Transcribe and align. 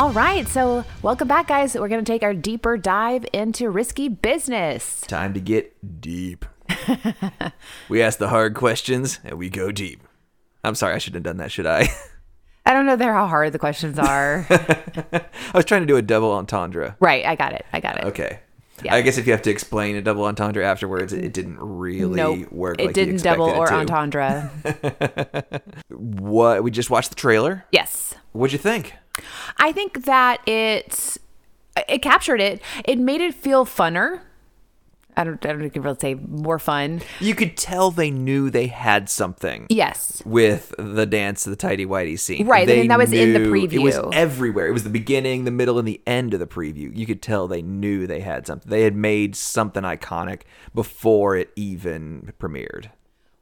All 0.00 0.12
right, 0.12 0.48
so 0.48 0.82
welcome 1.02 1.28
back, 1.28 1.48
guys. 1.48 1.74
We're 1.74 1.88
going 1.88 2.02
to 2.02 2.10
take 2.10 2.22
our 2.22 2.32
deeper 2.32 2.78
dive 2.78 3.26
into 3.34 3.68
risky 3.68 4.08
business. 4.08 5.02
Time 5.02 5.34
to 5.34 5.40
get 5.40 6.00
deep. 6.00 6.46
we 7.90 8.00
ask 8.00 8.18
the 8.18 8.28
hard 8.30 8.54
questions 8.54 9.20
and 9.24 9.34
we 9.36 9.50
go 9.50 9.70
deep. 9.70 10.00
I'm 10.64 10.74
sorry, 10.74 10.94
I 10.94 10.98
shouldn't 10.98 11.26
have 11.26 11.30
done 11.34 11.36
that, 11.36 11.52
should 11.52 11.66
I? 11.66 11.88
I 12.66 12.72
don't 12.72 12.86
know 12.86 12.96
there 12.96 13.12
how 13.12 13.26
hard 13.26 13.52
the 13.52 13.58
questions 13.58 13.98
are. 13.98 14.46
I 14.50 15.22
was 15.52 15.66
trying 15.66 15.82
to 15.82 15.86
do 15.86 15.98
a 15.98 16.02
double 16.02 16.32
entendre. 16.32 16.96
right, 16.98 17.26
I 17.26 17.34
got 17.34 17.52
it. 17.52 17.66
I 17.70 17.80
got 17.80 17.98
it. 17.98 18.04
Okay. 18.04 18.40
Yeah. 18.82 18.94
I 18.94 19.02
guess 19.02 19.18
if 19.18 19.26
you 19.26 19.32
have 19.34 19.42
to 19.42 19.50
explain 19.50 19.96
a 19.96 20.02
double 20.02 20.24
entendre 20.24 20.64
afterwards, 20.64 21.12
it 21.12 21.34
didn't 21.34 21.58
really 21.60 22.16
Nope. 22.16 22.50
work. 22.50 22.80
it 22.80 22.86
like 22.86 22.96
you 22.96 23.04
didn't 23.04 23.22
double 23.22 23.50
or 23.50 23.66
to. 23.66 23.74
entendre. 23.74 24.50
What? 25.90 26.64
We 26.64 26.70
just 26.70 26.88
watched 26.88 27.10
the 27.10 27.16
trailer. 27.16 27.66
yes. 27.70 28.14
What'd 28.32 28.52
you 28.54 28.58
think? 28.58 28.94
I 29.58 29.72
think 29.72 30.04
that 30.04 30.46
it 30.48 31.18
it 31.88 32.02
captured 32.02 32.40
it. 32.40 32.62
It 32.84 32.98
made 32.98 33.20
it 33.20 33.34
feel 33.34 33.64
funner. 33.64 34.20
I 35.16 35.24
don't 35.24 35.44
I 35.44 35.48
don't 35.48 35.58
know 35.58 35.64
if 35.64 35.70
you 35.70 35.70
can 35.72 35.82
really 35.82 35.98
say 36.00 36.14
more 36.14 36.58
fun. 36.58 37.02
You 37.18 37.34
could 37.34 37.56
tell 37.56 37.90
they 37.90 38.10
knew 38.10 38.48
they 38.48 38.68
had 38.68 39.08
something. 39.10 39.66
Yes. 39.68 40.22
with 40.24 40.74
the 40.78 41.04
dance 41.04 41.44
the 41.44 41.56
tidy 41.56 41.84
whitey 41.84 42.18
scene. 42.18 42.46
Right, 42.46 42.66
They 42.66 42.80
and 42.80 42.90
that 42.90 42.98
was 42.98 43.12
in 43.12 43.32
the 43.32 43.40
preview. 43.40 43.74
It 43.74 43.78
was 43.80 43.98
everywhere. 44.12 44.66
It 44.66 44.72
was 44.72 44.84
the 44.84 44.90
beginning, 44.90 45.44
the 45.44 45.50
middle, 45.50 45.78
and 45.78 45.86
the 45.86 46.00
end 46.06 46.32
of 46.32 46.40
the 46.40 46.46
preview. 46.46 46.96
You 46.96 47.06
could 47.06 47.22
tell 47.22 47.48
they 47.48 47.62
knew 47.62 48.06
they 48.06 48.20
had 48.20 48.46
something. 48.46 48.70
They 48.70 48.82
had 48.82 48.94
made 48.94 49.36
something 49.36 49.82
iconic 49.82 50.42
before 50.74 51.36
it 51.36 51.50
even 51.56 52.32
premiered. 52.38 52.90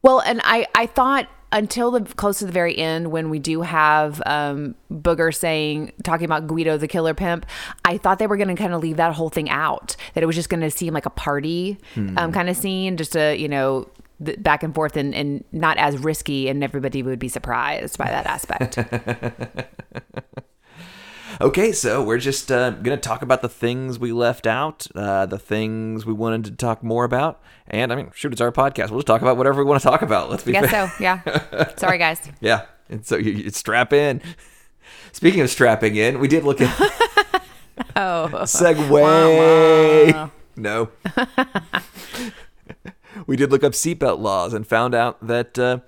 Well, 0.02 0.20
and 0.20 0.40
I 0.44 0.66
I 0.74 0.86
thought 0.86 1.28
until 1.50 1.90
the 1.90 2.00
close 2.14 2.40
to 2.40 2.46
the 2.46 2.52
very 2.52 2.76
end 2.76 3.10
when 3.10 3.30
we 3.30 3.38
do 3.38 3.62
have 3.62 4.22
um, 4.26 4.74
Booger 4.92 5.34
saying 5.34 5.92
talking 6.02 6.26
about 6.26 6.46
Guido 6.46 6.76
the 6.76 6.88
killer 6.88 7.14
pimp, 7.14 7.46
I 7.84 7.96
thought 7.98 8.18
they 8.18 8.26
were 8.26 8.36
going 8.36 8.48
to 8.48 8.54
kind 8.54 8.74
of 8.74 8.82
leave 8.82 8.98
that 8.98 9.14
whole 9.14 9.30
thing 9.30 9.48
out. 9.48 9.96
That 10.14 10.22
it 10.22 10.26
was 10.26 10.36
just 10.36 10.50
going 10.50 10.60
to 10.60 10.70
seem 10.70 10.92
like 10.94 11.06
a 11.06 11.10
party 11.10 11.78
um, 12.18 12.32
kind 12.32 12.48
of 12.48 12.56
scene, 12.56 12.96
just 12.96 13.16
a 13.16 13.34
you 13.36 13.48
know 13.48 13.88
th- 14.24 14.42
back 14.42 14.62
and 14.62 14.74
forth 14.74 14.96
and, 14.96 15.14
and 15.14 15.44
not 15.52 15.78
as 15.78 15.96
risky, 15.98 16.48
and 16.48 16.62
everybody 16.62 17.02
would 17.02 17.18
be 17.18 17.28
surprised 17.28 17.96
by 17.98 18.06
that 18.06 18.26
aspect. 18.26 18.78
Okay, 21.40 21.70
so 21.70 22.02
we're 22.02 22.18
just 22.18 22.50
uh, 22.50 22.70
going 22.70 22.96
to 22.96 23.00
talk 23.00 23.22
about 23.22 23.42
the 23.42 23.48
things 23.48 23.96
we 23.98 24.10
left 24.10 24.44
out, 24.44 24.88
uh, 24.96 25.24
the 25.24 25.38
things 25.38 26.04
we 26.04 26.12
wanted 26.12 26.44
to 26.46 26.50
talk 26.50 26.82
more 26.82 27.04
about. 27.04 27.40
And 27.68 27.92
I 27.92 27.96
mean, 27.96 28.10
shoot, 28.12 28.32
it's 28.32 28.40
our 28.40 28.50
podcast. 28.50 28.90
We'll 28.90 28.98
just 28.98 29.06
talk 29.06 29.22
about 29.22 29.36
whatever 29.36 29.62
we 29.62 29.68
want 29.68 29.80
to 29.80 29.88
talk 29.88 30.02
about. 30.02 30.30
Let's 30.30 30.42
be 30.42 30.56
I 30.56 30.62
guess 30.62 30.70
fair. 30.70 30.88
so. 30.88 31.02
Yeah. 31.02 31.74
Sorry, 31.76 31.96
guys. 31.96 32.20
Yeah. 32.40 32.66
And 32.88 33.06
so 33.06 33.16
you, 33.16 33.32
you 33.32 33.50
strap 33.50 33.92
in. 33.92 34.20
Speaking 35.12 35.40
of 35.42 35.50
strapping 35.50 35.94
in, 35.94 36.18
we 36.18 36.26
did 36.26 36.42
look 36.42 36.60
at 36.60 36.76
Oh. 37.94 38.28
Segway. 38.42 40.30
No. 40.56 40.88
we 43.28 43.36
did 43.36 43.52
look 43.52 43.62
up 43.62 43.72
seatbelt 43.72 44.18
laws 44.18 44.52
and 44.52 44.66
found 44.66 44.92
out 44.92 45.24
that 45.24 45.56
uh, 45.56 45.78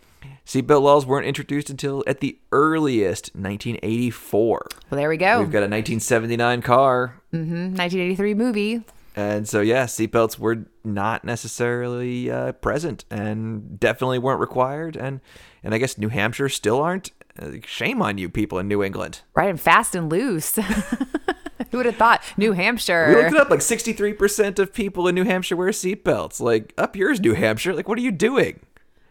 seatbelt 0.46 0.83
laws 0.83 1.06
weren't 1.06 1.27
introduced 1.27 1.70
until 1.70 2.02
at 2.06 2.20
the 2.20 2.38
earliest 2.52 3.34
1984. 3.34 4.66
Well, 4.91 4.98
there 4.98 5.08
we 5.08 5.16
go. 5.16 5.41
We've 5.41 5.50
got 5.50 5.58
a 5.58 5.70
1979 5.70 6.62
car. 6.62 7.20
1983 7.30 8.34
movie. 8.34 8.82
And 9.16 9.48
so, 9.48 9.60
yeah, 9.60 9.84
seatbelts 9.84 10.38
were 10.38 10.66
not 10.84 11.25
necessarily 11.25 12.31
uh, 12.31 12.53
present 12.53 13.04
and 13.10 13.78
definitely 13.78 14.19
weren't 14.19 14.41
required. 14.41 14.97
And, 14.97 15.20
and 15.62 15.75
I 15.75 15.78
guess 15.78 15.98
New 15.98 16.09
Hampshire 16.09 16.48
still 16.48 16.81
aren't. 16.81 17.10
Uh, 17.38 17.53
shame 17.64 18.03
on 18.03 18.19
you 18.19 18.28
people 18.28 18.59
in 18.59 18.69
New 18.69 18.82
England. 18.82 19.20
Right, 19.34 19.48
and 19.48 19.60
fast 19.60 19.94
and 19.94 20.10
loose. 20.10 20.56
Who 21.70 21.76
would 21.76 21.87
have 21.87 21.97
thought? 21.97 22.22
New 22.37 22.53
Hampshire. 22.53 23.06
We 23.09 23.16
looked 23.16 23.34
it 23.34 23.41
up. 23.41 23.50
Like 23.50 23.60
63% 23.60 24.59
of 24.59 24.72
people 24.72 25.06
in 25.06 25.14
New 25.14 25.25
Hampshire 25.25 25.56
wear 25.56 25.69
seatbelts. 25.70 26.41
Like, 26.41 26.75
up 26.76 26.97
yours, 26.97 27.20
New 27.20 27.34
Hampshire. 27.34 27.75
Like, 27.75 27.88
what 27.88 27.98
are 27.98 28.03
you 28.03 28.10
doing? 28.10 28.60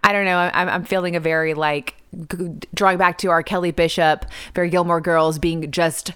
I 0.04 0.14
don't 0.14 0.26
know. 0.26 0.38
I'm, 0.38 0.70
I'm 0.70 0.84
feeling 0.84 1.16
a 1.16 1.20
very 1.20 1.54
like 1.54 1.96
drawing 2.74 2.98
back 2.98 3.18
to 3.20 3.30
our 3.30 3.44
Kelly 3.44 3.72
Bishop, 3.72 4.26
very 4.56 4.70
Gilmore 4.70 5.02
Girls 5.02 5.40
being 5.40 5.70
just 5.72 6.12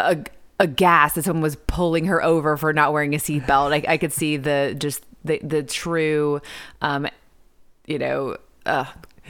a 0.00 0.24
aghast 0.60 1.16
that 1.16 1.24
someone 1.24 1.42
was 1.42 1.56
pulling 1.66 2.06
her 2.06 2.22
over 2.22 2.56
for 2.56 2.72
not 2.72 2.92
wearing 2.92 3.14
a 3.14 3.18
seatbelt. 3.18 3.72
I, 3.72 3.92
I 3.92 3.96
could 3.96 4.12
see 4.12 4.36
the 4.36 4.74
just 4.78 5.04
the 5.24 5.38
the 5.42 5.62
true, 5.62 6.40
um, 6.80 7.06
you 7.86 7.98
know, 7.98 8.36
uh, 8.66 8.86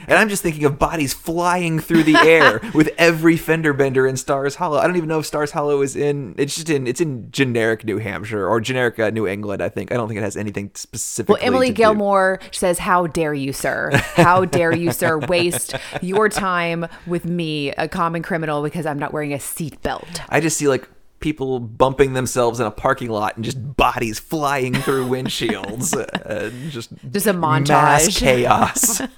And 0.07 0.13
I'm 0.13 0.29
just 0.29 0.43
thinking 0.43 0.65
of 0.65 0.77
bodies 0.77 1.13
flying 1.13 1.79
through 1.79 2.03
the 2.03 2.15
air 2.23 2.61
with 2.73 2.89
every 2.97 3.37
fender 3.37 3.73
bender 3.73 4.05
in 4.05 4.17
Stars 4.17 4.55
Hollow. 4.55 4.77
I 4.77 4.87
don't 4.87 4.95
even 4.97 5.09
know 5.09 5.19
if 5.19 5.25
Stars 5.25 5.51
Hollow 5.51 5.81
is 5.81 5.95
in. 5.95 6.35
It's 6.37 6.55
just 6.55 6.69
in. 6.69 6.87
It's 6.87 7.01
in 7.01 7.31
generic 7.31 7.85
New 7.85 7.97
Hampshire 7.97 8.47
or 8.47 8.61
generic 8.61 8.99
uh, 8.99 9.09
New 9.09 9.27
England. 9.27 9.61
I 9.61 9.69
think. 9.69 9.91
I 9.91 9.95
don't 9.95 10.07
think 10.07 10.19
it 10.19 10.23
has 10.23 10.37
anything 10.37 10.71
specific. 10.75 11.29
Well, 11.29 11.39
Emily 11.41 11.71
Gilmore 11.71 12.39
says, 12.51 12.79
"How 12.79 13.07
dare 13.07 13.33
you, 13.33 13.53
sir? 13.53 13.91
How 14.15 14.45
dare 14.45 14.75
you, 14.75 14.91
sir, 14.91 15.17
waste 15.19 15.75
your 16.01 16.29
time 16.29 16.87
with 17.07 17.25
me, 17.25 17.71
a 17.71 17.87
common 17.87 18.21
criminal, 18.21 18.63
because 18.63 18.85
I'm 18.85 18.99
not 18.99 19.13
wearing 19.13 19.33
a 19.33 19.37
seatbelt." 19.37 20.21
I 20.29 20.39
just 20.39 20.57
see 20.57 20.67
like 20.67 20.87
people 21.25 21.59
bumping 21.59 22.13
themselves 22.13 22.59
in 22.59 22.67
a 22.67 22.71
parking 22.71 23.09
lot 23.09 23.35
and 23.35 23.43
just 23.43 23.57
bodies 23.75 24.19
flying 24.19 24.75
through 24.75 25.07
windshields. 25.09 25.95
uh, 25.97 26.51
just 26.69 26.91
Just 27.11 27.25
a 27.25 27.33
mass 27.33 27.63
montage. 27.67 28.17
chaos. 28.19 28.99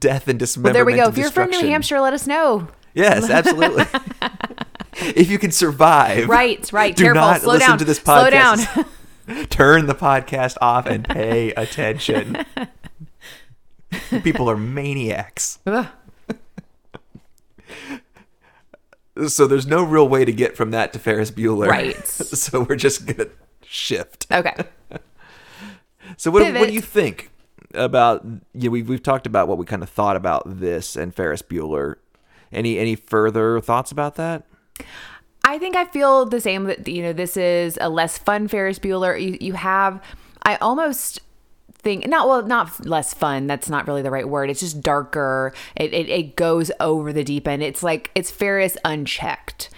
Death 0.00 0.26
and 0.26 0.34
Well, 0.34 0.38
dismemberment. 0.38 0.74
there 0.74 0.84
we 0.84 0.96
go. 0.96 1.06
If 1.06 1.16
you're 1.16 1.30
from 1.30 1.50
New. 1.50 1.60
Hampshire, 1.60 2.00
let 2.00 2.12
us 2.12 2.26
know. 2.26 2.66
Yes, 2.92 3.30
absolutely. 3.30 3.84
if 5.14 5.30
you 5.30 5.38
can 5.38 5.52
survive. 5.52 6.28
Right, 6.28 6.68
right. 6.72 6.96
Do 6.96 7.04
Careful. 7.04 7.20
not 7.20 7.40
Slow 7.42 7.52
listen 7.52 7.68
down. 7.68 7.78
to 7.78 7.84
this 7.84 7.98
Slow 7.98 8.24
podcast. 8.28 8.74
down. 9.28 9.46
Turn 9.46 9.86
the 9.86 9.94
podcast 9.94 10.56
off 10.60 10.86
and 10.86 11.08
pay 11.08 11.52
attention. 11.52 12.44
People 14.24 14.50
are 14.50 14.56
maniacs. 14.56 15.60
Ugh. 15.66 15.86
So 19.28 19.46
there's 19.46 19.66
no 19.66 19.82
real 19.82 20.08
way 20.08 20.24
to 20.24 20.32
get 20.32 20.56
from 20.56 20.70
that 20.70 20.92
to 20.92 20.98
Ferris 20.98 21.30
Bueller. 21.30 21.68
Right. 21.68 22.06
so 22.06 22.62
we're 22.62 22.76
just 22.76 23.06
gonna 23.06 23.28
shift. 23.62 24.26
Okay. 24.30 24.54
So 26.16 26.30
what, 26.32 26.42
what 26.54 26.66
do 26.66 26.74
you 26.74 26.80
think 26.80 27.30
about? 27.72 28.24
You 28.24 28.64
know, 28.64 28.70
we've 28.70 28.88
we've 28.88 29.02
talked 29.02 29.26
about 29.26 29.46
what 29.46 29.58
we 29.58 29.64
kind 29.64 29.82
of 29.82 29.88
thought 29.88 30.16
about 30.16 30.42
this 30.44 30.96
and 30.96 31.14
Ferris 31.14 31.40
Bueller. 31.40 31.96
Any 32.52 32.78
any 32.78 32.96
further 32.96 33.60
thoughts 33.60 33.92
about 33.92 34.16
that? 34.16 34.44
I 35.44 35.58
think 35.58 35.76
I 35.76 35.84
feel 35.84 36.26
the 36.26 36.40
same 36.40 36.64
that 36.64 36.88
you 36.88 37.02
know 37.02 37.12
this 37.12 37.36
is 37.36 37.78
a 37.80 37.88
less 37.88 38.18
fun 38.18 38.48
Ferris 38.48 38.78
Bueller. 38.78 39.20
You 39.20 39.38
you 39.40 39.52
have 39.52 40.02
I 40.42 40.56
almost 40.56 41.20
think 41.80 42.06
not 42.06 42.28
well 42.28 42.42
not 42.42 42.86
less 42.86 43.14
fun 43.14 43.46
that's 43.46 43.68
not 43.68 43.86
really 43.86 44.02
the 44.02 44.10
right 44.10 44.28
word 44.28 44.50
it's 44.50 44.60
just 44.60 44.80
darker 44.80 45.52
it, 45.76 45.92
it, 45.92 46.08
it 46.08 46.36
goes 46.36 46.70
over 46.80 47.12
the 47.12 47.24
deep 47.24 47.48
end 47.48 47.62
it's 47.62 47.82
like 47.82 48.10
it's 48.14 48.30
ferris 48.30 48.76
unchecked 48.84 49.70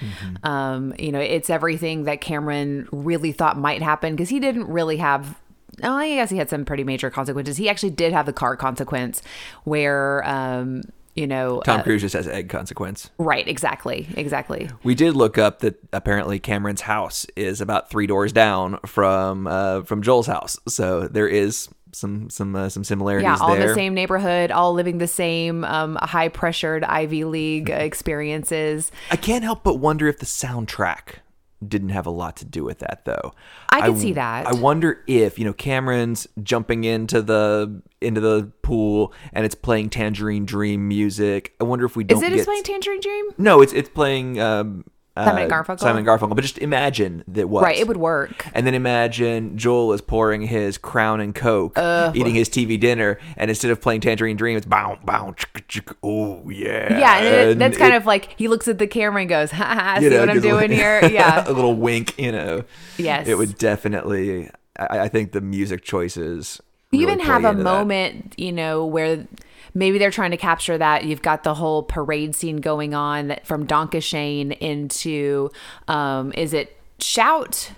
um 0.43 0.93
you 0.99 1.13
know 1.13 1.21
it's 1.21 1.49
everything 1.49 2.05
that 2.05 2.21
cameron 2.21 2.89
really 2.93 3.33
thought 3.33 3.57
might 3.57 3.83
happen 3.83 4.15
because 4.15 4.29
he 4.29 4.41
didn't 4.41 4.67
really 4.67 4.97
have 4.97 5.39
Oh, 5.83 5.97
I 5.97 6.09
guess 6.15 6.31
he 6.31 6.37
had 6.37 6.51
some 6.51 6.65
pretty 6.65 6.85
major 6.85 7.11
consequences. 7.11 7.57
He 7.57 7.69
actually 7.69 7.91
did 7.91 8.13
have 8.13 8.27
the 8.27 8.33
car 8.33 8.57
consequence 8.57 9.23
where, 9.65 10.23
um, 10.29 10.83
you 11.15 11.27
know, 11.27 11.61
Tom 11.65 11.81
uh, 11.81 11.83
Cruise 11.83 12.03
just 12.03 12.15
has 12.15 12.29
egg 12.29 12.49
consequence. 12.49 13.11
right? 13.19 13.47
Exactly, 13.47 14.09
exactly. 14.17 14.69
We 14.83 14.95
did 14.95 15.15
look 15.15 15.39
up 15.39 15.61
that 15.61 15.79
apparently 15.93 16.39
Cameron's 16.39 16.83
house 16.83 17.27
is 17.37 17.61
about 17.61 17.91
three 17.91 18.07
doors 18.07 18.33
down 18.33 18.79
from 18.87 19.47
uh, 19.47 19.83
from 19.83 20.03
Joel's 20.03 20.27
house, 20.27 20.59
so 20.69 21.09
there 21.09 21.29
is 21.29 21.69
some 21.93 22.31
some 22.31 22.57
uh, 22.57 22.69
some 22.69 22.85
similarities 22.85 23.25
Yeah, 23.25 23.37
all 23.41 23.55
in 23.55 23.61
the 23.61 23.75
same 23.75 23.95
neighborhood, 23.95 24.51
all 24.51 24.73
living 24.73 24.99
the 24.99 25.07
same 25.07 25.65
um, 25.65 25.97
high 26.01 26.29
pressured 26.29 26.85
Ivy 26.85 27.25
League 27.25 27.71
experiences. 27.71 28.91
I 29.11 29.17
can't 29.17 29.45
help 29.45 29.63
but 29.63 29.77
wonder 29.77 30.09
if 30.09 30.19
the 30.19 30.27
soundtrack 30.27 31.21
didn't 31.67 31.91
have 31.91 32.07
a 32.07 32.11
lot 32.11 32.37
to 32.39 32.45
do 32.45 32.65
with 32.65 32.81
that, 32.81 33.05
though. 33.05 33.35
I 33.69 33.87
could 33.87 33.99
see 33.99 34.13
that. 34.15 34.47
I 34.47 34.53
wonder 34.53 35.03
if 35.07 35.39
you 35.39 35.45
know 35.45 35.53
Cameron's 35.53 36.27
jumping 36.43 36.85
into 36.85 37.23
the 37.23 37.83
into 38.01 38.21
the 38.21 38.51
pool 38.63 39.13
and 39.33 39.45
it's 39.45 39.55
playing 39.55 39.91
Tangerine 39.91 40.45
Dream 40.45 40.89
music. 40.89 41.55
I 41.61 41.65
wonder 41.65 41.85
if 41.85 41.97
we 41.97 42.05
don't. 42.05 42.23
Is 42.23 42.23
it 42.23 42.35
get... 42.35 42.45
playing 42.45 42.65
Tangerine 42.65 43.01
Dream? 43.01 43.27
No, 43.39 43.61
it's 43.61 43.73
it's 43.73 43.89
playing 43.89 44.41
um, 44.41 44.85
Simon 45.17 45.37
uh, 45.37 45.41
and 45.43 45.53
Garfunkel? 45.53 45.81
Simon 45.81 45.99
and 45.99 46.07
Garfunkel. 46.07 46.35
But 46.35 46.41
just 46.43 46.59
imagine 46.59 47.23
that 47.29 47.49
was 47.49 47.63
Right, 47.63 47.79
it 47.79 47.87
would 47.87 47.99
work. 47.99 48.47
And 48.55 48.67
then 48.67 48.75
imagine 48.75 49.59
Joel 49.59 49.93
is 49.93 50.01
pouring 50.01 50.43
his 50.43 50.79
Crown 50.79 51.21
and 51.21 51.35
Coke, 51.35 51.77
eating 52.15 52.35
his 52.35 52.49
TV 52.49 52.81
dinner, 52.81 53.19
and 53.37 53.51
instead 53.51 53.71
of 53.71 53.81
playing 53.81 54.01
Tangerine 54.01 54.37
Dream, 54.37 54.57
it's 54.57 54.65
bow 54.67 54.99
bow. 55.05 55.35
chicka, 55.37 55.67
chicka, 55.69 55.95
Oh 56.03 56.49
yeah. 56.49 56.99
Yeah, 56.99 57.17
and, 57.19 57.27
it, 57.27 57.53
And 57.53 57.61
that's 57.61 57.77
kind 57.77 57.93
it- 57.93 57.99
of 57.99 58.07
like 58.07 58.35
he 58.39 58.49
looks 58.49 58.69
at 58.69 58.79
the 58.79 58.87
camera 58.87 59.21
and 59.21 59.29
goes, 59.29 59.51
"Ha 59.51 59.65
ha, 59.65 59.97
see 60.01 60.09
know, 60.09 60.21
what 60.21 60.31
I'm 60.31 60.41
doing 60.41 60.71
little- 60.71 60.77
here?" 60.77 61.01
Yeah, 61.11 61.45
a 61.47 61.53
little 61.53 61.75
wink. 61.77 62.19
You 62.19 62.33
know. 62.33 62.65
Yes. 62.97 63.29
It 63.29 63.37
would 63.37 63.59
definitely. 63.59 64.49
I, 64.79 65.01
I 65.01 65.09
think 65.09 65.33
the 65.33 65.41
music 65.43 65.83
choices. 65.85 66.61
You 66.91 67.01
really 67.01 67.13
even 67.15 67.27
have 67.27 67.45
a 67.45 67.55
that. 67.57 67.63
moment, 67.63 68.35
you 68.39 68.53
know, 68.53 68.85
where 68.87 69.27
maybe 69.75 69.99
they're 69.99 70.11
trying 70.11 70.33
to 70.33 70.37
capture 70.37 70.79
that. 70.79 71.05
You've 71.05 71.23
got 71.23 71.45
the 71.45 71.55
whole 71.55 71.83
parade 71.83 72.35
scene 72.35 72.59
going 72.59 72.95
on 72.95 73.29
that 73.29 73.47
from 73.47 73.67
Danke 73.67 74.03
Schoen 74.03 74.53
into, 74.53 75.51
um, 75.89 76.33
is 76.37 76.53
it 76.53 76.77
Shout? 76.99 77.73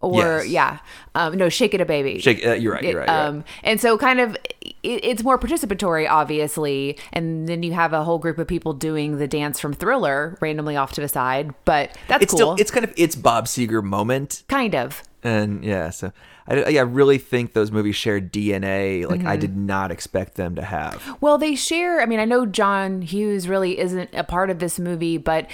Or 0.00 0.44
Yes. 0.44 0.48
yeah, 0.48 0.78
um, 1.16 1.36
no, 1.36 1.48
shake 1.48 1.74
it 1.74 1.80
a 1.80 1.84
baby. 1.84 2.20
Shake, 2.20 2.46
uh, 2.46 2.52
you're 2.52 2.72
right. 2.72 2.84
You're 2.84 3.00
right. 3.00 3.08
You're 3.08 3.16
right. 3.16 3.26
Um, 3.26 3.44
and 3.64 3.80
so 3.80 3.98
kind 3.98 4.20
of 4.20 4.36
it, 4.62 5.04
it's 5.04 5.24
more 5.24 5.38
participatory, 5.40 6.08
obviously. 6.08 6.96
And 7.12 7.48
then 7.48 7.64
you 7.64 7.72
have 7.72 7.92
a 7.92 8.04
whole 8.04 8.18
group 8.18 8.38
of 8.38 8.46
people 8.46 8.74
doing 8.74 9.18
the 9.18 9.26
dance 9.26 9.58
from 9.58 9.72
Thriller 9.72 10.38
randomly 10.40 10.76
off 10.76 10.92
to 10.92 11.00
the 11.00 11.08
side. 11.08 11.52
But 11.64 11.96
that's 12.06 12.22
it's 12.22 12.30
cool. 12.32 12.38
still 12.38 12.54
it's 12.54 12.70
kind 12.70 12.84
of 12.84 12.94
it's 12.96 13.16
Bob 13.16 13.46
Seger 13.46 13.82
moment, 13.82 14.44
kind 14.48 14.76
of. 14.76 15.02
And 15.22 15.64
yeah. 15.64 15.90
So 15.90 16.12
I, 16.46 16.76
I 16.76 16.80
really 16.80 17.18
think 17.18 17.52
those 17.52 17.70
movies 17.70 17.96
share 17.96 18.20
DNA 18.20 19.08
like 19.08 19.24
I 19.24 19.36
did 19.36 19.56
not 19.56 19.90
expect 19.90 20.34
them 20.34 20.54
to 20.56 20.62
have. 20.62 21.16
Well, 21.20 21.38
they 21.38 21.54
share. 21.54 22.00
I 22.00 22.06
mean, 22.06 22.20
I 22.20 22.24
know 22.24 22.46
John 22.46 23.02
Hughes 23.02 23.48
really 23.48 23.78
isn't 23.78 24.10
a 24.12 24.24
part 24.24 24.50
of 24.50 24.58
this 24.58 24.78
movie, 24.78 25.18
but 25.18 25.50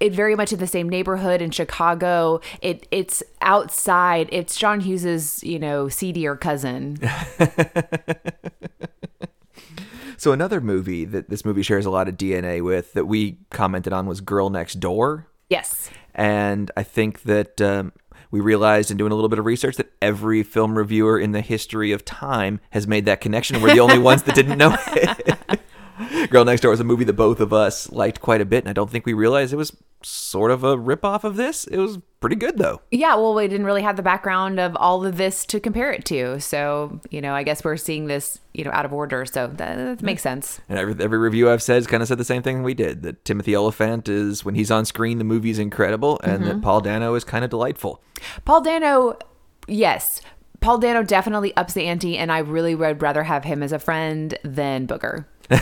it 0.00 0.14
very 0.14 0.34
much 0.34 0.52
in 0.52 0.58
the 0.58 0.66
same 0.66 0.88
neighborhood 0.88 1.42
in 1.42 1.50
Chicago. 1.50 2.40
It 2.62 2.86
it's 2.90 3.22
outside. 3.40 4.28
It's 4.32 4.56
John 4.56 4.80
Hughes's 4.80 5.42
you 5.44 5.58
know 5.58 5.88
seedier 5.88 6.36
cousin. 6.36 6.98
So 10.18 10.32
another 10.32 10.60
movie 10.60 11.04
that 11.04 11.28
this 11.28 11.44
movie 11.44 11.62
shares 11.62 11.84
a 11.86 11.90
lot 11.90 12.08
of 12.08 12.16
DNA 12.16 12.64
with 12.64 12.94
that 12.94 13.04
we 13.04 13.38
commented 13.50 13.92
on 13.92 14.06
was 14.06 14.20
Girl 14.20 14.50
Next 14.50 14.80
Door. 14.80 15.26
yes. 15.48 15.90
And 16.14 16.70
I 16.76 16.82
think 16.82 17.24
that 17.24 17.60
um, 17.60 17.92
we 18.36 18.42
realized 18.42 18.90
in 18.90 18.98
doing 18.98 19.12
a 19.12 19.14
little 19.14 19.30
bit 19.30 19.38
of 19.38 19.46
research 19.46 19.76
that 19.76 19.90
every 20.02 20.42
film 20.42 20.76
reviewer 20.76 21.18
in 21.18 21.32
the 21.32 21.40
history 21.40 21.90
of 21.90 22.04
time 22.04 22.60
has 22.70 22.86
made 22.86 23.06
that 23.06 23.22
connection. 23.22 23.62
We're 23.62 23.72
the 23.72 23.80
only 23.80 23.98
ones 23.98 24.24
that 24.24 24.34
didn't 24.34 24.58
know 24.58 24.76
it. 24.88 25.60
Girl 26.30 26.44
Next 26.44 26.60
Door 26.60 26.72
was 26.72 26.80
a 26.80 26.84
movie 26.84 27.04
that 27.04 27.14
both 27.14 27.40
of 27.40 27.52
us 27.52 27.90
liked 27.90 28.20
quite 28.20 28.40
a 28.40 28.44
bit, 28.44 28.64
and 28.64 28.70
I 28.70 28.72
don't 28.72 28.90
think 28.90 29.06
we 29.06 29.12
realized 29.12 29.52
it 29.52 29.56
was 29.56 29.76
sort 30.02 30.50
of 30.50 30.62
a 30.62 30.76
ripoff 30.76 31.24
of 31.24 31.36
this. 31.36 31.66
It 31.66 31.78
was 31.78 31.98
pretty 32.20 32.36
good, 32.36 32.58
though. 32.58 32.80
Yeah, 32.90 33.14
well, 33.16 33.34
we 33.34 33.48
didn't 33.48 33.66
really 33.66 33.82
have 33.82 33.96
the 33.96 34.02
background 34.02 34.60
of 34.60 34.76
all 34.76 35.04
of 35.04 35.16
this 35.16 35.44
to 35.46 35.58
compare 35.58 35.90
it 35.90 36.04
to. 36.06 36.38
So, 36.40 37.00
you 37.10 37.20
know, 37.20 37.34
I 37.34 37.42
guess 37.42 37.64
we're 37.64 37.76
seeing 37.76 38.06
this, 38.06 38.38
you 38.54 38.62
know, 38.62 38.70
out 38.72 38.84
of 38.84 38.92
order. 38.92 39.24
So 39.24 39.46
that, 39.48 39.76
that 39.76 40.02
makes 40.02 40.22
sense. 40.22 40.60
And 40.68 40.78
every, 40.78 40.94
every 41.02 41.18
review 41.18 41.50
I've 41.50 41.62
said 41.62 41.76
has 41.76 41.86
kind 41.86 42.02
of 42.02 42.08
said 42.08 42.18
the 42.18 42.24
same 42.24 42.42
thing 42.42 42.62
we 42.62 42.74
did 42.74 43.02
that 43.02 43.24
Timothy 43.24 43.56
Olyphant 43.56 44.08
is, 44.08 44.44
when 44.44 44.54
he's 44.54 44.70
on 44.70 44.84
screen, 44.84 45.18
the 45.18 45.24
movie's 45.24 45.58
incredible, 45.58 46.20
and 46.22 46.44
that 46.44 46.52
mm-hmm. 46.52 46.60
Paul 46.60 46.82
Dano 46.82 47.14
is 47.14 47.24
kind 47.24 47.44
of 47.44 47.50
delightful. 47.50 48.02
Paul 48.44 48.60
Dano, 48.60 49.18
yes. 49.66 50.20
Paul 50.60 50.78
Dano 50.78 51.02
definitely 51.02 51.54
ups 51.56 51.74
the 51.74 51.84
ante, 51.84 52.16
and 52.16 52.32
I 52.32 52.38
really 52.38 52.74
would 52.74 53.02
rather 53.02 53.24
have 53.24 53.44
him 53.44 53.62
as 53.62 53.72
a 53.72 53.78
friend 53.78 54.38
than 54.42 54.86
Booger. 54.86 55.26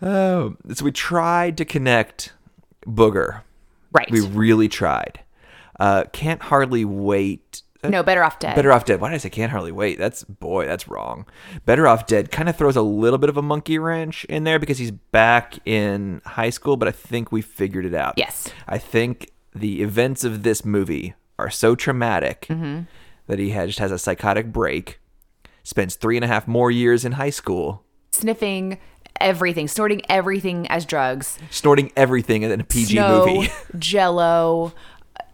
Oh, 0.00 0.54
so 0.72 0.84
we 0.84 0.92
tried 0.92 1.56
to 1.58 1.64
connect 1.64 2.32
Booger. 2.86 3.40
Right. 3.90 4.08
We 4.10 4.20
really 4.20 4.68
tried. 4.68 5.20
Uh, 5.80 6.04
can't 6.12 6.40
hardly 6.40 6.84
wait. 6.84 7.62
no, 7.82 8.02
better 8.04 8.22
off 8.22 8.38
dead. 8.38 8.54
Better 8.54 8.70
off 8.72 8.84
dead. 8.84 9.00
Why 9.00 9.08
did 9.10 9.16
I 9.16 9.18
say 9.18 9.30
can't 9.30 9.50
hardly 9.50 9.72
wait? 9.72 9.98
That's 9.98 10.22
boy, 10.24 10.66
that's 10.66 10.86
wrong. 10.88 11.26
Better 11.64 11.88
off 11.88 12.06
dead 12.06 12.30
kind 12.30 12.48
of 12.48 12.56
throws 12.56 12.76
a 12.76 12.82
little 12.82 13.18
bit 13.18 13.28
of 13.28 13.36
a 13.36 13.42
monkey 13.42 13.78
wrench 13.78 14.24
in 14.26 14.44
there 14.44 14.58
because 14.60 14.78
he's 14.78 14.92
back 14.92 15.58
in 15.66 16.20
high 16.24 16.50
school, 16.50 16.76
but 16.76 16.86
I 16.88 16.92
think 16.92 17.32
we 17.32 17.42
figured 17.42 17.84
it 17.84 17.94
out. 17.94 18.14
Yes. 18.16 18.52
I 18.68 18.78
think 18.78 19.30
the 19.54 19.82
events 19.82 20.22
of 20.22 20.44
this 20.44 20.64
movie 20.64 21.14
are 21.40 21.50
so 21.50 21.74
traumatic 21.74 22.46
Mm-hmm. 22.48 22.82
that 23.26 23.38
he 23.40 23.50
has, 23.50 23.70
just 23.70 23.78
has 23.80 23.90
a 23.92 23.98
psychotic 23.98 24.52
break, 24.52 25.00
spends 25.68 25.96
three 25.96 26.16
and 26.16 26.24
a 26.24 26.28
half 26.28 26.48
more 26.48 26.70
years 26.70 27.04
in 27.04 27.12
high 27.12 27.28
school, 27.30 27.84
Sniffing 28.10 28.78
everything, 29.20 29.68
snorting 29.68 30.00
everything 30.08 30.66
as 30.68 30.86
drugs. 30.86 31.38
snorting 31.50 31.92
everything 31.94 32.42
in 32.42 32.58
a 32.58 32.64
PG 32.64 32.94
Snow, 32.94 33.26
movie. 33.26 33.50
jello, 33.78 34.72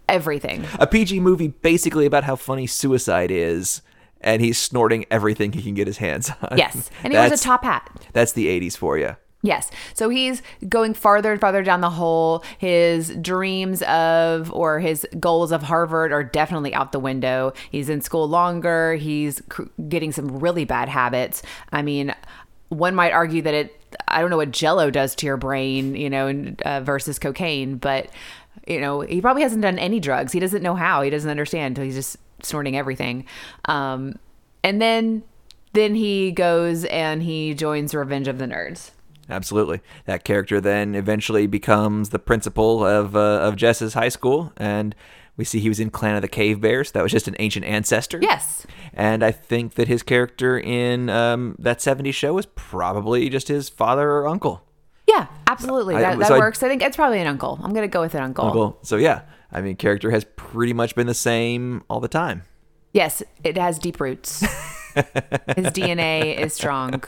everything. 0.08 0.64
a 0.80 0.86
PG 0.88 1.20
movie 1.20 1.48
basically 1.48 2.04
about 2.04 2.24
how 2.24 2.34
funny 2.34 2.66
suicide 2.66 3.30
is, 3.30 3.80
and 4.20 4.42
he's 4.42 4.58
snorting 4.58 5.04
everything 5.10 5.52
he 5.52 5.62
can 5.62 5.74
get 5.74 5.86
his 5.86 5.98
hands 5.98 6.30
on. 6.42 6.58
Yes. 6.58 6.90
And 7.04 7.12
he 7.12 7.18
wears 7.18 7.40
a 7.40 7.42
top 7.42 7.62
hat. 7.62 7.88
That's 8.12 8.32
the 8.32 8.46
80s 8.46 8.76
for 8.76 8.98
you. 8.98 9.16
Yes. 9.44 9.70
So 9.92 10.08
he's 10.08 10.40
going 10.70 10.94
farther 10.94 11.30
and 11.30 11.38
farther 11.38 11.62
down 11.62 11.82
the 11.82 11.90
hole. 11.90 12.42
His 12.56 13.14
dreams 13.16 13.82
of 13.82 14.50
or 14.54 14.80
his 14.80 15.06
goals 15.20 15.52
of 15.52 15.64
Harvard 15.64 16.12
are 16.12 16.24
definitely 16.24 16.72
out 16.72 16.92
the 16.92 16.98
window. 16.98 17.52
He's 17.70 17.90
in 17.90 18.00
school 18.00 18.26
longer. 18.26 18.94
He's 18.94 19.42
getting 19.86 20.12
some 20.12 20.38
really 20.38 20.64
bad 20.64 20.88
habits. 20.88 21.42
I 21.70 21.82
mean, 21.82 22.14
one 22.70 22.94
might 22.94 23.12
argue 23.12 23.42
that 23.42 23.52
it, 23.52 23.96
I 24.08 24.22
don't 24.22 24.30
know 24.30 24.38
what 24.38 24.50
jello 24.50 24.90
does 24.90 25.14
to 25.16 25.26
your 25.26 25.36
brain, 25.36 25.94
you 25.94 26.08
know, 26.08 26.54
uh, 26.64 26.80
versus 26.80 27.18
cocaine, 27.18 27.76
but, 27.76 28.08
you 28.66 28.80
know, 28.80 29.02
he 29.02 29.20
probably 29.20 29.42
hasn't 29.42 29.60
done 29.60 29.78
any 29.78 30.00
drugs. 30.00 30.32
He 30.32 30.40
doesn't 30.40 30.62
know 30.62 30.74
how. 30.74 31.02
He 31.02 31.10
doesn't 31.10 31.30
understand. 31.30 31.76
He's 31.76 31.96
just 31.96 32.16
snorting 32.42 32.78
everything. 32.78 33.26
Um, 33.66 34.18
and 34.62 34.80
then. 34.80 35.22
Then 35.74 35.96
he 35.96 36.30
goes 36.30 36.84
and 36.84 37.20
he 37.20 37.52
joins 37.52 37.96
Revenge 37.96 38.28
of 38.28 38.38
the 38.38 38.44
Nerds. 38.44 38.92
Absolutely. 39.30 39.80
That 40.04 40.24
character 40.24 40.60
then 40.60 40.94
eventually 40.94 41.46
becomes 41.46 42.10
the 42.10 42.18
principal 42.18 42.84
of 42.84 43.16
uh, 43.16 43.18
of 43.40 43.56
Jess's 43.56 43.94
high 43.94 44.08
school, 44.10 44.52
and 44.56 44.94
we 45.36 45.44
see 45.44 45.58
he 45.60 45.68
was 45.68 45.80
in 45.80 45.90
Clan 45.90 46.14
of 46.16 46.22
the 46.22 46.28
Cave 46.28 46.60
Bears. 46.60 46.92
That 46.92 47.02
was 47.02 47.10
just 47.10 47.26
an 47.26 47.34
ancient 47.38 47.64
ancestor. 47.64 48.18
Yes. 48.22 48.66
And 48.92 49.24
I 49.24 49.32
think 49.32 49.74
that 49.74 49.88
his 49.88 50.02
character 50.02 50.58
in 50.58 51.10
um, 51.10 51.56
that 51.58 51.78
70s 51.78 52.14
show 52.14 52.34
was 52.34 52.46
probably 52.54 53.28
just 53.28 53.48
his 53.48 53.68
father 53.68 54.08
or 54.10 54.28
uncle. 54.28 54.62
Yeah, 55.08 55.26
absolutely. 55.48 55.96
I- 55.96 56.00
That, 56.02 56.18
that 56.20 56.28
so 56.28 56.34
I- 56.36 56.38
works. 56.38 56.62
I 56.62 56.68
think 56.68 56.82
it's 56.82 56.94
probably 56.96 57.20
an 57.20 57.26
uncle. 57.26 57.58
I'm 57.62 57.72
going 57.72 57.82
to 57.82 57.92
go 57.92 58.00
with 58.00 58.14
an 58.14 58.22
uncle. 58.22 58.44
Uncle. 58.46 58.78
So 58.82 58.96
yeah, 58.96 59.22
I 59.50 59.60
mean, 59.60 59.74
character 59.76 60.10
has 60.12 60.24
pretty 60.36 60.72
much 60.72 60.94
been 60.94 61.06
the 61.08 61.14
same 61.14 61.82
all 61.90 61.98
the 62.00 62.08
time. 62.08 62.42
Yes, 62.92 63.22
it 63.42 63.56
has 63.56 63.78
deep 63.80 63.98
roots. 64.00 64.40
His 64.94 65.66
DNA 65.72 66.38
is 66.38 66.54
strong. 66.54 67.02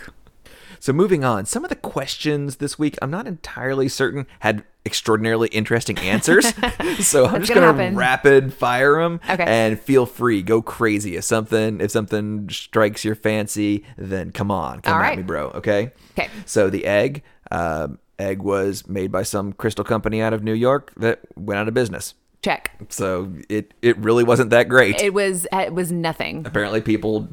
So 0.87 0.93
moving 0.93 1.25
on, 1.25 1.47
some 1.47 1.65
of 1.65 1.69
the 1.69 1.75
questions 1.75 2.59
this 2.59 2.79
week, 2.79 2.97
I'm 3.03 3.11
not 3.11 3.27
entirely 3.27 3.89
certain 3.89 4.25
had 4.39 4.63
extraordinarily 4.85 5.49
interesting 5.49 5.99
answers. 5.99 6.47
so 7.01 7.27
I'm 7.27 7.41
just 7.41 7.53
gonna 7.53 7.73
gonna 7.73 7.91
rapid 7.91 8.55
fire 8.55 9.03
them. 9.03 9.19
Okay. 9.29 9.43
And 9.43 9.81
feel 9.81 10.07
free, 10.07 10.43
go 10.43 10.63
crazy. 10.63 11.17
If 11.17 11.25
something 11.25 11.81
if 11.81 11.91
something 11.91 12.49
strikes 12.51 13.05
your 13.05 13.17
fancy, 13.17 13.85
then 13.97 14.31
come 14.31 14.53
on, 14.53 14.81
come 14.81 14.95
All 14.95 15.01
at 15.01 15.09
right. 15.09 15.17
me, 15.17 15.25
bro. 15.25 15.49
Okay. 15.57 15.91
Okay. 16.17 16.31
So 16.45 16.71
the 16.71 16.85
egg, 16.85 17.25
um, 17.51 17.99
egg 18.21 18.41
was 18.41 18.87
made 18.87 19.11
by 19.11 19.25
some 19.25 19.55
crystal 19.55 19.85
company 19.85 20.23
out 20.23 20.35
of 20.35 20.45
New 20.45 20.55
York 20.55 20.93
that 20.99 21.19
went 21.35 21.59
out 21.59 21.67
of 21.67 21.75
business. 21.75 22.15
Check. 22.43 22.71
So 22.91 23.33
it 23.49 23.75
it 23.83 23.99
really 23.99 24.23
wasn't 24.23 24.51
that 24.51 24.69
great. 24.69 25.03
It 25.03 25.13
was 25.13 25.49
it 25.53 25.75
was 25.75 25.91
nothing. 25.91 26.47
Apparently, 26.47 26.81
people 26.81 27.29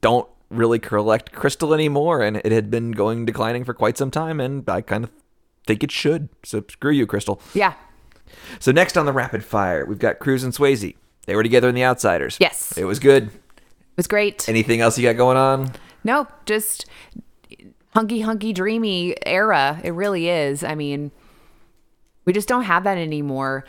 don't 0.00 0.28
really 0.50 0.78
collect 0.78 1.32
crystal 1.32 1.72
anymore, 1.72 2.22
and 2.22 2.36
it 2.38 2.52
had 2.52 2.70
been 2.70 2.90
going 2.92 3.24
declining 3.24 3.64
for 3.64 3.72
quite 3.74 3.96
some 3.96 4.10
time. 4.10 4.40
And 4.40 4.68
I 4.68 4.80
kind 4.80 5.04
of 5.04 5.10
think 5.66 5.82
it 5.82 5.90
should. 5.90 6.28
So 6.44 6.64
screw 6.68 6.92
you, 6.92 7.06
Crystal. 7.06 7.40
Yeah. 7.54 7.74
So 8.58 8.72
next 8.72 8.96
on 8.96 9.06
the 9.06 9.12
rapid 9.12 9.44
fire, 9.44 9.84
we've 9.86 9.98
got 9.98 10.18
Cruise 10.18 10.44
and 10.44 10.52
Swayze. 10.52 10.94
They 11.26 11.36
were 11.36 11.42
together 11.42 11.68
in 11.68 11.74
The 11.74 11.84
Outsiders. 11.84 12.36
Yes. 12.40 12.76
it 12.76 12.84
was 12.84 12.98
good. 12.98 13.24
It 13.24 13.96
was 13.96 14.06
great. 14.06 14.48
Anything 14.48 14.80
else 14.80 14.98
you 14.98 15.04
got 15.06 15.16
going 15.16 15.36
on? 15.36 15.72
No, 16.04 16.26
just 16.46 16.86
hunky 17.94 18.20
hunky 18.20 18.52
dreamy 18.52 19.14
era. 19.26 19.80
It 19.84 19.90
really 19.92 20.28
is. 20.28 20.64
I 20.64 20.74
mean, 20.74 21.10
we 22.24 22.32
just 22.32 22.48
don't 22.48 22.64
have 22.64 22.84
that 22.84 22.98
anymore. 22.98 23.64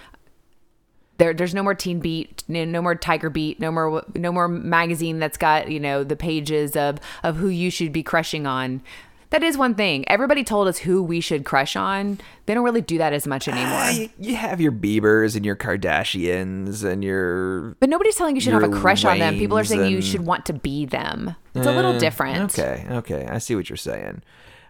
There, 1.22 1.36
there's 1.36 1.54
no 1.54 1.62
more 1.62 1.76
Teen 1.76 2.00
Beat, 2.00 2.44
no, 2.48 2.82
more 2.82 2.96
Tiger 2.96 3.30
Beat, 3.30 3.60
no 3.60 3.72
more, 3.72 4.04
no 4.16 4.32
more 4.32 4.48
magazine 4.48 5.20
that's 5.20 5.38
got 5.38 5.70
you 5.70 5.80
know 5.80 6.04
the 6.04 6.16
pages 6.16 6.76
of 6.76 6.98
of 7.22 7.36
who 7.36 7.48
you 7.48 7.70
should 7.70 7.94
be 7.94 8.02
crushing 8.02 8.48
on. 8.48 8.82
That 9.30 9.44
is 9.44 9.56
one 9.56 9.76
thing. 9.76 10.04
Everybody 10.10 10.44
told 10.44 10.68
us 10.68 10.80
who 10.80 11.04
we 11.04 11.22
should 11.22 11.46
crush 11.46 11.76
on. 11.76 12.20
They 12.48 12.56
don't 12.56 12.64
really 12.64 12.82
do 12.82 12.98
that 12.98 13.14
as 13.14 13.28
much 13.28 13.48
anymore. 13.48 13.70
Ah, 13.72 13.92
you, 13.92 14.10
you 14.20 14.36
have 14.36 14.60
your 14.60 14.72
Biebers 14.72 15.36
and 15.36 15.46
your 15.46 15.56
Kardashians 15.56 16.84
and 16.84 17.04
your. 17.04 17.76
But 17.80 17.90
nobody's 17.90 18.16
telling 18.16 18.34
you 18.36 18.42
should 18.42 18.54
have 18.54 18.64
a 18.64 18.70
crush 18.70 19.06
on 19.06 19.20
them. 19.20 19.36
People 19.38 19.60
are 19.60 19.62
Waynes 19.62 19.68
saying 19.68 19.92
you 19.92 20.02
should 20.02 20.26
want 20.26 20.48
to 20.48 20.54
be 20.54 20.88
them. 20.88 21.36
It's 21.54 21.68
a 21.68 21.72
little 21.72 21.94
Eh, 21.94 22.00
different. 22.00 22.58
Okay, 22.58 22.88
okay, 22.90 23.28
I 23.30 23.38
see 23.38 23.56
what 23.56 23.70
you're 23.70 23.78
saying. 23.78 24.24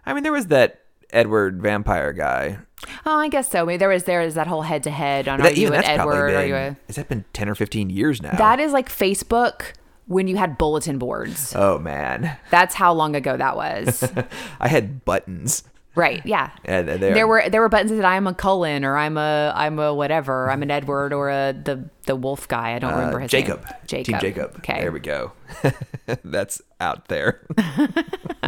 I 0.04 0.12
mean, 0.12 0.22
there 0.22 0.32
was 0.32 0.48
that 0.48 0.81
Edward 1.12 1.60
vampire 1.62 2.12
guy. 2.12 2.58
Oh, 3.06 3.18
I 3.18 3.28
guess 3.28 3.48
so. 3.50 3.64
Maybe 3.64 3.76
there 3.78 3.88
was 3.88 4.04
there 4.04 4.20
is 4.22 4.34
that 4.34 4.46
whole 4.46 4.62
head 4.62 4.82
to 4.84 4.90
head 4.90 5.28
on 5.28 5.40
But 5.40 5.52
are 5.52 5.54
you 5.56 5.68
an 5.72 5.84
Edward? 5.84 6.28
been. 6.28 6.36
Are 6.36 6.44
you 6.46 6.54
a 6.54 6.76
Has 6.88 6.96
that 6.96 7.08
been 7.08 7.24
ten 7.32 7.48
or 7.48 7.54
fifteen 7.54 7.90
years 7.90 8.20
now? 8.22 8.36
That 8.36 8.58
is 8.60 8.72
like 8.72 8.88
Facebook 8.88 9.72
when 10.06 10.26
you 10.26 10.36
had 10.36 10.58
bulletin 10.58 10.98
boards. 10.98 11.54
oh 11.56 11.78
man, 11.78 12.36
That's 12.50 12.74
how 12.74 12.92
long 12.92 13.14
ago 13.14 13.36
that 13.36 13.56
was. 13.56 14.02
I 14.60 14.68
had 14.68 15.04
buttons. 15.04 15.62
Right. 15.94 16.24
Yeah. 16.24 16.50
And 16.64 16.88
there 16.88 17.26
were 17.28 17.48
there 17.50 17.60
were 17.60 17.68
buttons 17.68 17.90
that 17.90 17.98
said 17.98 18.04
I'm 18.06 18.26
a 18.26 18.32
Cullen 18.32 18.82
or 18.82 18.96
I'm 18.96 19.18
a 19.18 19.52
I'm 19.54 19.78
a 19.78 19.92
whatever 19.92 20.50
I'm 20.50 20.62
an 20.62 20.70
Edward 20.70 21.12
or 21.12 21.28
a 21.28 21.52
the 21.52 21.84
the 22.06 22.16
wolf 22.16 22.48
guy 22.48 22.72
I 22.74 22.78
don't 22.78 22.92
remember 22.94 23.18
Uh, 23.18 23.22
his 23.22 23.30
Jacob. 23.30 23.62
name. 23.62 23.74
Jacob. 23.86 24.06
Team 24.06 24.18
Jacob. 24.20 24.54
Okay. 24.56 24.80
There 24.80 24.90
we 24.90 25.00
go. 25.00 25.32
That's 26.24 26.62
out 26.80 27.08
there. 27.08 27.46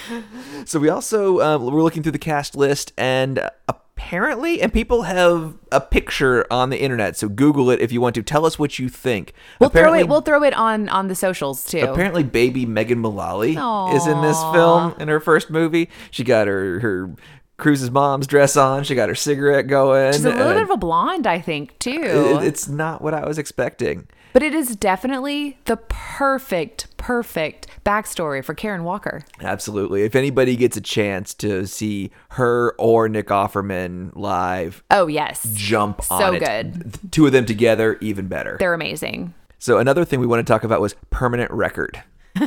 so 0.64 0.78
we 0.78 0.88
also 0.88 1.40
um, 1.40 1.64
we're 1.66 1.82
looking 1.82 2.02
through 2.02 2.12
the 2.12 2.18
cast 2.18 2.56
list, 2.56 2.92
and 2.96 3.48
apparently, 3.68 4.60
and 4.60 4.72
people 4.72 5.02
have 5.02 5.54
a 5.70 5.80
picture 5.80 6.46
on 6.50 6.70
the 6.70 6.80
internet. 6.80 7.16
So 7.16 7.28
Google 7.28 7.70
it 7.70 7.80
if 7.80 7.92
you 7.92 8.00
want 8.00 8.14
to. 8.16 8.22
Tell 8.22 8.44
us 8.46 8.58
what 8.58 8.78
you 8.78 8.88
think. 8.88 9.32
We'll 9.60 9.70
throw 9.70 9.94
it. 9.94 10.08
We'll 10.08 10.20
throw 10.22 10.42
it 10.42 10.54
on 10.54 10.88
on 10.88 11.08
the 11.08 11.14
socials 11.14 11.64
too. 11.64 11.80
apparently, 11.80 12.22
baby 12.22 12.66
Megan 12.66 12.98
Mullally 12.98 13.52
is 13.94 14.06
in 14.06 14.20
this 14.22 14.40
film 14.52 14.94
in 14.98 15.08
her 15.08 15.20
first 15.20 15.50
movie. 15.50 15.88
She 16.10 16.24
got 16.24 16.46
her 16.46 16.80
her. 16.80 17.10
Cruise's 17.58 17.92
mom's 17.92 18.26
dress 18.26 18.56
on. 18.56 18.82
She 18.82 18.96
got 18.96 19.08
her 19.08 19.14
cigarette 19.14 19.68
going. 19.68 20.12
She's 20.14 20.24
a 20.24 20.30
little 20.30 20.52
bit 20.54 20.62
of 20.62 20.70
a 20.70 20.76
blonde, 20.76 21.28
I 21.28 21.38
think, 21.38 21.78
too. 21.78 21.92
it- 22.40 22.44
it's 22.44 22.66
not 22.66 23.02
what 23.02 23.14
I 23.14 23.24
was 23.24 23.38
expecting. 23.38 24.08
But 24.32 24.42
it 24.42 24.54
is 24.54 24.76
definitely 24.76 25.58
the 25.64 25.76
perfect, 25.76 26.96
perfect 26.96 27.66
backstory 27.84 28.44
for 28.44 28.54
Karen 28.54 28.84
Walker. 28.84 29.22
Absolutely. 29.40 30.02
If 30.02 30.14
anybody 30.14 30.56
gets 30.56 30.76
a 30.76 30.80
chance 30.80 31.34
to 31.34 31.66
see 31.66 32.10
her 32.30 32.74
or 32.78 33.08
Nick 33.08 33.28
Offerman 33.28 34.12
live, 34.14 34.82
Oh 34.90 35.06
yes, 35.06 35.46
jump 35.54 36.00
on 36.10 36.20
So 36.20 36.32
it. 36.34 36.44
good. 36.44 36.74
The 36.92 37.08
Two 37.08 37.26
of 37.26 37.32
them 37.32 37.44
together, 37.46 37.98
even 38.00 38.28
better. 38.28 38.56
they're 38.58 38.74
amazing. 38.74 39.34
so 39.58 39.78
another 39.78 40.04
thing 40.04 40.20
we 40.20 40.26
want 40.26 40.46
to 40.46 40.50
talk 40.50 40.64
about 40.64 40.80
was 40.80 40.94
permanent 41.10 41.50
record. 41.50 42.02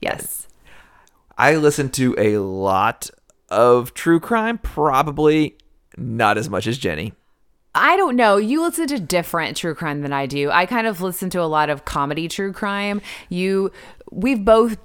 Yes. 0.00 0.48
I 1.36 1.54
listen 1.56 1.88
to 1.90 2.14
a 2.18 2.38
lot 2.38 3.10
of 3.48 3.94
true 3.94 4.18
crime, 4.18 4.58
probably 4.58 5.56
not 5.96 6.36
as 6.38 6.48
much 6.50 6.66
as 6.66 6.78
Jenny. 6.78 7.12
I 7.74 7.96
don't 7.96 8.16
know. 8.16 8.36
You 8.36 8.62
listen 8.62 8.86
to 8.88 8.98
different 8.98 9.56
true 9.56 9.74
crime 9.74 10.02
than 10.02 10.12
I 10.12 10.26
do. 10.26 10.50
I 10.50 10.66
kind 10.66 10.86
of 10.86 11.00
listen 11.00 11.30
to 11.30 11.42
a 11.42 11.46
lot 11.46 11.70
of 11.70 11.84
comedy 11.84 12.26
true 12.28 12.52
crime. 12.52 13.00
You, 13.28 13.70
we've 14.10 14.44
both 14.44 14.78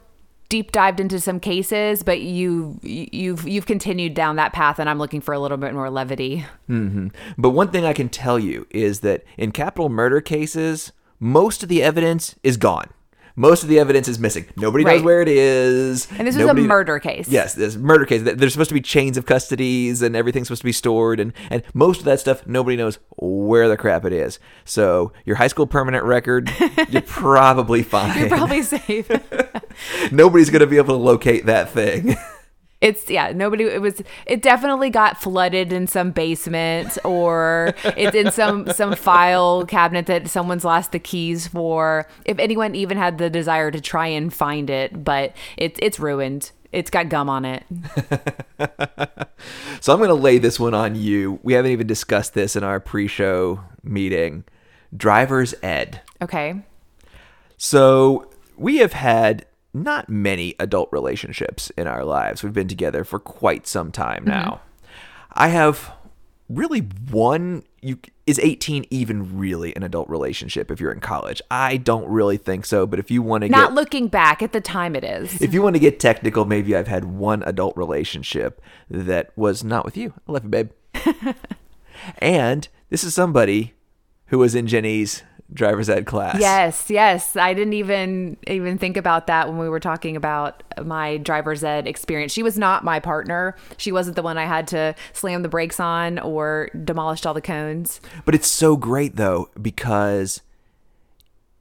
deep 0.49 0.71
dived 0.71 0.99
into 0.99 1.19
some 1.19 1.39
cases, 1.39 2.03
but 2.03 2.21
you 2.21 2.79
you've 2.83 3.47
you've 3.47 3.65
continued 3.65 4.13
down 4.13 4.35
that 4.35 4.53
path, 4.53 4.77
and 4.77 4.87
I'm 4.87 4.99
looking 4.99 5.19
for 5.19 5.33
a 5.33 5.39
little 5.39 5.57
bit 5.57 5.73
more 5.73 5.89
levity. 5.89 6.45
Mm-hmm. 6.69 7.07
But 7.39 7.49
one 7.49 7.71
thing 7.71 7.85
I 7.85 7.93
can 7.93 8.07
tell 8.09 8.37
you 8.37 8.67
is 8.69 8.99
that 8.99 9.23
in 9.35 9.51
capital 9.51 9.89
murder 9.89 10.21
cases, 10.21 10.91
most 11.19 11.63
of 11.63 11.69
the 11.69 11.81
evidence 11.81 12.35
is 12.43 12.57
gone. 12.57 12.91
Most 13.35 13.63
of 13.63 13.69
the 13.69 13.79
evidence 13.79 14.07
is 14.07 14.19
missing. 14.19 14.45
Nobody 14.55 14.83
knows 14.83 15.01
where 15.01 15.21
it 15.21 15.27
is. 15.27 16.07
And 16.17 16.27
this 16.27 16.35
Nobody- 16.35 16.65
a 16.65 16.67
murder 16.67 16.99
case. 16.99 17.27
Yes, 17.27 17.55
this 17.55 17.75
murder 17.75 18.05
case. 18.05 18.21
There's 18.21 18.51
supposed 18.53 18.69
to 18.69 18.75
be 18.75 18.81
chains 18.81 19.17
of 19.17 19.25
custodies 19.25 20.03
and 20.03 20.15
everything's 20.15 20.47
supposed 20.47 20.61
to 20.61 20.65
be 20.67 20.71
stored, 20.71 21.19
and 21.19 21.33
and 21.49 21.63
most 21.73 21.99
of 21.99 22.05
that 22.05 22.19
stuff 22.19 22.45
nobody 22.45 22.77
knows 22.77 22.99
where 23.17 23.67
the 23.67 23.75
crap 23.77 24.05
it 24.05 24.13
is. 24.13 24.37
So 24.65 25.13
your 25.25 25.37
high 25.37 25.47
school 25.47 25.65
permanent 25.65 26.03
record, 26.03 26.51
you're 26.89 27.01
probably 27.01 27.81
fine. 27.81 28.19
You're 28.19 28.29
probably 28.29 28.61
safe. 28.61 29.09
Nobody's 30.11 30.49
gonna 30.51 30.67
be 30.67 30.77
able 30.77 30.95
to 30.95 31.01
locate 31.03 31.47
that 31.47 31.69
thing. 31.69 32.15
It's 32.83 33.09
yeah, 33.09 33.31
nobody 33.31 33.63
it 33.63 33.81
was 33.81 34.03
it 34.25 34.41
definitely 34.41 34.89
got 34.89 35.21
flooded 35.21 35.71
in 35.71 35.87
some 35.87 36.11
basement 36.11 36.97
or 37.05 37.73
it's 37.85 38.13
in 38.13 38.29
some 38.29 38.69
some 38.73 38.93
file 38.93 39.65
cabinet 39.65 40.05
that 40.07 40.27
someone's 40.27 40.65
lost 40.65 40.91
the 40.91 40.99
keys 40.99 41.47
for. 41.47 42.05
If 42.25 42.39
anyone 42.39 42.75
even 42.75 42.97
had 42.97 43.19
the 43.19 43.29
desire 43.29 43.71
to 43.71 43.79
try 43.79 44.07
and 44.07 44.33
find 44.33 44.69
it, 44.69 45.01
but 45.01 45.33
it's 45.55 45.79
it's 45.81 45.97
ruined. 45.97 46.51
It's 46.73 46.89
got 46.89 47.07
gum 47.07 47.29
on 47.29 47.45
it. 47.45 47.63
so 49.79 49.93
I'm 49.93 50.01
gonna 50.01 50.13
lay 50.13 50.37
this 50.37 50.59
one 50.59 50.73
on 50.73 50.95
you. 50.95 51.39
We 51.41 51.53
haven't 51.53 51.71
even 51.71 51.87
discussed 51.87 52.33
this 52.33 52.57
in 52.57 52.65
our 52.65 52.81
pre-show 52.81 53.61
meeting. 53.81 54.43
Driver's 54.95 55.55
ed. 55.63 56.01
Okay. 56.21 56.61
So 57.55 58.29
we 58.57 58.79
have 58.79 58.91
had 58.91 59.45
not 59.73 60.09
many 60.09 60.55
adult 60.59 60.89
relationships 60.91 61.71
in 61.77 61.87
our 61.87 62.03
lives. 62.03 62.43
We've 62.43 62.53
been 62.53 62.67
together 62.67 63.03
for 63.03 63.19
quite 63.19 63.67
some 63.67 63.91
time 63.91 64.25
mm-hmm. 64.25 64.29
now. 64.29 64.61
I 65.33 65.47
have 65.47 65.91
really 66.49 66.81
one 67.09 67.63
you 67.81 67.99
is 68.25 68.39
18 68.39 68.85
even 68.89 69.37
really 69.37 69.75
an 69.75 69.83
adult 69.83 70.09
relationship 70.09 70.71
if 70.71 70.79
you're 70.79 70.91
in 70.91 71.01
college? 71.01 71.41
I 71.51 71.77
don't 71.77 72.07
really 72.07 72.37
think 72.37 72.65
so, 72.65 72.87
but 72.87 72.99
if 72.99 73.11
you 73.11 73.21
want 73.21 73.43
to 73.43 73.49
Not 73.49 73.69
get 73.69 73.75
looking 73.75 74.07
back 74.07 74.41
at 74.41 74.53
the 74.53 74.61
time 74.61 74.95
it 74.95 75.03
is. 75.03 75.41
if 75.41 75.53
you 75.53 75.61
want 75.61 75.75
to 75.75 75.79
get 75.79 75.99
technical, 75.99 76.45
maybe 76.45 76.75
I've 76.75 76.87
had 76.87 77.03
one 77.05 77.43
adult 77.43 77.75
relationship 77.75 78.61
that 78.89 79.35
was 79.35 79.63
not 79.63 79.83
with 79.83 79.97
you. 79.97 80.13
I 80.27 80.31
love 80.31 80.43
you, 80.43 80.49
babe. 80.49 80.69
and 82.19 82.67
this 82.89 83.03
is 83.03 83.13
somebody 83.13 83.73
who 84.27 84.37
was 84.37 84.55
in 84.55 84.67
Jenny's 84.67 85.23
driver's 85.51 85.89
ed 85.89 86.05
class. 86.05 86.39
Yes, 86.39 86.89
yes. 86.89 87.35
I 87.35 87.53
didn't 87.53 87.73
even 87.73 88.37
even 88.47 88.77
think 88.77 88.97
about 88.97 89.27
that 89.27 89.47
when 89.47 89.57
we 89.57 89.69
were 89.69 89.79
talking 89.79 90.15
about 90.15 90.63
my 90.83 91.17
driver's 91.17 91.63
ed 91.63 91.87
experience. 91.87 92.31
She 92.31 92.43
was 92.43 92.57
not 92.57 92.83
my 92.83 92.99
partner. 92.99 93.55
She 93.77 93.91
wasn't 93.91 94.15
the 94.15 94.23
one 94.23 94.37
I 94.37 94.45
had 94.45 94.67
to 94.69 94.95
slam 95.13 95.43
the 95.43 95.49
brakes 95.49 95.79
on 95.79 96.19
or 96.19 96.69
demolished 96.83 97.25
all 97.25 97.33
the 97.33 97.41
cones. 97.41 98.01
But 98.25 98.35
it's 98.35 98.47
so 98.47 98.75
great 98.77 99.15
though 99.15 99.49
because 99.61 100.41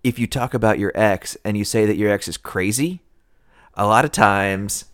if 0.05 0.19
you 0.19 0.27
talk 0.27 0.55
about 0.55 0.79
your 0.79 0.93
ex 0.95 1.37
and 1.45 1.57
you 1.57 1.65
say 1.65 1.87
that 1.87 1.97
your 1.97 2.11
ex 2.11 2.29
is 2.29 2.37
crazy, 2.37 3.01
a 3.75 3.87
lot 3.87 4.05
of 4.05 4.13
times 4.13 4.87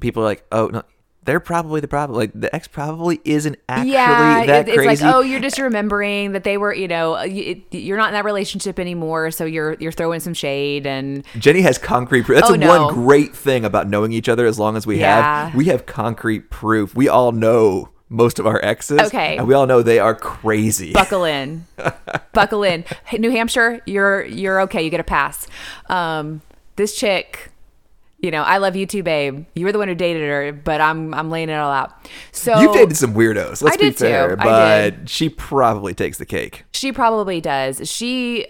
people 0.00 0.22
are 0.22 0.26
like, 0.26 0.44
"Oh, 0.50 0.66
no, 0.66 0.82
they're 1.30 1.38
probably 1.38 1.80
the 1.80 1.86
problem. 1.86 2.18
Like 2.18 2.32
the 2.34 2.52
ex 2.52 2.66
probably 2.66 3.20
isn't 3.24 3.56
actually 3.68 3.92
yeah, 3.92 4.44
that 4.46 4.68
it's 4.68 4.76
crazy." 4.76 5.04
like, 5.04 5.14
oh, 5.14 5.20
you're 5.20 5.38
just 5.40 5.58
remembering 5.60 6.32
that 6.32 6.42
they 6.42 6.56
were, 6.58 6.74
you 6.74 6.88
know, 6.88 7.22
you're 7.22 7.96
not 7.96 8.08
in 8.08 8.14
that 8.14 8.24
relationship 8.24 8.80
anymore, 8.80 9.30
so 9.30 9.44
you're 9.44 9.74
you're 9.74 9.92
throwing 9.92 10.18
some 10.18 10.34
shade 10.34 10.88
and 10.88 11.24
Jenny 11.38 11.60
has 11.60 11.78
concrete 11.78 12.24
proof. 12.24 12.38
That's 12.40 12.50
Oh, 12.50 12.56
no. 12.56 12.86
one 12.86 12.94
great 12.94 13.34
thing 13.36 13.64
about 13.64 13.88
knowing 13.88 14.12
each 14.12 14.28
other 14.28 14.44
as 14.44 14.58
long 14.58 14.76
as 14.76 14.88
we 14.88 14.98
Yeah. 14.98 15.44
have. 15.46 15.54
We 15.54 15.66
have 15.66 15.86
concrete 15.86 16.50
proof. 16.50 16.96
We 16.96 17.08
all 17.08 17.30
know 17.30 17.90
most 18.08 18.40
of 18.40 18.46
our 18.48 18.58
exes. 18.64 19.00
Okay. 19.02 19.36
And 19.36 19.46
we 19.46 19.54
all 19.54 19.66
know 19.66 19.82
they 19.82 20.00
are 20.00 20.16
crazy. 20.16 20.92
buckle 20.92 21.22
in 21.22 21.64
buckle 22.32 22.64
in 22.64 22.84
hey, 23.04 23.18
new 23.18 23.30
hampshire 23.30 23.80
you're 23.86 24.24
you're 24.24 24.60
okay 24.62 24.82
you 24.82 24.90
get 24.90 24.98
a 24.98 25.04
pass 25.04 25.46
um 25.88 26.40
this 26.74 26.96
chick 26.96 27.50
you 28.22 28.30
know 28.30 28.42
i 28.42 28.58
love 28.58 28.76
you 28.76 28.86
too 28.86 29.02
babe 29.02 29.46
you 29.54 29.64
were 29.64 29.72
the 29.72 29.78
one 29.78 29.88
who 29.88 29.94
dated 29.94 30.22
her 30.22 30.52
but 30.52 30.80
i'm 30.80 31.12
i'm 31.14 31.30
laying 31.30 31.48
it 31.48 31.54
all 31.54 31.72
out 31.72 31.92
so 32.32 32.58
You've 32.60 32.74
dated 32.74 32.96
some 32.96 33.14
weirdos. 33.14 33.62
Let's 33.62 33.76
I 33.76 33.76
be 33.76 33.90
too. 33.90 34.04
fair, 34.04 34.32
I 34.40 34.90
but 34.90 35.08
she 35.08 35.28
probably 35.28 35.94
takes 35.94 36.18
the 36.18 36.26
cake. 36.26 36.64
she 36.72 36.92
probably 36.92 37.40
does 37.40 37.88
she 37.88 38.46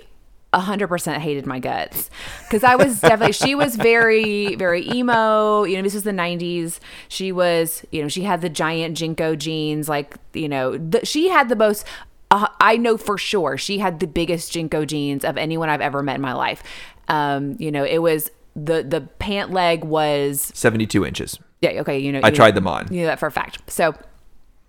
100% 0.53 1.19
hated 1.19 1.47
my 1.47 1.61
guts 1.61 2.11
because 2.43 2.65
i 2.65 2.75
was 2.75 3.01
definitely 3.01 3.33
she 3.33 3.55
was 3.55 3.77
very 3.77 4.57
very 4.57 4.89
emo 4.91 5.63
you 5.63 5.77
know 5.77 5.83
this 5.83 5.95
was 5.95 6.03
the 6.03 6.11
90s 6.11 6.81
she 7.09 7.31
was 7.31 7.85
you 7.93 8.03
know 8.03 8.09
she 8.09 8.23
had 8.23 8.41
the 8.41 8.49
giant 8.49 8.97
JNCO 8.99 9.39
jeans 9.39 9.89
like 9.89 10.17
you 10.35 10.49
know 10.49 10.77
the, 10.77 11.07
she 11.07 11.29
had 11.29 11.49
the 11.49 11.55
most 11.55 11.87
uh, 12.33 12.49
i 12.59 12.77
know 12.77 12.97
for 12.97 13.17
sure 13.17 13.57
she 13.57 13.79
had 13.79 14.01
the 14.01 14.09
biggest 14.09 14.53
JNCO 14.53 14.89
jeans 14.89 15.25
of 15.25 15.37
anyone 15.37 15.69
i've 15.69 15.81
ever 15.81 16.03
met 16.03 16.17
in 16.17 16.21
my 16.21 16.33
life 16.33 16.65
um 17.07 17.55
you 17.61 17.71
know 17.71 17.85
it 17.85 17.99
was 17.99 18.29
the 18.57 18.83
the 18.83 19.01
pant 19.19 19.51
leg 19.53 19.85
was 19.85 20.51
72 20.55 21.05
inches. 21.07 21.39
yeah 21.63 21.81
okay 21.81 21.99
you 21.99 22.13
know 22.13 22.21
I 22.23 22.29
you 22.29 22.35
tried 22.35 22.51
know, 22.55 22.61
them 22.61 22.67
on. 22.69 22.93
you 22.93 23.01
know 23.03 23.07
that 23.07 23.19
for 23.19 23.27
a 23.27 23.33
fact 23.33 23.71
so 23.71 23.95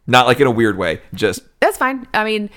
Not 0.08 0.26
like 0.28 0.40
in 0.40 0.48
a 0.48 0.52
weird 0.52 0.78
way, 0.78 1.02
just 1.14 1.42
that's 1.60 1.78
fine. 1.78 2.08
I 2.14 2.24
mean, 2.24 2.50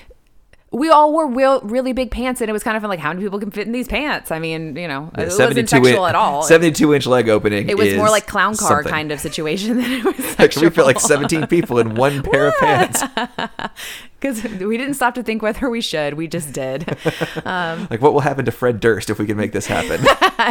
we 0.75 0.89
all 0.89 1.13
wore 1.13 1.27
real, 1.27 1.61
really 1.61 1.93
big 1.93 2.11
pants, 2.11 2.41
and 2.41 2.49
it 2.49 2.53
was 2.53 2.61
kind 2.61 2.75
of 2.75 2.83
fun, 2.83 2.89
like 2.89 2.99
how 2.99 3.09
many 3.09 3.23
people 3.23 3.39
can 3.39 3.49
fit 3.49 3.65
in 3.65 3.71
these 3.71 3.87
pants? 3.87 4.29
I 4.29 4.39
mean, 4.39 4.75
you 4.75 4.89
know, 4.89 5.09
it 5.17 5.27
wasn't 5.27 5.69
sexual 5.69 6.05
at 6.05 6.15
all. 6.15 6.43
72 6.43 6.93
inch 6.93 7.07
leg 7.07 7.29
opening. 7.29 7.69
it 7.69 7.77
was 7.77 7.93
more 7.95 8.09
like 8.09 8.27
clown 8.27 8.57
car 8.57 8.83
something. 8.83 8.91
kind 8.91 9.11
of 9.11 9.21
situation 9.21 9.77
than 9.77 9.89
it 9.89 10.03
was 10.03 10.37
Like, 10.39 10.55
we 10.57 10.69
fit 10.69 10.85
like 10.85 10.99
17 10.99 11.47
people 11.47 11.79
in 11.79 11.95
one 11.95 12.21
pair 12.23 12.47
of 12.47 12.53
pants. 12.59 13.03
because 14.19 14.43
we 14.43 14.77
didn't 14.77 14.95
stop 14.95 15.15
to 15.15 15.23
think 15.23 15.41
whether 15.41 15.69
we 15.69 15.79
should. 15.79 16.15
We 16.15 16.27
just 16.27 16.51
did. 16.51 16.97
Like, 17.45 18.01
what 18.01 18.13
will 18.13 18.21
happen 18.21 18.45
to 18.45 18.51
Fred 18.51 18.79
Durst 18.79 19.09
if 19.09 19.19
we 19.19 19.25
can 19.25 19.37
make 19.37 19.51
this 19.51 19.67
happen? 19.67 20.01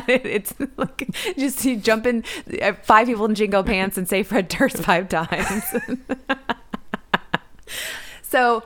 it's 0.09 0.55
like 0.77 1.09
just 1.37 1.65
you 1.65 1.77
jump 1.77 2.07
in 2.07 2.25
uh, 2.63 2.73
five 2.83 3.07
people 3.09 3.25
in 3.27 3.35
JNCO 3.35 3.67
pants 3.67 3.99
and 3.99 4.09
say 4.09 4.23
Fred 4.23 4.49
Durst 4.49 4.79
five 4.79 5.09
times. 5.09 5.65
so 8.23 8.63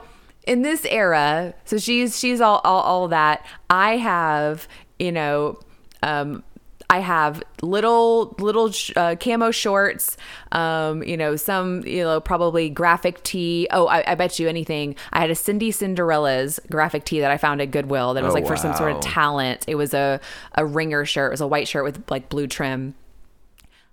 in 0.49 0.63
this 0.63 0.83
era, 0.85 1.53
so 1.63 1.77
she's 1.77 2.19
she's 2.19 2.41
all 2.41 2.59
all, 2.63 2.81
all 2.81 3.07
that. 3.09 3.45
I 3.69 3.97
have 3.97 4.67
you 4.97 5.11
know. 5.11 5.59
Um, 6.01 6.43
I 6.91 7.01
have 7.01 7.43
little 7.61 8.35
little 8.39 8.71
uh, 8.95 9.15
camo 9.19 9.51
shorts, 9.51 10.17
um, 10.53 11.03
you 11.03 11.15
know, 11.17 11.35
some 11.35 11.85
you 11.85 12.03
know 12.03 12.19
probably 12.19 12.67
graphic 12.67 13.21
tee. 13.23 13.67
Oh, 13.69 13.85
I, 13.85 14.03
I 14.11 14.15
bet 14.15 14.39
you 14.39 14.49
anything. 14.49 14.95
I 15.13 15.19
had 15.19 15.29
a 15.29 15.35
Cindy 15.35 15.69
Cinderella's 15.69 16.59
graphic 16.71 17.05
tee 17.05 17.19
that 17.19 17.29
I 17.29 17.37
found 17.37 17.61
at 17.61 17.69
Goodwill 17.69 18.15
that 18.15 18.23
was 18.23 18.31
Oh, 18.31 18.33
like 18.33 18.47
for 18.47 18.57
some 18.57 18.73
sort 18.73 18.91
of 18.93 19.01
talent. 19.01 19.65
It 19.67 19.75
was 19.75 19.93
a 19.93 20.19
a 20.55 20.65
ringer 20.65 21.05
shirt. 21.05 21.27
It 21.27 21.31
was 21.33 21.41
a 21.41 21.47
white 21.47 21.67
shirt 21.67 21.83
with 21.83 22.09
like 22.09 22.27
blue 22.27 22.47
trim. 22.47 22.95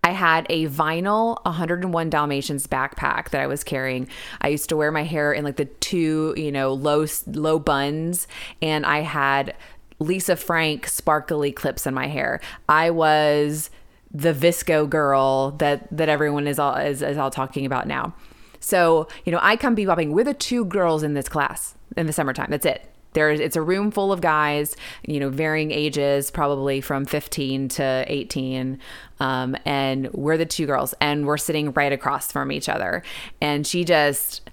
I 0.07 0.11
had 0.11 0.47
a 0.49 0.67
vinyl 0.69 1.45
101 1.45 2.11
Dalmatians 2.11 2.69
backpack 2.69 3.31
that 3.31 3.41
I 3.41 3.49
was 3.49 3.65
carrying. 3.65 4.07
I 4.41 4.47
used 4.47 4.69
to 4.69 4.77
wear 4.77 4.93
my 4.93 5.03
hair 5.03 5.33
in 5.33 5.43
like 5.43 5.57
the 5.57 5.65
two, 5.65 6.33
you 6.37 6.53
know, 6.53 6.73
low 6.75 7.07
low 7.27 7.59
buns, 7.59 8.29
and 8.63 8.87
I 8.87 9.01
had 9.01 9.57
Lisa 9.99 10.37
Frank 10.37 10.87
sparkly 10.87 11.51
clips 11.51 11.89
in 11.89 11.95
my 11.95 12.07
hair. 12.07 12.41
I 12.69 12.91
was 12.91 13.71
the 14.13 14.33
VSCO 14.33 14.89
girl 14.89 15.51
that 15.59 15.89
that 15.91 16.09
everyone 16.09 16.47
is 16.47 16.61
all 16.61 16.77
is, 16.77 17.03
is 17.03 17.19
all 17.19 17.33
talking 17.33 17.67
about 17.67 17.89
now. 17.89 18.15
So, 18.61 19.09
you 19.25 19.33
know, 19.33 19.41
I 19.43 19.57
come 19.57 19.75
bebopping. 19.75 20.13
We're 20.13 20.23
the 20.23 20.35
two 20.35 20.65
girls 20.67 21.03
in 21.03 21.15
this 21.15 21.29
class 21.29 21.75
in 21.97 22.07
the 22.07 22.13
summertime. 22.13 22.51
That's 22.51 22.67
it. 22.67 22.89
There's 23.17 23.41
it's 23.41 23.57
a 23.57 23.63
room 23.63 23.91
full 23.91 24.13
of 24.13 24.21
guys, 24.21 24.77
you 25.07 25.19
know, 25.19 25.31
varying 25.31 25.71
ages, 25.71 26.31
probably 26.31 26.83
from 26.83 27.07
15 27.07 27.69
to 27.71 28.05
18. 28.07 28.79
Um, 29.21 29.57
and 29.65 30.13
we're 30.13 30.37
the 30.37 30.45
two 30.45 30.67
girls, 30.67 30.95
and 31.01 31.27
we're 31.27 31.39
sitting 31.39 31.73
right 31.73 31.93
across 31.95 32.31
from 32.31 32.53
each 32.53 32.69
other. 32.69 33.03
And 33.41 33.67
she 33.67 33.85
just 33.85 34.51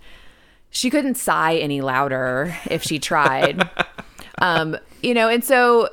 she 0.69 0.89
couldn't 0.89 1.15
sigh 1.15 1.57
any 1.57 1.81
louder 1.81 2.55
if 2.71 2.83
she 2.83 2.99
tried. 2.99 3.69
um, 4.37 4.77
you 5.01 5.13
know, 5.13 5.27
and 5.27 5.43
so 5.43 5.89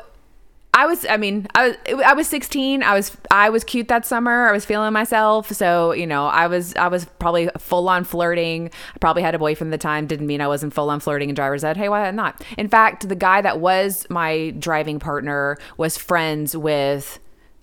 I 0.72 0.86
was, 0.86 1.04
I 1.06 1.16
mean, 1.16 1.48
I 1.54 1.68
was, 1.68 1.76
I 2.04 2.14
was 2.14 2.28
16. 2.28 2.82
I 2.84 2.94
was, 2.94 3.16
I 3.30 3.50
was 3.50 3.64
cute 3.64 3.88
that 3.88 4.06
summer. 4.06 4.48
I 4.48 4.52
was 4.52 4.64
feeling 4.64 4.92
myself. 4.92 5.50
So, 5.50 5.92
you 5.92 6.06
know, 6.06 6.26
I 6.26 6.46
was, 6.46 6.76
I 6.76 6.86
was 6.86 7.06
probably 7.18 7.50
full 7.58 7.88
on 7.88 8.04
flirting. 8.04 8.70
I 8.94 8.98
probably 8.98 9.22
had 9.22 9.34
a 9.34 9.38
boyfriend 9.38 9.74
at 9.74 9.80
the 9.80 9.82
time. 9.82 10.06
Didn't 10.06 10.28
mean 10.28 10.40
I 10.40 10.46
wasn't 10.46 10.72
full 10.72 10.88
on 10.88 11.00
flirting 11.00 11.28
in 11.28 11.34
driver's 11.34 11.64
ed. 11.64 11.76
Hey, 11.76 11.88
why 11.88 12.08
not? 12.12 12.44
In 12.56 12.68
fact, 12.68 13.08
the 13.08 13.16
guy 13.16 13.40
that 13.40 13.58
was 13.58 14.06
my 14.10 14.50
driving 14.58 15.00
partner 15.00 15.58
was 15.76 15.98
friends 15.98 16.56
with, 16.56 17.18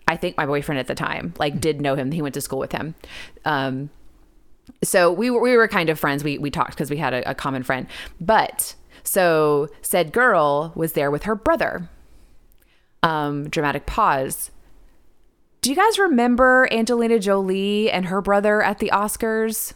I 0.08 0.18
think 0.18 0.36
my 0.36 0.46
boyfriend 0.46 0.80
at 0.80 0.88
the 0.88 0.96
time, 0.96 1.34
like 1.40 1.62
did 1.62 1.80
know 1.80 1.96
him. 1.96 2.12
He 2.12 2.22
went 2.22 2.34
to 2.34 2.42
school 2.42 2.60
with 2.60 2.74
him. 2.74 2.94
Um, 3.46 3.90
so 4.84 5.14
we 5.14 5.30
were, 5.30 5.42
we 5.42 5.56
were 5.56 5.70
kind 5.70 5.90
of 5.90 5.98
friends. 5.98 6.26
We, 6.26 6.40
we 6.40 6.52
talked 6.52 6.72
because 6.72 6.90
we 6.90 6.98
had 6.98 7.14
a, 7.14 7.30
a 7.30 7.34
common 7.34 7.64
friend, 7.64 7.88
but 8.20 8.76
so 9.04 9.70
said 9.82 10.12
girl 10.12 10.74
was 10.76 10.92
there 10.92 11.10
with 11.10 11.24
her 11.24 11.36
brother 11.36 11.90
um, 13.04 13.50
dramatic 13.50 13.86
pause. 13.86 14.52
Do 15.62 15.70
you 15.70 15.76
guys 15.76 16.00
remember 16.00 16.68
Angelina 16.72 17.20
Jolie 17.20 17.92
and 17.92 18.06
her 18.06 18.22
brother 18.22 18.62
at 18.62 18.80
the 18.80 18.92
Oscars? 18.94 19.74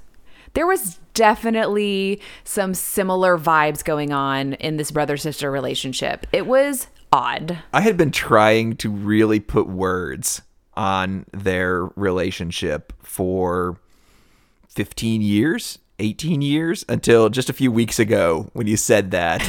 There 0.54 0.68
was 0.68 1.00
definitely 1.14 2.22
some 2.44 2.74
similar 2.74 3.38
vibes 3.38 3.84
going 3.84 4.12
on 4.14 4.54
in 4.54 4.78
this 4.78 4.92
brother 4.92 5.18
sister 5.18 5.52
relationship. 5.52 6.28
It 6.32 6.46
was 6.46 6.88
odd. 7.12 7.60
I 7.74 7.82
had 7.82 7.98
been 7.98 8.12
trying 8.12 8.78
to 8.78 8.90
really 8.90 9.40
put 9.40 9.68
words 9.68 10.42
on 10.76 11.26
their 11.34 11.86
relationship 11.96 12.94
for 13.04 13.78
15 14.70 15.22
years 15.22 15.80
18 16.02 16.42
years 16.42 16.84
until 16.90 17.30
just 17.30 17.50
a 17.50 17.54
few 17.54 17.72
weeks 17.72 18.00
ago 18.00 18.50
when 18.54 18.68
you 18.68 18.76
said 18.76 19.12
that. 19.12 19.42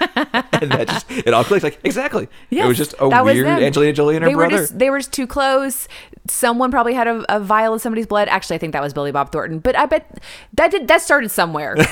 and 0.32 0.72
that 0.72 0.88
just, 0.88 1.10
it 1.10 1.34
all 1.34 1.44
clicked. 1.44 1.62
Like, 1.62 1.78
exactly. 1.84 2.28
Yes, 2.48 2.64
it 2.64 2.68
was 2.68 2.78
just 2.78 2.94
a 2.98 3.08
weird 3.22 3.46
Angelina 3.46 3.92
Jolie 3.92 4.16
and 4.16 4.24
her 4.24 4.30
they 4.30 4.34
brother. 4.34 4.54
Were 4.54 4.60
just, 4.62 4.78
they 4.78 4.90
were 4.90 4.98
just 4.98 5.12
too 5.12 5.26
close. 5.26 5.88
Someone 6.26 6.70
probably 6.70 6.94
had 6.94 7.06
a, 7.06 7.36
a 7.36 7.38
vial 7.38 7.74
of 7.74 7.82
somebody's 7.82 8.06
blood. 8.06 8.28
Actually, 8.28 8.56
I 8.56 8.58
think 8.58 8.72
that 8.72 8.82
was 8.82 8.94
Billy 8.94 9.12
Bob 9.12 9.30
Thornton. 9.30 9.58
But 9.58 9.76
I 9.76 9.86
bet 9.86 10.22
that 10.54 10.70
did 10.70 10.88
that 10.88 11.02
started 11.02 11.30
somewhere. 11.30 11.76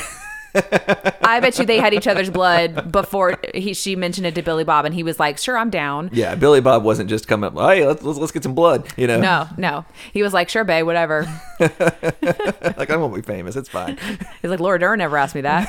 I 1.24 1.40
bet 1.40 1.58
you 1.58 1.66
they 1.66 1.78
had 1.78 1.94
each 1.94 2.06
other's 2.06 2.30
blood 2.30 2.92
before 2.92 3.38
he 3.54 3.74
she 3.74 3.96
mentioned 3.96 4.26
it 4.26 4.34
to 4.36 4.42
Billy 4.42 4.62
Bob, 4.62 4.84
and 4.84 4.94
he 4.94 5.02
was 5.02 5.18
like, 5.18 5.38
"Sure, 5.38 5.58
I'm 5.58 5.70
down." 5.70 6.10
Yeah, 6.12 6.36
Billy 6.36 6.60
Bob 6.60 6.84
wasn't 6.84 7.10
just 7.10 7.26
coming 7.26 7.48
up. 7.48 7.54
Hey, 7.54 7.84
let's 7.86 8.02
let's, 8.02 8.18
let's 8.18 8.32
get 8.32 8.42
some 8.44 8.54
blood. 8.54 8.86
You 8.96 9.06
know? 9.06 9.20
No, 9.20 9.48
no. 9.56 9.84
He 10.12 10.22
was 10.22 10.32
like, 10.32 10.48
"Sure, 10.48 10.62
babe, 10.62 10.86
whatever." 10.86 11.22
like 11.60 12.90
I 12.90 12.96
won't 12.96 13.14
be 13.14 13.22
famous. 13.22 13.56
It's 13.56 13.68
fine. 13.68 13.96
He's 14.42 14.50
like, 14.50 14.60
Laura 14.60 14.78
Dern 14.78 14.98
never 14.98 15.16
asked 15.16 15.34
me 15.34 15.40
that, 15.40 15.68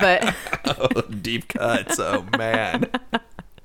but 0.00 0.34
oh, 0.64 1.02
deep 1.02 1.48
cuts. 1.48 2.00
Oh 2.00 2.26
man. 2.36 2.90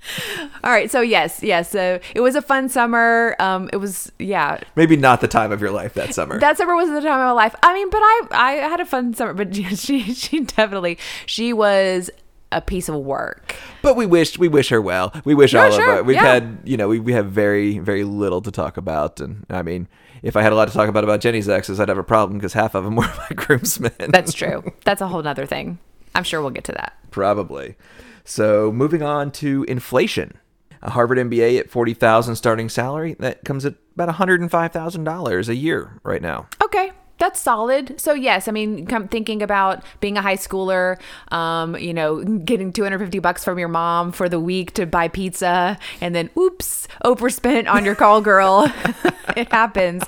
All 0.63 0.71
right. 0.71 0.89
So 0.89 1.01
yes, 1.01 1.41
yes. 1.43 1.69
So 1.69 1.99
it 2.15 2.21
was 2.21 2.35
a 2.35 2.41
fun 2.41 2.69
summer. 2.69 3.35
Um, 3.39 3.69
it 3.71 3.77
was 3.77 4.11
yeah. 4.19 4.59
Maybe 4.75 4.97
not 4.97 5.21
the 5.21 5.27
time 5.27 5.51
of 5.51 5.61
your 5.61 5.71
life 5.71 5.93
that 5.95 6.13
summer. 6.13 6.39
That 6.39 6.57
summer 6.57 6.75
wasn't 6.75 7.01
the 7.01 7.07
time 7.07 7.19
of 7.19 7.25
my 7.25 7.31
life. 7.31 7.55
I 7.63 7.73
mean, 7.73 7.89
but 7.89 8.01
I 8.01 8.21
I 8.31 8.51
had 8.53 8.79
a 8.79 8.85
fun 8.85 9.13
summer. 9.13 9.33
But 9.33 9.55
she 9.77 10.13
she 10.13 10.41
definitely 10.41 10.97
she 11.25 11.53
was 11.53 12.09
a 12.51 12.61
piece 12.61 12.89
of 12.89 12.95
work. 12.95 13.55
But 13.81 13.95
we 13.95 14.05
wished 14.05 14.37
we 14.37 14.47
wish 14.47 14.69
her 14.69 14.81
well. 14.81 15.13
We 15.23 15.33
wish 15.35 15.53
all 15.53 15.71
sure, 15.71 15.93
of 15.93 15.97
it. 15.99 16.05
We've 16.05 16.15
yeah. 16.15 16.33
had 16.33 16.59
you 16.63 16.77
know 16.77 16.87
we 16.87 16.99
we 16.99 17.13
have 17.13 17.27
very 17.27 17.79
very 17.79 18.03
little 18.03 18.41
to 18.41 18.51
talk 18.51 18.77
about, 18.77 19.19
and 19.19 19.45
I 19.49 19.61
mean. 19.61 19.87
If 20.23 20.35
I 20.35 20.43
had 20.43 20.53
a 20.53 20.55
lot 20.55 20.67
to 20.67 20.73
talk 20.75 20.87
about 20.87 21.03
about 21.03 21.19
Jenny's 21.19 21.49
exes, 21.49 21.79
I'd 21.79 21.89
have 21.89 21.97
a 21.97 22.03
problem 22.03 22.37
because 22.37 22.53
half 22.53 22.75
of 22.75 22.83
them 22.83 22.95
were 22.95 23.07
my 23.07 23.35
groomsmen. 23.35 23.91
That's 24.09 24.33
true. 24.33 24.71
That's 24.85 25.01
a 25.01 25.07
whole 25.07 25.27
other 25.27 25.47
thing. 25.47 25.79
I'm 26.13 26.23
sure 26.23 26.41
we'll 26.41 26.51
get 26.51 26.65
to 26.65 26.73
that. 26.73 26.93
Probably. 27.09 27.75
So 28.23 28.71
moving 28.71 29.01
on 29.01 29.31
to 29.34 29.63
inflation. 29.67 30.38
A 30.81 30.89
Harvard 30.89 31.19
MBA 31.19 31.60
at 31.60 31.69
40,000 31.69 32.36
starting 32.36 32.67
salary, 32.67 33.15
that 33.19 33.45
comes 33.45 33.65
at 33.65 33.75
about 33.93 34.10
$105,000 34.10 35.47
a 35.47 35.55
year 35.55 35.99
right 36.03 36.21
now. 36.21 36.47
Okay 36.63 36.91
that's 37.21 37.39
solid. 37.39 38.01
So 38.01 38.13
yes, 38.13 38.47
I 38.47 38.51
mean, 38.51 38.88
come 38.88 39.07
thinking 39.07 39.43
about 39.43 39.84
being 39.99 40.17
a 40.17 40.21
high 40.21 40.38
schooler, 40.38 40.99
um, 41.31 41.77
you 41.77 41.93
know, 41.93 42.23
getting 42.23 42.73
250 42.73 43.19
bucks 43.19 43.43
from 43.43 43.60
your 43.60 43.67
mom 43.67 44.12
for 44.12 44.27
the 44.27 44.39
week 44.39 44.73
to 44.73 44.88
buy 44.88 45.07
pizza, 45.07 45.77
and 46.01 46.15
then 46.15 46.31
oops, 46.36 46.88
overspent 47.05 47.67
on 47.67 47.86
your 47.86 47.95
call 47.95 48.21
girl. 48.21 48.71
it 49.38 49.51
happens. 49.51 50.03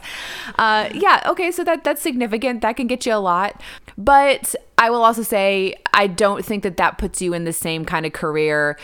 Uh, 0.57 0.89
yeah. 0.93 1.21
Okay. 1.27 1.51
So 1.51 1.63
that 1.63 1.83
that's 1.83 2.01
significant. 2.01 2.61
That 2.61 2.75
can 2.75 2.87
get 2.87 3.05
you 3.05 3.13
a 3.13 3.17
lot. 3.17 3.61
But 3.97 4.55
I 4.77 4.89
will 4.89 5.03
also 5.03 5.23
say 5.23 5.75
I 5.93 6.07
don't 6.07 6.43
think 6.43 6.63
that 6.63 6.77
that 6.77 6.97
puts 6.97 7.21
you 7.21 7.33
in 7.33 7.43
the 7.43 7.53
same 7.53 7.85
kind 7.85 8.05
of 8.05 8.13
career 8.13 8.77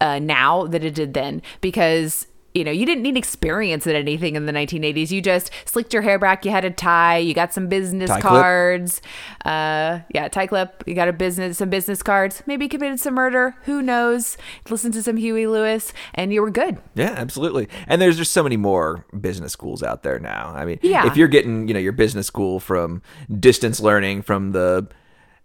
uh, 0.00 0.18
now 0.18 0.66
that 0.66 0.84
it 0.84 0.94
did 0.94 1.14
then 1.14 1.42
because 1.60 2.26
you 2.54 2.64
know, 2.64 2.70
you 2.70 2.86
didn't 2.86 3.02
need 3.02 3.16
experience 3.16 3.86
at 3.86 3.94
anything 3.94 4.34
in 4.34 4.46
the 4.46 4.52
1980s. 4.52 5.10
You 5.10 5.20
just 5.20 5.50
slicked 5.64 5.92
your 5.92 6.02
hair 6.02 6.18
back, 6.18 6.44
you 6.44 6.50
had 6.50 6.64
a 6.64 6.70
tie, 6.70 7.18
you 7.18 7.34
got 7.34 7.52
some 7.52 7.68
business 7.68 8.10
tie 8.10 8.20
cards. 8.20 9.02
Uh, 9.44 10.00
yeah, 10.14 10.28
tie 10.28 10.46
clip. 10.46 10.82
You 10.86 10.94
got 10.94 11.08
a 11.08 11.12
business, 11.12 11.58
some 11.58 11.70
business 11.70 12.02
cards. 12.02 12.42
Maybe 12.46 12.68
committed 12.68 13.00
some 13.00 13.14
murder. 13.14 13.54
Who 13.64 13.82
knows? 13.82 14.36
Listen 14.68 14.92
to 14.92 15.02
some 15.02 15.16
Huey 15.16 15.46
Lewis, 15.46 15.92
and 16.14 16.32
you 16.32 16.42
were 16.42 16.50
good. 16.50 16.78
Yeah, 16.94 17.14
absolutely. 17.16 17.68
And 17.86 18.00
there's 18.00 18.16
just 18.16 18.32
so 18.32 18.42
many 18.42 18.56
more 18.56 19.06
business 19.20 19.52
schools 19.52 19.82
out 19.82 20.02
there 20.02 20.18
now. 20.18 20.52
I 20.54 20.64
mean, 20.64 20.78
yeah. 20.82 21.06
if 21.06 21.16
you're 21.16 21.28
getting, 21.28 21.68
you 21.68 21.74
know, 21.74 21.80
your 21.80 21.92
business 21.92 22.26
school 22.26 22.60
from 22.60 23.02
distance 23.38 23.78
learning 23.80 24.22
from 24.22 24.52
the 24.52 24.88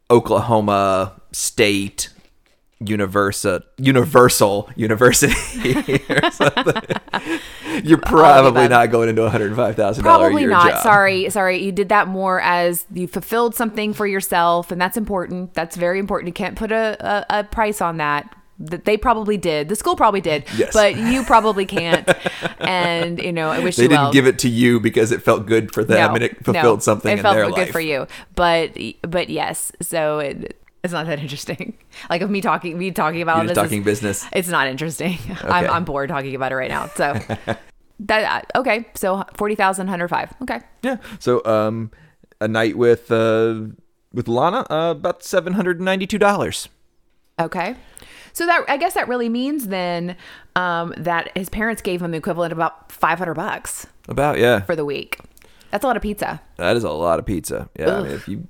Oklahoma 0.09 1.21
State 1.31 2.09
Universal 2.85 3.61
Universal 3.77 4.69
University 4.75 6.03
or 6.09 6.31
something. 6.31 6.83
You're 7.83 7.97
probably 7.97 8.67
not 8.67 8.91
going 8.91 9.09
into 9.09 9.23
a 9.23 9.29
hundred 9.29 9.55
five 9.55 9.75
thousand 9.75 10.03
dollar 10.03 10.29
Probably 10.29 10.45
not. 10.45 10.71
Job. 10.71 10.83
Sorry, 10.83 11.29
sorry. 11.29 11.63
You 11.63 11.71
did 11.71 11.89
that 11.89 12.07
more 12.07 12.41
as 12.41 12.85
you 12.93 13.07
fulfilled 13.07 13.55
something 13.55 13.93
for 13.93 14.05
yourself, 14.05 14.71
and 14.71 14.79
that's 14.79 14.97
important. 14.97 15.53
That's 15.53 15.75
very 15.75 15.99
important. 15.99 16.27
You 16.27 16.33
can't 16.33 16.55
put 16.55 16.71
a, 16.71 16.97
a, 16.99 17.39
a 17.39 17.43
price 17.43 17.81
on 17.81 17.97
that. 17.97 18.35
That 18.59 18.85
they 18.85 18.97
probably 18.97 19.35
did. 19.35 19.67
The 19.67 19.75
school 19.75 19.95
probably 19.95 20.21
did, 20.21 20.45
yes. 20.55 20.73
but 20.73 20.95
you 20.95 21.23
probably 21.23 21.65
can't. 21.65 22.07
and 22.59 23.19
you 23.19 23.33
know, 23.33 23.49
I 23.49 23.59
wish 23.59 23.77
they 23.77 23.87
didn't 23.87 24.03
well. 24.03 24.13
give 24.13 24.27
it 24.27 24.39
to 24.39 24.49
you 24.49 24.79
because 24.79 25.11
it 25.11 25.23
felt 25.23 25.47
good 25.47 25.73
for 25.73 25.83
them 25.83 26.09
no, 26.09 26.15
and 26.15 26.23
it 26.23 26.45
fulfilled 26.45 26.77
no, 26.77 26.81
something. 26.81 27.17
It 27.17 27.21
felt 27.21 27.35
good 27.35 27.57
life. 27.57 27.71
for 27.71 27.81
you, 27.81 28.07
but 28.35 28.77
but 29.01 29.29
yes. 29.29 29.71
So 29.81 30.19
it, 30.19 30.62
it's 30.83 30.93
not 30.93 31.05
that 31.07 31.19
interesting. 31.19 31.77
Like 32.09 32.21
of 32.21 32.29
me 32.29 32.41
talking, 32.41 32.77
me 32.77 32.91
talking 32.91 33.21
about 33.21 33.37
You're 33.37 33.47
this. 33.47 33.55
Talking 33.55 33.79
is, 33.79 33.85
business. 33.85 34.25
It's 34.33 34.49
not 34.49 34.67
interesting. 34.67 35.17
Okay. 35.29 35.47
I'm, 35.47 35.69
I'm 35.69 35.85
bored 35.85 36.09
talking 36.09 36.35
about 36.35 36.51
it 36.51 36.55
right 36.55 36.69
now. 36.69 36.87
So 36.95 37.17
that 38.01 38.45
uh, 38.55 38.59
okay. 38.59 38.85
So 38.95 39.23
forty 39.35 39.55
thousand, 39.55 39.87
hundred 39.87 40.09
five. 40.09 40.33
Okay. 40.41 40.59
Yeah. 40.81 40.97
So 41.19 41.43
um, 41.45 41.91
a 42.41 42.47
night 42.47 42.77
with 42.77 43.11
uh 43.11 43.61
with 44.11 44.27
Lana, 44.27 44.65
uh, 44.69 44.91
about 44.91 45.23
seven 45.23 45.53
hundred 45.53 45.77
and 45.77 45.85
ninety 45.85 46.05
two 46.05 46.17
dollars. 46.17 46.67
Okay. 47.39 47.75
So 48.33 48.45
that 48.45 48.65
I 48.67 48.77
guess 48.77 48.95
that 48.95 49.07
really 49.07 49.29
means 49.29 49.67
then 49.67 50.17
um, 50.55 50.93
that 50.97 51.31
his 51.37 51.49
parents 51.49 51.81
gave 51.81 52.01
him 52.01 52.11
the 52.11 52.17
equivalent 52.17 52.51
of 52.51 52.57
about 52.57 52.91
five 52.91 53.17
hundred 53.17 53.35
bucks. 53.35 53.87
About 54.09 54.39
yeah. 54.39 54.61
For 54.61 54.75
the 54.75 54.85
week. 54.85 55.19
That's 55.71 55.83
a 55.83 55.87
lot 55.87 55.95
of 55.95 56.03
pizza. 56.03 56.41
That 56.57 56.75
is 56.75 56.83
a 56.83 56.91
lot 56.91 57.19
of 57.19 57.25
pizza. 57.25 57.69
Yeah. 57.79 57.97
I 57.97 58.01
mean, 58.01 58.11
if 58.11 58.27
you 58.27 58.47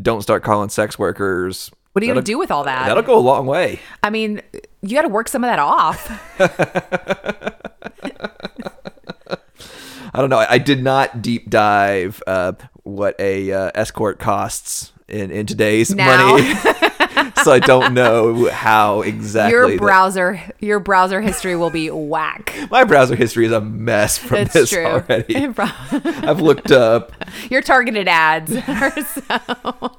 don't 0.00 0.22
start 0.22 0.42
calling 0.42 0.68
sex 0.68 0.98
workers. 0.98 1.70
What 1.92 2.02
are 2.02 2.06
you 2.06 2.12
going 2.12 2.24
to 2.24 2.30
do 2.30 2.38
with 2.38 2.50
all 2.50 2.64
that? 2.64 2.88
That'll 2.88 3.02
go 3.02 3.18
a 3.18 3.20
long 3.20 3.46
way. 3.46 3.80
I 4.02 4.10
mean, 4.10 4.42
you 4.82 4.94
got 4.94 5.02
to 5.02 5.08
work 5.08 5.28
some 5.28 5.44
of 5.44 5.48
that 5.48 5.58
off. 5.58 6.10
I 10.14 10.20
don't 10.20 10.30
know. 10.30 10.38
I, 10.38 10.54
I 10.54 10.58
did 10.58 10.82
not 10.82 11.22
deep 11.22 11.48
dive 11.48 12.22
uh, 12.26 12.52
what 12.82 13.18
a 13.18 13.52
uh, 13.52 13.70
escort 13.74 14.18
costs 14.18 14.92
in, 15.08 15.30
in 15.30 15.46
today's 15.46 15.94
now. 15.94 16.32
money. 16.36 16.54
so 17.42 17.52
I 17.52 17.60
don't 17.60 17.94
know 17.94 18.48
how 18.50 19.02
exactly. 19.02 19.52
Your 19.52 19.70
that- 19.70 19.78
browser, 19.78 20.40
your 20.60 20.80
browser 20.80 21.20
history 21.20 21.56
will 21.56 21.70
be 21.70 21.90
whack. 21.90 22.54
my 22.70 22.84
browser 22.84 23.14
history 23.16 23.46
is 23.46 23.52
a 23.52 23.60
mess 23.60 24.18
from 24.18 24.38
It's 24.38 24.52
this 24.52 24.70
true. 24.70 24.84
already. 24.84 25.36
I've 25.58 26.40
looked 26.40 26.70
up. 26.72 27.12
your 27.50 27.62
targeted 27.62 28.08
ads. 28.08 28.52
so- 28.52 29.96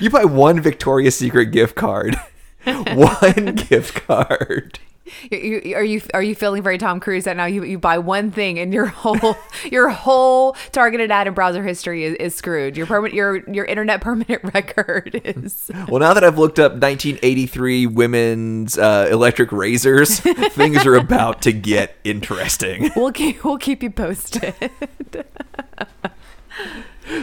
You 0.00 0.10
buy 0.10 0.24
one 0.24 0.60
Victoria's 0.60 1.16
Secret 1.16 1.46
gift 1.46 1.74
card, 1.76 2.16
one 2.64 3.54
gift 3.54 3.94
card. 4.06 4.78
Are 5.32 5.84
you 5.84 6.02
are 6.14 6.22
you 6.22 6.34
feeling 6.34 6.62
very 6.62 6.78
Tom 6.78 7.00
Cruise 7.00 7.24
that 7.24 7.36
now 7.36 7.46
you, 7.46 7.64
you 7.64 7.78
buy 7.78 7.98
one 7.98 8.30
thing 8.30 8.58
and 8.58 8.72
your 8.72 8.86
whole 8.86 9.36
your 9.70 9.88
whole 9.88 10.52
targeted 10.72 11.10
ad 11.10 11.26
and 11.26 11.36
browser 11.36 11.62
history 11.62 12.04
is, 12.04 12.14
is 12.14 12.34
screwed. 12.34 12.76
Your 12.76 12.86
permanent 12.86 13.14
your 13.14 13.48
your 13.50 13.64
internet 13.64 14.00
permanent 14.08 14.42
record 14.54 15.20
is 15.24 15.70
Well, 15.88 16.00
now 16.00 16.14
that 16.14 16.24
I've 16.24 16.38
looked 16.38 16.58
up 16.58 16.72
1983 16.72 17.86
women's 17.86 18.78
uh, 18.78 19.08
electric 19.10 19.52
razors, 19.52 20.20
things 20.20 20.84
are 20.86 20.94
about 20.94 21.42
to 21.42 21.52
get 21.52 21.96
interesting. 22.04 22.90
we'll 22.96 23.12
keep 23.12 23.44
we'll 23.44 23.58
keep 23.58 23.82
you 23.82 23.90
posted. 23.90 24.54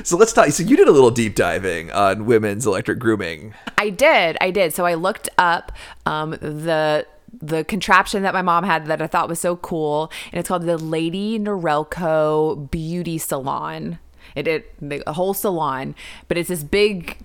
So 0.03 0.17
let's 0.17 0.33
talk. 0.33 0.49
So 0.49 0.63
you 0.63 0.77
did 0.77 0.87
a 0.87 0.91
little 0.91 1.11
deep 1.11 1.35
diving 1.35 1.91
on 1.91 2.25
women's 2.25 2.65
electric 2.65 2.99
grooming. 2.99 3.53
I 3.77 3.89
did. 3.89 4.37
I 4.41 4.49
did. 4.49 4.73
So 4.73 4.85
I 4.85 4.95
looked 4.95 5.29
up 5.37 5.71
um, 6.05 6.31
the 6.31 7.05
the 7.41 7.63
contraption 7.63 8.23
that 8.23 8.33
my 8.33 8.41
mom 8.41 8.63
had 8.63 8.85
that 8.87 9.01
I 9.01 9.07
thought 9.07 9.29
was 9.29 9.39
so 9.39 9.55
cool, 9.57 10.11
and 10.31 10.39
it's 10.39 10.47
called 10.47 10.63
the 10.63 10.77
Lady 10.77 11.39
Norelco 11.39 12.69
Beauty 12.71 13.17
Salon. 13.17 13.99
It, 14.35 14.47
it 14.47 14.73
the, 14.81 15.07
a 15.07 15.13
whole 15.13 15.33
salon, 15.33 15.95
but 16.27 16.37
it's 16.37 16.49
this 16.49 16.63
big 16.63 17.17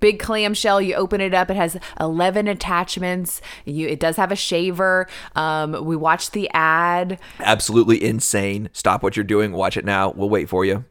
big 0.00 0.18
clamshell 0.18 0.82
you 0.82 0.96
open 0.96 1.20
it 1.20 1.32
up 1.32 1.48
it 1.48 1.54
has 1.54 1.76
11 2.00 2.48
attachments 2.48 3.40
you 3.64 3.86
it 3.86 4.00
does 4.00 4.16
have 4.16 4.32
a 4.32 4.36
shaver 4.36 5.06
um 5.36 5.84
we 5.84 5.94
watched 5.94 6.32
the 6.32 6.50
ad 6.52 7.20
Absolutely 7.38 8.02
insane. 8.02 8.68
Stop 8.72 9.02
what 9.02 9.16
you're 9.16 9.24
doing. 9.24 9.52
Watch 9.52 9.76
it 9.76 9.84
now. 9.84 10.10
We'll 10.10 10.28
wait 10.28 10.48
for 10.48 10.64
you. 10.64 10.84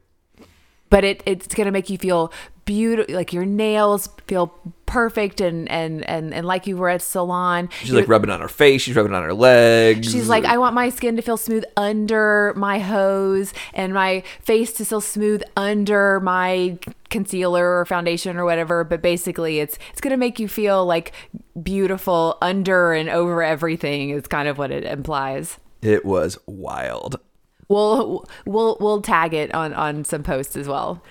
But 0.90 1.04
it 1.04 1.22
it's 1.26 1.54
gonna 1.54 1.72
make 1.72 1.90
you 1.90 1.98
feel 1.98 2.32
beautiful 2.64 3.14
like 3.14 3.32
your 3.32 3.44
nails 3.44 4.08
feel 4.26 4.48
perfect 4.86 5.40
and 5.40 5.70
and 5.70 6.04
and, 6.08 6.34
and 6.34 6.46
like 6.46 6.66
you 6.66 6.76
were 6.76 6.88
at 6.88 7.00
salon 7.00 7.68
She's 7.80 7.92
like 7.92 8.08
rubbing 8.08 8.30
on 8.30 8.40
her 8.40 8.48
face. 8.48 8.82
She's 8.82 8.96
rubbing 8.96 9.12
on 9.12 9.22
her 9.22 9.34
legs. 9.34 10.10
She's 10.10 10.28
like, 10.28 10.44
I 10.44 10.58
want 10.58 10.74
my 10.74 10.88
skin 10.88 11.16
to 11.16 11.22
feel 11.22 11.36
smooth 11.36 11.64
under 11.76 12.52
my 12.56 12.78
hose 12.80 13.52
and 13.74 13.94
my 13.94 14.22
face 14.42 14.72
to 14.74 14.84
feel 14.84 15.00
smooth 15.00 15.42
under 15.56 16.20
my 16.20 16.78
concealer 17.10 17.78
or 17.78 17.84
foundation 17.84 18.36
or 18.36 18.44
whatever. 18.44 18.84
But 18.84 19.00
basically, 19.02 19.60
it's 19.60 19.78
it's 19.92 20.00
gonna 20.00 20.16
make 20.16 20.38
you 20.40 20.48
feel 20.48 20.84
like 20.84 21.12
beautiful 21.60 22.36
under 22.42 22.92
and 22.92 23.08
over 23.08 23.42
everything. 23.42 24.10
Is 24.10 24.26
kind 24.26 24.48
of 24.48 24.58
what 24.58 24.70
it 24.70 24.84
implies. 24.84 25.58
it 25.82 26.04
was 26.04 26.38
wild. 26.46 27.20
We'll 27.68 28.26
we'll 28.44 28.76
we'll 28.80 29.02
tag 29.02 29.34
it 29.34 29.54
on 29.54 29.72
on 29.74 30.04
some 30.04 30.22
posts 30.22 30.56
as 30.56 30.68
well. 30.68 31.02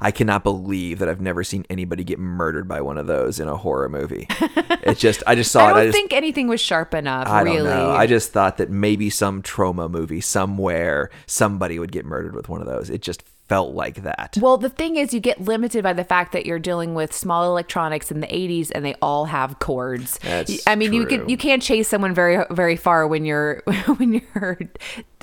I 0.00 0.10
cannot 0.10 0.44
believe 0.44 0.98
that 0.98 1.08
I've 1.08 1.20
never 1.20 1.42
seen 1.44 1.64
anybody 1.70 2.04
get 2.04 2.18
murdered 2.18 2.68
by 2.68 2.80
one 2.82 2.98
of 2.98 3.06
those 3.06 3.40
in 3.40 3.48
a 3.48 3.56
horror 3.56 3.88
movie. 3.88 4.26
It's 4.28 5.00
just, 5.00 5.22
I 5.26 5.34
just 5.34 5.50
saw 5.50 5.60
I 5.66 5.70
it. 5.70 5.74
I 5.74 5.84
don't 5.84 5.92
think 5.92 6.12
anything 6.12 6.46
was 6.46 6.60
sharp 6.60 6.92
enough. 6.92 7.26
I 7.26 7.42
really, 7.42 7.56
don't 7.56 7.64
know. 7.64 7.90
I 7.90 8.06
just 8.06 8.32
thought 8.32 8.58
that 8.58 8.68
maybe 8.70 9.08
some 9.08 9.40
trauma 9.40 9.88
movie 9.88 10.20
somewhere, 10.20 11.10
somebody 11.26 11.78
would 11.78 11.90
get 11.90 12.04
murdered 12.04 12.34
with 12.34 12.50
one 12.50 12.60
of 12.60 12.66
those. 12.66 12.90
It 12.90 13.00
just 13.00 13.22
felt 13.48 13.74
like 13.74 14.02
that. 14.02 14.36
Well, 14.40 14.56
the 14.56 14.70
thing 14.70 14.96
is, 14.96 15.12
you 15.12 15.20
get 15.20 15.40
limited 15.40 15.82
by 15.82 15.92
the 15.92 16.04
fact 16.04 16.32
that 16.32 16.46
you're 16.46 16.58
dealing 16.58 16.94
with 16.94 17.12
small 17.12 17.44
electronics 17.44 18.10
in 18.10 18.20
the 18.20 18.26
80s, 18.26 18.70
and 18.74 18.84
they 18.84 18.94
all 19.02 19.26
have 19.26 19.58
cords. 19.58 20.18
That's 20.18 20.66
I 20.66 20.76
mean, 20.76 20.92
you 20.92 21.06
can 21.06 21.28
you 21.28 21.36
can't 21.36 21.62
chase 21.62 21.88
someone 21.88 22.14
very 22.14 22.44
very 22.50 22.76
far 22.76 23.06
when 23.06 23.24
you're 23.24 23.62
when 23.96 24.14
you're 24.14 24.58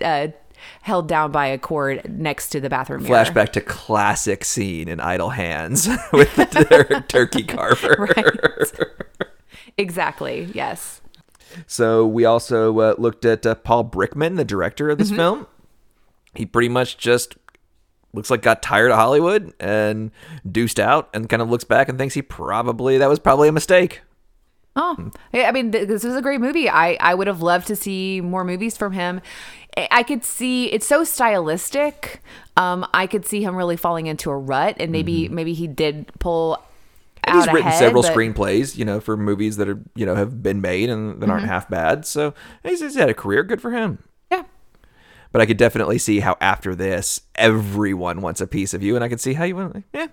uh, 0.03 0.27
held 0.81 1.07
down 1.07 1.31
by 1.31 1.47
a 1.47 1.57
cord 1.57 2.01
next 2.09 2.49
to 2.49 2.59
the 2.59 2.69
bathroom 2.69 3.03
mirror. 3.03 3.23
Flashback 3.25 3.51
to 3.53 3.61
classic 3.61 4.43
scene 4.45 4.87
in 4.87 4.99
Idle 4.99 5.29
Hands 5.31 5.87
with 6.13 6.35
the 6.35 6.45
tur- 6.45 7.01
turkey 7.07 7.43
carver. 7.43 8.07
Exactly. 9.77 10.49
Yes. 10.53 11.01
So 11.67 12.05
we 12.05 12.25
also 12.25 12.77
uh, 12.79 12.95
looked 12.97 13.25
at 13.25 13.45
uh, 13.45 13.55
Paul 13.55 13.85
Brickman, 13.85 14.35
the 14.37 14.45
director 14.45 14.89
of 14.89 14.97
this 14.97 15.07
Mm-hmm. 15.07 15.17
film. 15.17 15.47
He 16.35 16.45
pretty 16.45 16.69
much 16.69 16.97
just 16.97 17.35
looks 18.13 18.29
like 18.29 18.41
got 18.41 18.61
tired 18.61 18.91
of 18.91 18.97
Hollywood 18.97 19.53
and 19.59 20.11
deuced 20.49 20.79
out, 20.79 21.09
and 21.13 21.27
kind 21.27 21.41
of 21.41 21.49
looks 21.49 21.63
back 21.65 21.89
and 21.89 21.97
thinks 21.97 22.13
he 22.13 22.21
probably 22.21 22.97
that 22.97 23.09
was 23.09 23.19
probably 23.19 23.49
a 23.49 23.51
mistake. 23.53 24.01
Oh, 24.77 25.11
I 25.33 25.51
mean, 25.51 25.73
th- 25.73 25.89
this 25.89 26.05
was 26.05 26.15
a 26.15 26.21
great 26.21 26.39
movie. 26.39 26.69
I 26.69 26.93
I 27.01 27.13
would 27.15 27.27
have 27.27 27.41
loved 27.41 27.67
to 27.67 27.75
see 27.75 28.21
more 28.21 28.45
movies 28.45 28.77
from 28.77 28.93
him. 28.93 29.19
I 29.77 30.03
could 30.03 30.23
see 30.25 30.65
it's 30.65 30.85
so 30.85 31.03
stylistic. 31.03 32.21
Um, 32.57 32.85
I 32.93 33.07
could 33.07 33.25
see 33.25 33.41
him 33.43 33.55
really 33.55 33.77
falling 33.77 34.07
into 34.07 34.29
a 34.29 34.37
rut, 34.37 34.75
and 34.79 34.91
maybe 34.91 35.29
maybe 35.29 35.53
he 35.53 35.67
did 35.67 36.11
pull. 36.19 36.55
Mm-hmm. 36.57 36.67
And 37.23 37.37
he's 37.37 37.47
written 37.53 37.67
ahead, 37.67 37.79
several 37.79 38.01
but- 38.01 38.13
screenplays, 38.13 38.75
you 38.75 38.83
know, 38.83 38.99
for 38.99 39.15
movies 39.15 39.57
that 39.57 39.69
are 39.69 39.79
you 39.95 40.05
know 40.05 40.15
have 40.15 40.41
been 40.41 40.59
made 40.61 40.89
and 40.89 41.21
that 41.21 41.29
aren't 41.29 41.43
Mm-hmm. 41.43 41.51
half 41.51 41.69
bad. 41.69 42.05
So 42.05 42.33
he's, 42.63 42.81
he's 42.81 42.95
had 42.95 43.09
a 43.09 43.13
career. 43.13 43.43
Good 43.43 43.61
for 43.61 43.71
him. 43.71 43.99
Yeah. 44.31 44.43
But 45.31 45.41
I 45.41 45.45
could 45.45 45.57
definitely 45.57 45.97
see 45.99 46.19
how 46.19 46.35
after 46.41 46.73
this, 46.75 47.21
everyone 47.35 48.21
wants 48.21 48.41
a 48.41 48.47
piece 48.47 48.73
of 48.73 48.81
you, 48.83 48.95
and 48.95 49.03
I 49.03 49.07
could 49.09 49.21
see 49.21 49.33
how 49.33 49.43
you 49.45 49.55
went. 49.55 49.75
Like, 49.75 49.83
yeah, 49.93 50.07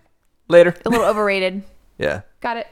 later. 0.49 0.75
A 0.85 0.91
little 0.91 1.07
overrated. 1.11 1.63
Yeah. 1.99 2.21
Got 2.41 2.59
it. 2.59 2.67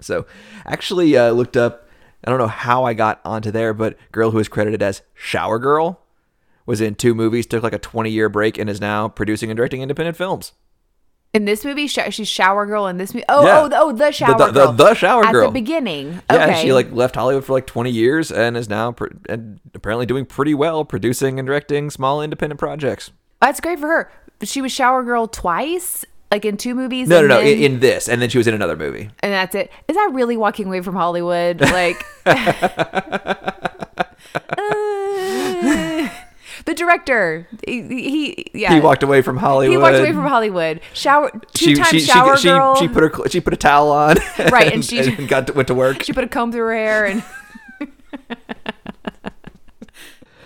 So 0.00 0.26
actually 0.66 1.16
uh, 1.16 1.30
looked 1.30 1.56
up. 1.56 1.86
I 2.26 2.30
don't 2.30 2.38
know 2.38 2.46
how 2.48 2.84
I 2.84 2.94
got 2.94 3.20
onto 3.24 3.50
there, 3.50 3.74
but 3.74 3.96
girl 4.10 4.30
who 4.30 4.38
is 4.38 4.48
credited 4.48 4.82
as 4.82 5.02
Shower 5.12 5.58
Girl 5.58 6.00
was 6.66 6.80
in 6.80 6.94
two 6.94 7.14
movies, 7.14 7.46
took 7.46 7.62
like 7.62 7.72
a 7.72 7.78
20 7.78 8.10
year 8.10 8.28
break, 8.28 8.58
and 8.58 8.68
is 8.70 8.80
now 8.80 9.08
producing 9.08 9.50
and 9.50 9.56
directing 9.56 9.82
independent 9.82 10.16
films. 10.16 10.52
In 11.32 11.46
this 11.46 11.64
movie, 11.64 11.88
sh- 11.88 11.98
she's 12.10 12.28
shower 12.28 12.64
girl. 12.64 12.86
In 12.86 12.96
this 12.96 13.12
movie, 13.12 13.24
oh, 13.28 13.44
Yeah. 13.44 13.60
oh, 13.62 13.68
the- 13.68 13.76
oh, 13.78 13.92
the 13.92 14.12
shower 14.12 14.38
the, 14.38 14.46
the, 14.46 14.64
girl, 14.66 14.72
the 14.72 14.94
shower 14.94 15.24
girl 15.32 15.44
at 15.44 15.48
the 15.48 15.52
beginning. 15.52 16.20
Yeah, 16.30 16.44
okay, 16.44 16.62
she 16.62 16.72
like 16.72 16.92
left 16.92 17.16
Hollywood 17.16 17.44
for 17.44 17.52
like 17.54 17.66
20 17.66 17.90
years 17.90 18.30
and 18.30 18.56
is 18.56 18.68
now 18.68 18.92
pr- 18.92 19.08
and 19.28 19.58
apparently 19.74 20.06
doing 20.06 20.26
pretty 20.26 20.54
well 20.54 20.84
producing 20.84 21.38
and 21.40 21.46
directing 21.46 21.90
small 21.90 22.22
independent 22.22 22.60
projects. 22.60 23.10
that's 23.40 23.60
great 23.60 23.80
for 23.80 23.88
her. 23.88 24.12
She 24.42 24.60
was 24.62 24.70
shower 24.72 25.02
girl 25.02 25.26
twice, 25.26 26.04
like 26.30 26.44
in 26.44 26.56
two 26.56 26.74
movies. 26.74 27.08
No, 27.08 27.20
no, 27.20 27.26
no, 27.26 27.42
then- 27.42 27.58
in 27.58 27.80
this, 27.80 28.08
and 28.08 28.22
then 28.22 28.28
she 28.28 28.38
was 28.38 28.46
in 28.46 28.54
another 28.54 28.76
movie. 28.76 29.10
and 29.18 29.32
that's 29.32 29.56
it. 29.56 29.72
Is 29.88 29.96
that 29.96 30.10
really 30.12 30.36
walking 30.36 30.66
away 30.68 30.82
from 30.82 30.94
Hollywood? 30.94 31.60
Like, 31.60 32.04
Uh, 34.36 35.13
the 36.64 36.74
director, 36.74 37.46
he, 37.66 37.82
he 37.82 38.46
yeah, 38.54 38.74
He 38.74 38.80
walked 38.80 39.02
away 39.02 39.22
from 39.22 39.36
Hollywood. 39.36 39.72
He 39.72 39.78
walked 39.78 39.96
away 39.96 40.12
from 40.12 40.26
Hollywood. 40.26 40.80
Shower 40.92 41.30
She, 41.54 41.74
two 41.74 41.76
time 41.76 41.86
she, 41.90 42.00
she, 42.00 42.06
shower 42.06 42.36
she, 42.36 42.48
girl. 42.48 42.76
she 42.76 42.88
put 42.88 43.02
her 43.02 43.28
she 43.28 43.40
put 43.40 43.52
a 43.52 43.56
towel 43.56 43.90
on, 43.90 44.16
Right, 44.50 44.72
and 44.72 44.84
she- 44.84 45.10
got 45.26 45.48
to, 45.48 45.52
went 45.52 45.68
to 45.68 45.74
work. 45.74 46.02
she 46.02 46.12
put 46.12 46.24
a 46.24 46.28
comb 46.28 46.52
through 46.52 46.66
her 46.66 46.74
hair 46.74 47.04
and 47.06 47.22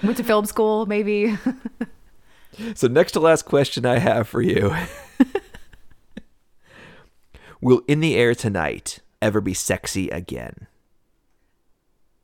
went 0.02 0.16
to 0.16 0.24
film 0.24 0.46
school. 0.46 0.86
Maybe 0.86 1.36
So 2.74 2.88
next 2.88 3.12
to 3.12 3.20
last 3.20 3.44
question 3.44 3.86
I 3.86 3.98
have 3.98 4.28
for 4.28 4.42
you. 4.42 4.74
Will 7.60 7.82
In 7.88 8.00
the 8.00 8.14
Air 8.16 8.34
Tonight 8.34 9.00
ever 9.20 9.40
be 9.40 9.54
sexy 9.54 10.08
again? 10.10 10.66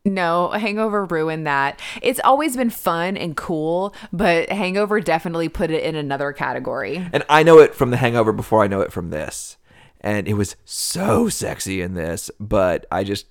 No. 0.05 0.51
Hangover 0.51 1.05
ruined 1.05 1.47
that. 1.47 1.81
It's 2.03 2.21
always 2.25 2.57
been 2.57 2.71
fun 2.71 3.17
and 3.17 3.37
cool, 3.37 3.95
but 4.13 4.49
Hangover 4.51 5.01
definitely 5.01 5.49
put 5.49 5.71
it 5.71 5.83
in 5.83 5.95
another 5.95 6.33
category. 6.33 7.09
And 7.13 7.25
I 7.29 7.43
know 7.43 7.59
it 7.59 7.75
from 7.75 7.91
The 7.91 7.97
Hangover 7.97 8.33
before 8.33 8.63
I 8.63 8.67
know 8.67 8.81
it 8.81 8.93
from 8.93 9.11
this. 9.11 9.57
And 10.01 10.29
it 10.29 10.35
was 10.35 10.57
so 10.65 11.29
sexy 11.29 11.81
in 11.81 11.95
this, 11.95 12.31
but 12.39 12.87
I 12.93 13.05
just 13.05 13.27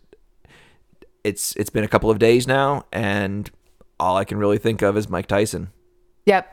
it's 1.23 1.55
it's 1.55 1.69
been 1.69 1.83
a 1.83 1.87
couple 1.87 2.09
of 2.09 2.19
days 2.19 2.47
now 2.47 2.85
and 2.91 3.49
all 3.99 4.17
I 4.17 4.25
can 4.25 4.37
really 4.37 4.57
think 4.57 4.81
of 4.81 4.97
is 4.97 5.07
Mike 5.07 5.27
Tyson. 5.27 5.71
Yep. 6.25 6.49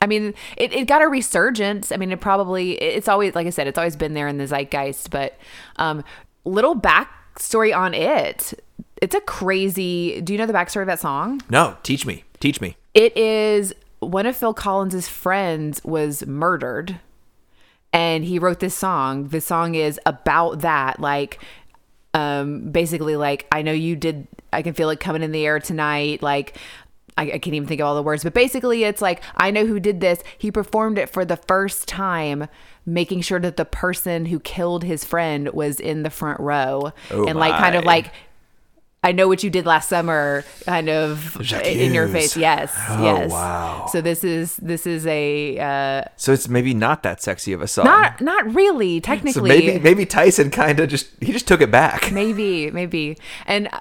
I 0.00 0.06
mean, 0.06 0.34
it, 0.56 0.72
it 0.72 0.88
got 0.88 1.02
a 1.02 1.08
resurgence. 1.08 1.92
I 1.92 1.96
mean, 1.96 2.10
it 2.10 2.20
probably, 2.20 2.72
it's 2.72 3.06
always, 3.06 3.34
like 3.34 3.46
I 3.46 3.50
said, 3.50 3.66
it's 3.66 3.76
always 3.76 3.96
been 3.96 4.14
there 4.14 4.28
in 4.28 4.38
the 4.38 4.46
zeitgeist, 4.46 5.10
but 5.10 5.38
um, 5.76 6.02
little 6.44 6.74
backstory 6.74 7.76
on 7.76 7.92
it. 7.92 8.54
It's 9.00 9.14
a 9.14 9.20
crazy, 9.20 10.20
do 10.20 10.32
you 10.32 10.38
know 10.38 10.46
the 10.46 10.52
backstory 10.52 10.82
of 10.82 10.86
that 10.88 11.00
song? 11.00 11.40
No, 11.48 11.76
teach 11.82 12.04
me. 12.04 12.24
Teach 12.38 12.60
me. 12.60 12.76
It 12.94 13.16
is 13.16 13.72
one 14.00 14.26
of 14.26 14.36
Phil 14.36 14.54
Collins's 14.54 15.08
friends 15.08 15.82
was 15.84 16.26
murdered 16.26 17.00
and 17.92 18.24
he 18.24 18.38
wrote 18.38 18.60
this 18.60 18.74
song. 18.74 19.28
The 19.28 19.40
song 19.40 19.74
is 19.74 19.98
about 20.06 20.60
that. 20.60 21.00
Like, 21.00 21.38
um, 22.14 22.70
basically 22.70 23.16
like, 23.16 23.46
I 23.52 23.62
know 23.62 23.72
you 23.72 23.96
did, 23.96 24.26
I 24.52 24.62
can 24.62 24.74
feel 24.74 24.90
it 24.90 25.00
coming 25.00 25.22
in 25.22 25.32
the 25.32 25.46
air 25.46 25.60
tonight. 25.60 26.22
Like, 26.22 26.56
I, 27.16 27.24
I 27.32 27.38
can't 27.38 27.54
even 27.54 27.68
think 27.68 27.80
of 27.80 27.86
all 27.86 27.94
the 27.94 28.02
words, 28.02 28.24
but 28.24 28.32
basically, 28.32 28.84
it's 28.84 29.02
like 29.02 29.22
I 29.36 29.50
know 29.50 29.66
who 29.66 29.78
did 29.78 30.00
this. 30.00 30.22
He 30.38 30.50
performed 30.50 30.96
it 30.96 31.10
for 31.10 31.24
the 31.24 31.36
first 31.36 31.86
time, 31.86 32.46
making 32.86 33.20
sure 33.20 33.38
that 33.40 33.56
the 33.56 33.64
person 33.64 34.26
who 34.26 34.40
killed 34.40 34.84
his 34.84 35.04
friend 35.04 35.50
was 35.52 35.80
in 35.80 36.02
the 36.02 36.08
front 36.08 36.40
row, 36.40 36.92
Oh 37.10 37.26
and 37.26 37.38
like 37.38 37.52
kind 37.54 37.76
of 37.76 37.84
like. 37.84 38.12
I 39.02 39.12
know 39.12 39.28
what 39.28 39.42
you 39.42 39.48
did 39.48 39.64
last 39.64 39.88
summer, 39.88 40.44
kind 40.66 40.90
of 40.90 41.40
in 41.64 41.94
your 41.94 42.06
face. 42.06 42.36
Yes, 42.36 42.70
Oh, 42.90 43.02
yes. 43.02 43.30
wow. 43.30 43.86
So 43.90 44.02
this 44.02 44.22
is 44.24 44.56
this 44.58 44.86
is 44.86 45.06
a 45.06 45.58
uh, 45.58 46.04
So 46.16 46.32
it's 46.32 46.48
maybe 46.50 46.74
not 46.74 47.02
that 47.04 47.22
sexy 47.22 47.54
of 47.54 47.62
a 47.62 47.66
song. 47.66 47.86
not 47.86 48.20
not 48.20 48.54
really 48.54 48.98
so 48.98 49.00
technically. 49.06 49.48
maybe 49.48 49.78
maybe 49.78 50.04
Tyson 50.04 50.50
kind 50.50 50.78
of 50.80 50.90
just 50.90 51.08
he 51.20 51.32
just 51.32 51.48
took 51.48 51.62
it 51.62 51.70
back. 51.70 52.12
maybe 52.20 52.70
maybe 52.70 53.16
and 53.46 53.68
I- 53.68 53.80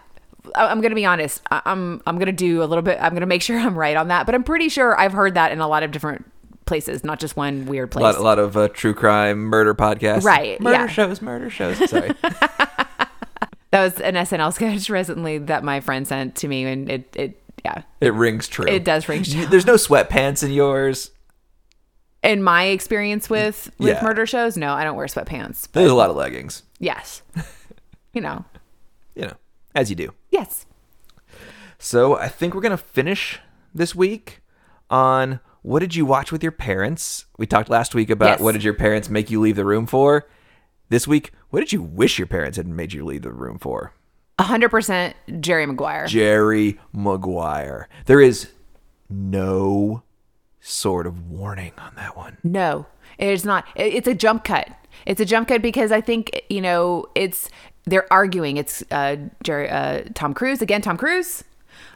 i'm 0.55 0.82
gonna 0.82 0.95
be 0.95 1.05
honest 1.05 1.41
i'm 1.51 2.01
i'm 2.08 2.17
gonna 2.17 2.32
do 2.32 2.63
a 2.63 2.65
little 2.65 2.82
bit 2.82 2.97
i'm 3.01 3.13
gonna 3.13 3.25
make 3.27 3.41
sure 3.47 3.60
i'm 3.60 3.77
right 3.77 3.95
on 3.95 4.08
that 4.08 4.25
but 4.25 4.34
i'm 4.34 4.43
pretty 4.43 4.67
sure 4.69 4.99
i've 4.99 5.12
heard 5.13 5.36
that 5.36 5.51
in 5.51 5.60
a 5.60 5.67
lot 5.67 5.84
of 5.84 5.91
different 5.91 6.25
places 6.65 7.03
not 7.03 7.19
just 7.19 7.36
one 7.38 7.65
weird 7.67 7.89
A 7.89 7.91
place 7.91 8.01
lot, 8.03 8.15
a 8.15 8.21
lot 8.21 8.39
of 8.39 8.58
uh, 8.58 8.67
true 8.69 8.93
crime 8.95 9.39
murder 9.39 9.75
podcasts. 9.75 10.23
Right, 10.23 10.60
Murder 10.62 10.75
yeah. 10.86 10.88
shows, 10.88 11.21
murder 11.21 11.49
shows. 11.49 11.77
Sorry. 11.89 12.12
that 13.71 13.84
was 13.84 13.99
an 14.01 14.15
snl 14.15 14.53
sketch 14.58 14.89
recently 14.89 15.38
that 15.38 15.63
my 15.63 15.79
friend 15.79 16.08
sent 16.08 16.36
to 16.36 16.47
me 16.47 16.65
and 16.65 16.89
it 16.89 17.13
it 17.15 17.41
yeah 17.65 17.84
it 18.01 18.13
rings 18.13 18.47
true. 18.47 18.65
It 18.67 18.84
does 18.86 19.08
ring 19.10 19.23
true. 19.23 19.45
There's 19.45 19.65
no 19.65 19.75
sweatpants 19.75 20.43
in 20.43 20.51
yours. 20.51 21.12
in 22.23 22.41
my 22.43 22.65
experience 22.65 23.29
with 23.29 23.71
with 23.79 23.89
Yeah. 23.97 24.03
murder 24.03 24.25
shows 24.25 24.58
no 24.58 24.73
i 24.73 24.84
don't 24.84 24.95
wear 24.95 25.08
sweatpants 25.08 25.69
There's 25.71 25.91
a 25.91 25.95
lot 25.95 26.10
of 26.10 26.15
leggings. 26.15 26.63
yes 26.79 27.21
you 28.13 28.21
know 28.21 28.45
You 29.15 29.23
know, 29.27 29.34
as 29.75 29.89
you 29.89 29.95
do. 29.95 30.13
yes 30.32 30.65
So 31.77 32.17
I 32.17 32.27
think 32.27 32.53
we're 32.53 32.62
gonna 32.62 32.77
finish 32.77 33.39
this 33.73 33.93
week 33.95 34.41
on 34.89 35.39
what 35.62 35.79
did 35.79 35.93
you 35.95 36.05
watch 36.05 36.32
with 36.32 36.41
your 36.41 36.51
parents? 36.53 37.25
We 37.38 37.45
talked 37.45 37.69
last 37.69 37.93
week 37.93 38.10
about 38.10 38.29
Yes. 38.29 38.39
what 38.39 38.53
did 38.53 38.63
your 38.63 38.73
parents 38.73 39.10
make 39.10 39.29
you 39.29 39.39
leave 39.41 39.55
the 39.58 39.65
room 39.65 39.86
for. 39.86 40.27
This 40.89 41.08
week, 41.08 41.32
what 41.52 41.60
did 41.60 41.71
you 41.71 41.84
wish 41.84 42.17
your 42.17 42.25
parents 42.25 42.58
had 42.58 42.67
made 42.67 42.93
you 42.93 43.06
leave 43.06 43.21
the 43.21 43.32
room 43.32 43.60
for? 43.60 43.93
100% 44.39 45.13
jerry 45.41 45.65
maguire 45.65 46.08
Jerry 46.08 46.80
Maguire. 46.93 47.88
There 48.06 48.21
is 48.21 48.49
no 49.10 50.02
sort 50.62 51.06
of 51.06 51.30
warning 51.30 51.73
on 51.78 51.93
that 51.95 52.17
one. 52.17 52.38
No, 52.43 52.88
it's 53.17 53.45
not. 53.45 53.65
It's 53.75 54.08
a 54.08 54.15
jump 54.15 54.43
cut. 54.43 54.69
It's 55.06 55.21
a 55.21 55.25
jump 55.25 55.49
cut 55.49 55.62
because 55.62 55.91
I 55.91 56.02
think 56.02 56.41
you 56.49 56.62
know 56.62 57.06
it's 57.15 57.49
they're 57.86 58.12
arguing. 58.12 58.58
It's 58.58 58.84
uh, 58.91 59.17
Jerry, 59.43 59.69
uh, 59.69 60.04
Tom 60.15 60.34
Cruise 60.34 60.62
again. 60.62 60.82
Tom 60.82 60.97
Cruise, 60.97 61.43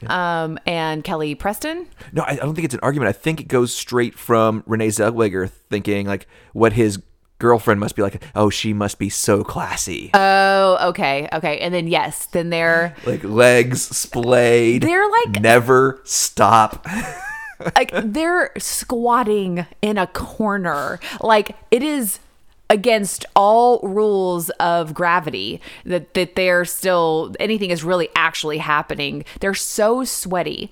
um, 0.06 0.58
and 0.66 1.02
Kelly 1.02 1.34
Preston. 1.34 1.88
No, 2.12 2.22
I 2.22 2.32
I 2.32 2.36
don't 2.36 2.54
think 2.54 2.66
it's 2.66 2.74
an 2.74 2.80
argument. 2.82 3.08
I 3.08 3.12
think 3.12 3.40
it 3.40 3.48
goes 3.48 3.74
straight 3.74 4.14
from 4.18 4.62
Renee 4.66 4.88
Zellweger 4.88 5.48
thinking 5.48 6.06
like 6.06 6.26
what 6.52 6.74
his 6.74 6.98
girlfriend 7.38 7.80
must 7.80 7.96
be 7.96 8.02
like. 8.02 8.22
Oh, 8.34 8.50
she 8.50 8.72
must 8.72 8.98
be 8.98 9.08
so 9.08 9.44
classy. 9.44 10.10
Oh, 10.14 10.88
okay, 10.90 11.28
okay. 11.32 11.58
And 11.58 11.74
then 11.74 11.86
yes, 11.88 12.26
then 12.26 12.50
they're 12.50 12.94
like 13.06 13.22
legs 13.24 13.82
splayed. 13.82 14.82
They're 14.82 15.08
like- 15.08 15.40
never 15.40 16.00
stop. 16.04 16.86
like 17.76 17.90
they're 17.94 18.50
squatting 18.58 19.66
in 19.82 19.98
a 19.98 20.06
corner. 20.08 21.00
Like 21.20 21.56
it 21.70 21.82
is 21.82 22.18
against 22.70 23.26
all 23.36 23.78
rules 23.80 24.48
of 24.58 24.94
gravity 24.94 25.60
that 25.84 26.14
that 26.14 26.34
they're 26.34 26.64
still 26.64 27.34
anything 27.38 27.70
is 27.70 27.84
really 27.84 28.08
actually 28.16 28.58
happening. 28.58 29.24
They're 29.40 29.54
so 29.54 30.04
sweaty. 30.04 30.70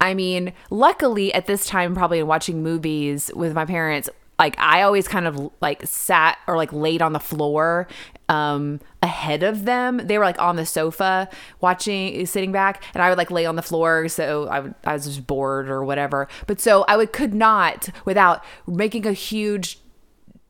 I 0.00 0.14
mean, 0.14 0.52
luckily 0.70 1.32
at 1.34 1.46
this 1.46 1.66
time 1.66 1.94
probably 1.94 2.20
in 2.20 2.26
watching 2.26 2.62
movies 2.62 3.30
with 3.34 3.52
my 3.52 3.64
parents, 3.66 4.08
like 4.40 4.58
I 4.58 4.80
always 4.80 5.06
kind 5.06 5.26
of 5.26 5.50
like 5.60 5.86
sat 5.86 6.38
or 6.46 6.56
like 6.56 6.72
laid 6.72 7.02
on 7.02 7.12
the 7.12 7.20
floor 7.20 7.86
um 8.30 8.80
ahead 9.02 9.42
of 9.42 9.66
them. 9.66 9.98
They 9.98 10.16
were 10.16 10.24
like 10.24 10.40
on 10.40 10.56
the 10.56 10.64
sofa 10.64 11.28
watching 11.60 12.24
sitting 12.24 12.50
back 12.50 12.82
and 12.94 13.02
I 13.02 13.10
would 13.10 13.18
like 13.18 13.30
lay 13.30 13.44
on 13.44 13.56
the 13.56 13.62
floor 13.62 14.08
so 14.08 14.48
I 14.48 14.60
would 14.60 14.74
I 14.82 14.94
was 14.94 15.04
just 15.04 15.26
bored 15.26 15.68
or 15.68 15.84
whatever. 15.84 16.26
But 16.46 16.58
so 16.58 16.86
I 16.88 16.96
would 16.96 17.12
could 17.12 17.34
not 17.34 17.90
without 18.06 18.42
making 18.66 19.06
a 19.06 19.12
huge 19.12 19.78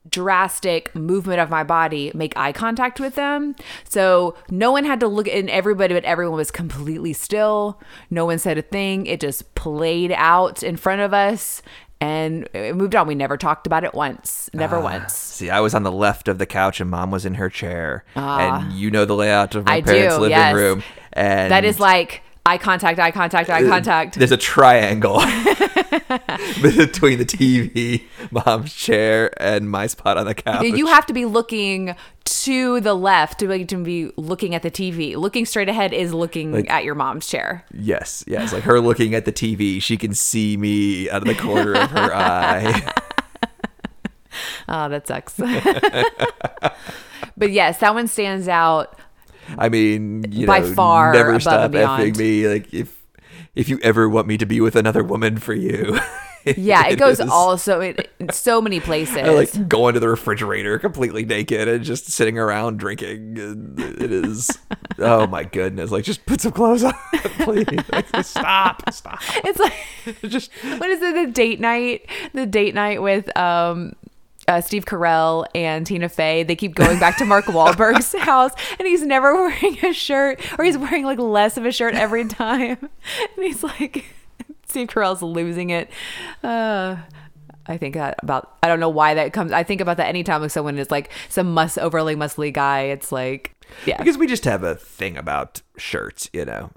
drastic 0.08 0.94
movement 0.94 1.40
of 1.40 1.50
my 1.50 1.64
body 1.64 2.12
make 2.14 2.36
eye 2.36 2.52
contact 2.52 3.00
with 3.00 3.16
them. 3.16 3.56
So 3.88 4.36
no 4.50 4.70
one 4.70 4.84
had 4.84 5.00
to 5.00 5.08
look 5.08 5.26
and 5.26 5.50
everybody 5.50 5.94
but 5.94 6.04
everyone 6.04 6.36
was 6.36 6.52
completely 6.52 7.12
still. 7.12 7.80
No 8.08 8.24
one 8.26 8.38
said 8.38 8.56
a 8.56 8.62
thing. 8.62 9.06
It 9.06 9.18
just 9.18 9.52
played 9.56 10.12
out 10.12 10.62
in 10.62 10.76
front 10.76 11.00
of 11.00 11.12
us 11.12 11.60
and 12.00 12.48
it 12.54 12.74
moved 12.76 12.94
on. 12.96 13.06
We 13.06 13.14
never 13.14 13.36
talked 13.36 13.66
about 13.66 13.84
it 13.84 13.94
once. 13.94 14.48
Never 14.54 14.80
once. 14.80 15.12
See, 15.14 15.50
I 15.50 15.60
was 15.60 15.74
on 15.74 15.82
the 15.82 15.92
left 15.92 16.28
of 16.28 16.38
the 16.38 16.46
couch 16.46 16.80
and 16.80 16.90
mom 16.90 17.10
was 17.10 17.24
in 17.26 17.34
her 17.34 17.48
chair. 17.50 18.04
and 18.16 18.72
you 18.72 18.90
know 18.90 19.04
the 19.04 19.14
layout 19.16 19.54
of 19.54 19.66
my 19.66 19.72
Ah. 19.72 19.74
I 19.76 19.82
parents' 19.82 20.14
do, 20.16 20.20
living 20.22 20.36
yes. 20.36 20.54
room. 20.54 20.82
And 21.12 21.50
That 21.50 21.64
is 21.64 21.78
like 21.80 22.22
eye 22.50 22.58
contact, 22.58 22.98
eye 22.98 23.12
contact, 23.12 23.48
eye 23.48 23.64
uh, 23.64 23.68
contact. 23.68 24.16
There's 24.16 24.32
a 24.32 24.36
triangle 24.36 25.18
between 26.62 27.18
the 27.18 27.24
TV, 27.24 28.02
mom's 28.32 28.74
chair, 28.74 29.32
and 29.40 29.70
my 29.70 29.86
spot 29.86 30.16
on 30.18 30.26
the 30.26 30.34
couch. 30.34 30.64
You 30.64 30.86
have 30.86 31.06
to 31.06 31.12
be 31.12 31.26
looking 31.26 31.94
to 32.24 32.80
the 32.80 32.94
left 32.94 33.38
to 33.40 33.46
be, 33.46 33.64
to 33.64 33.76
be 33.76 34.10
looking 34.16 34.56
at 34.56 34.62
the 34.62 34.70
TV. 34.70 35.14
Looking 35.14 35.46
straight 35.46 35.68
ahead 35.68 35.92
is 35.92 36.12
looking 36.12 36.68
at 36.68 36.84
your 36.84 36.96
mom's 36.96 37.28
chair. 37.28 37.64
Yes, 37.72 38.24
yes. 38.26 38.52
Like 38.52 38.64
her 38.64 38.80
looking 38.80 39.14
at 39.14 39.26
the 39.26 39.32
TV, 39.32 39.80
she 39.80 39.96
can 39.96 40.12
see 40.12 40.56
me 40.56 41.08
out 41.08 41.22
of 41.22 41.28
the 41.28 41.36
corner 41.36 41.74
of 41.74 41.90
her 41.90 42.12
eye. 42.12 42.92
Oh, 44.68 44.88
that 44.88 45.06
sucks. 45.06 45.34
but 47.36 47.52
yes, 47.52 47.78
that 47.78 47.94
one 47.94 48.08
stands 48.08 48.48
out. 48.48 48.98
I 49.58 49.68
mean, 49.68 50.24
you 50.30 50.46
By 50.46 50.60
know, 50.60 50.72
far 50.74 51.12
never 51.12 51.38
stop 51.40 51.70
effing 51.72 52.16
me. 52.16 52.48
Like 52.48 52.72
if 52.72 52.96
if 53.54 53.68
you 53.68 53.78
ever 53.82 54.08
want 54.08 54.26
me 54.26 54.38
to 54.38 54.46
be 54.46 54.60
with 54.60 54.76
another 54.76 55.02
woman 55.02 55.38
for 55.38 55.54
you. 55.54 55.98
Yeah, 56.44 56.86
it, 56.86 56.96
goes 56.96 57.20
is. 57.20 57.28
all 57.28 57.58
so 57.58 57.82
in 57.82 57.96
so 58.32 58.62
many 58.62 58.80
places. 58.80 59.18
I 59.18 59.28
like 59.30 59.68
going 59.68 59.94
to 59.94 60.00
the 60.00 60.08
refrigerator 60.08 60.78
completely 60.78 61.24
naked 61.24 61.68
and 61.68 61.84
just 61.84 62.10
sitting 62.10 62.38
around 62.38 62.78
drinking. 62.78 63.38
And 63.38 63.78
It 63.78 64.10
is, 64.10 64.48
oh 64.98 65.26
my 65.26 65.44
goodness! 65.44 65.90
Like, 65.90 66.04
just 66.04 66.24
put 66.24 66.40
some 66.40 66.52
clothes 66.52 66.82
on, 66.82 66.94
please. 67.40 67.66
Like, 67.92 68.24
stop, 68.24 68.90
stop. 68.90 69.20
it's 69.44 69.58
like 69.58 69.74
Just 70.22 70.50
what 70.78 70.88
is 70.88 71.02
it? 71.02 71.14
The 71.14 71.30
date 71.30 71.60
night, 71.60 72.08
the 72.32 72.46
date 72.46 72.74
night 72.74 73.02
with 73.02 73.36
um. 73.36 73.94
Uh, 74.50 74.60
Steve 74.60 74.84
Carell 74.84 75.46
and 75.54 75.86
Tina 75.86 76.08
Fey, 76.08 76.42
they 76.42 76.56
keep 76.56 76.74
going 76.74 76.98
back 76.98 77.16
to 77.18 77.24
Mark 77.24 77.44
Wahlberg's 77.44 78.12
house, 78.18 78.50
and 78.80 78.88
he's 78.88 79.04
never 79.04 79.32
wearing 79.32 79.78
a 79.84 79.92
shirt, 79.92 80.40
or 80.58 80.64
he's 80.64 80.76
wearing 80.76 81.04
like 81.04 81.20
less 81.20 81.56
of 81.56 81.64
a 81.64 81.70
shirt 81.70 81.94
every 81.94 82.26
time. 82.26 82.88
And 83.36 83.44
he's 83.44 83.62
like, 83.62 84.04
Steve 84.66 84.88
Carell's 84.88 85.22
losing 85.22 85.70
it. 85.70 85.88
Uh, 86.42 86.96
I 87.66 87.76
think 87.76 87.94
that 87.94 88.16
about, 88.24 88.56
I 88.60 88.66
don't 88.66 88.80
know 88.80 88.88
why 88.88 89.14
that 89.14 89.32
comes. 89.32 89.52
I 89.52 89.62
think 89.62 89.80
about 89.80 89.98
that 89.98 90.08
anytime 90.08 90.42
like 90.42 90.50
someone 90.50 90.78
is 90.78 90.90
like 90.90 91.10
some 91.28 91.54
mus 91.54 91.78
overly 91.78 92.16
muscly 92.16 92.52
guy. 92.52 92.82
It's 92.82 93.12
like, 93.12 93.54
yeah, 93.86 93.98
because 93.98 94.18
we 94.18 94.26
just 94.26 94.44
have 94.46 94.64
a 94.64 94.74
thing 94.74 95.16
about 95.16 95.62
shirts, 95.76 96.28
you 96.32 96.44
know. 96.44 96.70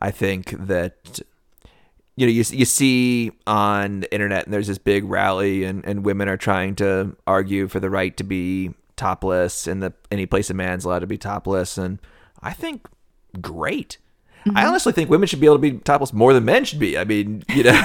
I 0.00 0.12
think 0.12 0.50
that 0.50 1.18
you 2.20 2.26
know 2.26 2.32
you 2.32 2.44
you 2.50 2.66
see 2.66 3.32
on 3.46 4.00
the 4.00 4.12
internet 4.12 4.44
and 4.44 4.52
there's 4.52 4.66
this 4.66 4.76
big 4.76 5.04
rally 5.04 5.64
and 5.64 5.82
and 5.86 6.04
women 6.04 6.28
are 6.28 6.36
trying 6.36 6.74
to 6.76 7.16
argue 7.26 7.66
for 7.66 7.80
the 7.80 7.88
right 7.88 8.14
to 8.18 8.24
be 8.24 8.74
topless 8.96 9.66
and 9.66 9.82
the 9.82 9.94
any 10.10 10.26
place 10.26 10.50
a 10.50 10.54
man's 10.54 10.84
allowed 10.84 10.98
to 10.98 11.06
be 11.06 11.16
topless 11.16 11.78
and 11.78 11.98
I 12.42 12.52
think 12.52 12.86
great. 13.40 13.96
I 14.44 14.48
mm-hmm. 14.48 14.56
honestly 14.58 14.92
think 14.92 15.08
women 15.08 15.28
should 15.28 15.40
be 15.40 15.46
able 15.46 15.56
to 15.56 15.60
be 15.60 15.72
topless 15.72 16.12
more 16.12 16.34
than 16.34 16.44
men 16.44 16.64
should 16.64 16.78
be. 16.78 16.98
I 16.98 17.04
mean, 17.04 17.42
you 17.48 17.62
know, 17.62 17.82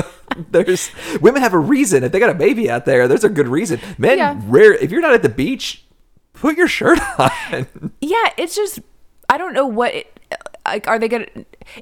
there's 0.50 0.90
women 1.20 1.42
have 1.42 1.52
a 1.52 1.58
reason. 1.58 2.04
If 2.04 2.12
they 2.12 2.18
got 2.18 2.30
a 2.30 2.34
baby 2.34 2.70
out 2.70 2.86
there, 2.86 3.06
there's 3.06 3.24
a 3.24 3.28
good 3.28 3.48
reason. 3.48 3.80
Men 3.98 4.18
Yeah. 4.18 4.40
rare 4.46 4.74
if 4.74 4.90
you're 4.90 5.02
not 5.02 5.12
at 5.12 5.22
the 5.22 5.28
beach, 5.28 5.84
put 6.32 6.56
your 6.56 6.68
shirt 6.68 6.98
on. 7.18 7.92
yeah. 8.00 8.30
It's 8.38 8.56
just, 8.56 8.80
I 9.28 9.36
don't 9.36 9.52
know 9.52 9.66
what. 9.66 9.94
It, 9.94 10.20
like, 10.66 10.88
are 10.88 10.98
they 10.98 11.08
gonna? 11.08 11.26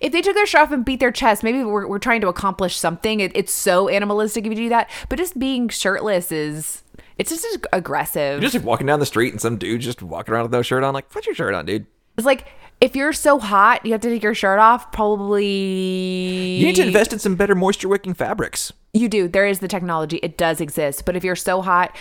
If 0.01 0.13
they 0.13 0.21
took 0.21 0.35
their 0.35 0.47
shirt 0.47 0.63
off 0.63 0.73
and 0.73 0.85
beat 0.85 1.01
their 1.01 1.13
chest, 1.13 1.43
maybe 1.43 1.63
we're, 1.63 1.87
we're 1.87 1.99
trying 1.99 2.21
to 2.23 2.29
accomplish 2.29 2.77
something. 2.77 3.21
It, 3.21 3.33
it's 3.35 3.53
so 3.53 3.89
animalistic 3.89 4.47
if 4.47 4.51
you 4.51 4.57
do 4.57 4.69
that, 4.71 4.91
but 5.09 5.19
just 5.19 5.39
being 5.39 5.69
shirtless 5.69 6.33
is. 6.33 6.83
It's 7.19 7.31
just 7.31 7.67
aggressive. 7.73 8.41
You're 8.41 8.51
just 8.51 8.55
like 8.55 8.65
walking 8.65 8.87
down 8.87 8.99
the 8.99 9.07
street 9.07 9.33
and 9.33 9.41
some 9.41 9.57
dude 9.57 9.81
just 9.81 10.03
walking 10.03 10.35
around 10.35 10.45
with 10.45 10.53
no 10.53 10.63
shirt 10.63 10.83
on. 10.83 10.95
Like, 10.95 11.11
put 11.11 11.27
your 11.27 11.35
shirt 11.35 11.55
on, 11.55 11.67
dude. 11.67 11.87
It's 12.17 12.27
like 12.27 12.47
if 12.83 12.97
you're 12.97 13.13
so 13.13 13.39
hot, 13.39 13.87
you 13.87 13.93
have 13.93 14.01
to 14.01 14.11
take 14.11 14.25
your 14.25 14.35
shirt 14.35 14.59
off. 14.59 14.91
Probably 14.91 15.47
You 15.47 16.67
need 16.67 16.77
to 16.77 16.83
invest 16.83 17.13
in 17.13 17.21
some 17.21 17.37
better 17.37 17.55
moisture 17.55 17.89
wicking 17.89 18.13
fabrics. 18.13 18.73
You 18.93 19.09
do. 19.09 19.29
There 19.29 19.47
is 19.47 19.61
the 19.61 19.69
technology. 19.69 20.19
It 20.23 20.37
does 20.37 20.61
exist. 20.61 21.05
But 21.05 21.15
if 21.15 21.23
you're 21.23 21.37
so 21.37 21.63
hot, 21.63 21.97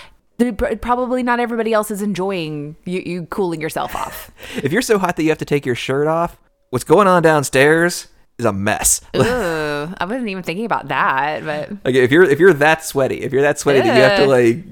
probably 0.81 1.21
not 1.21 1.39
everybody 1.39 1.71
else 1.71 1.91
is 1.91 2.01
enjoying 2.01 2.75
you, 2.85 3.01
you 3.05 3.25
cooling 3.27 3.61
yourself 3.61 3.95
off. 3.95 4.31
If 4.63 4.71
you're 4.71 4.81
so 4.81 4.97
hot 4.97 5.17
that 5.17 5.23
you 5.23 5.29
have 5.29 5.37
to 5.37 5.45
take 5.45 5.67
your 5.67 5.75
shirt 5.75 6.07
off, 6.07 6.39
what's 6.71 6.83
going 6.83 7.07
on 7.07 7.21
downstairs 7.21 8.07
is 8.39 8.45
a 8.45 8.51
mess. 8.51 9.01
Ooh, 9.15 9.21
I 9.21 10.05
wasn't 10.05 10.29
even 10.29 10.41
thinking 10.41 10.65
about 10.65 10.87
that, 10.87 11.45
but 11.45 11.69
Like 11.85 11.93
if 11.93 12.09
you're 12.09 12.23
if 12.23 12.39
you're 12.39 12.53
that 12.53 12.83
sweaty, 12.83 13.21
if 13.21 13.31
you're 13.31 13.43
that 13.43 13.59
sweaty 13.59 13.81
that 13.81 13.95
you 13.95 14.01
have 14.01 14.17
to 14.19 14.25
like 14.25 14.65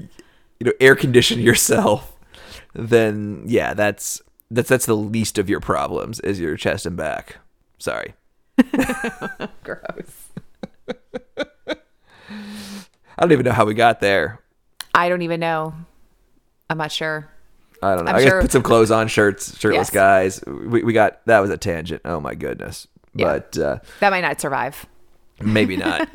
you 0.60 0.66
know 0.66 0.74
air 0.80 0.96
condition 0.96 1.40
yourself, 1.50 2.18
then 2.74 3.44
yeah, 3.46 3.76
that's 3.76 4.22
that's 4.50 4.70
that's 4.70 4.88
the 4.88 4.98
least 4.98 5.38
of 5.38 5.50
your 5.50 5.60
problems 5.60 6.20
is 6.22 6.40
your 6.40 6.58
chest 6.58 6.88
and 6.88 6.98
back. 6.98 7.38
Sorry. 7.78 8.16
gross. 9.64 10.32
I 13.18 13.22
don't 13.22 13.32
even 13.32 13.46
know 13.46 13.52
how 13.52 13.66
we 13.66 13.74
got 13.74 14.00
there. 14.00 14.40
I 14.94 15.10
don't 15.10 15.22
even 15.22 15.40
know. 15.40 15.74
I'm 16.70 16.78
not 16.78 16.92
sure. 16.92 17.30
I 17.82 17.96
don't 17.96 18.06
know. 18.06 18.12
I'm 18.12 18.18
i 18.18 18.20
guess 18.22 18.30
sure- 18.30 18.42
put 18.42 18.52
some 18.52 18.62
clothes 18.64 18.92
on, 18.92 19.08
shirts, 19.08 19.58
shirtless 19.60 19.88
Yes. 19.88 19.90
guys. 19.90 20.44
We, 20.46 20.84
we 20.84 20.94
got 20.94 21.26
that 21.26 21.40
was 21.40 21.50
a 21.50 21.58
tangent. 21.58 22.02
Oh 22.06 22.20
my 22.20 22.36
goodness. 22.36 22.88
Yeah. 23.16 23.26
But 23.26 23.58
uh, 23.58 23.80
That 24.02 24.10
might 24.12 24.22
not 24.22 24.40
survive. 24.42 24.86
maybe 25.42 25.78
not. 25.78 26.08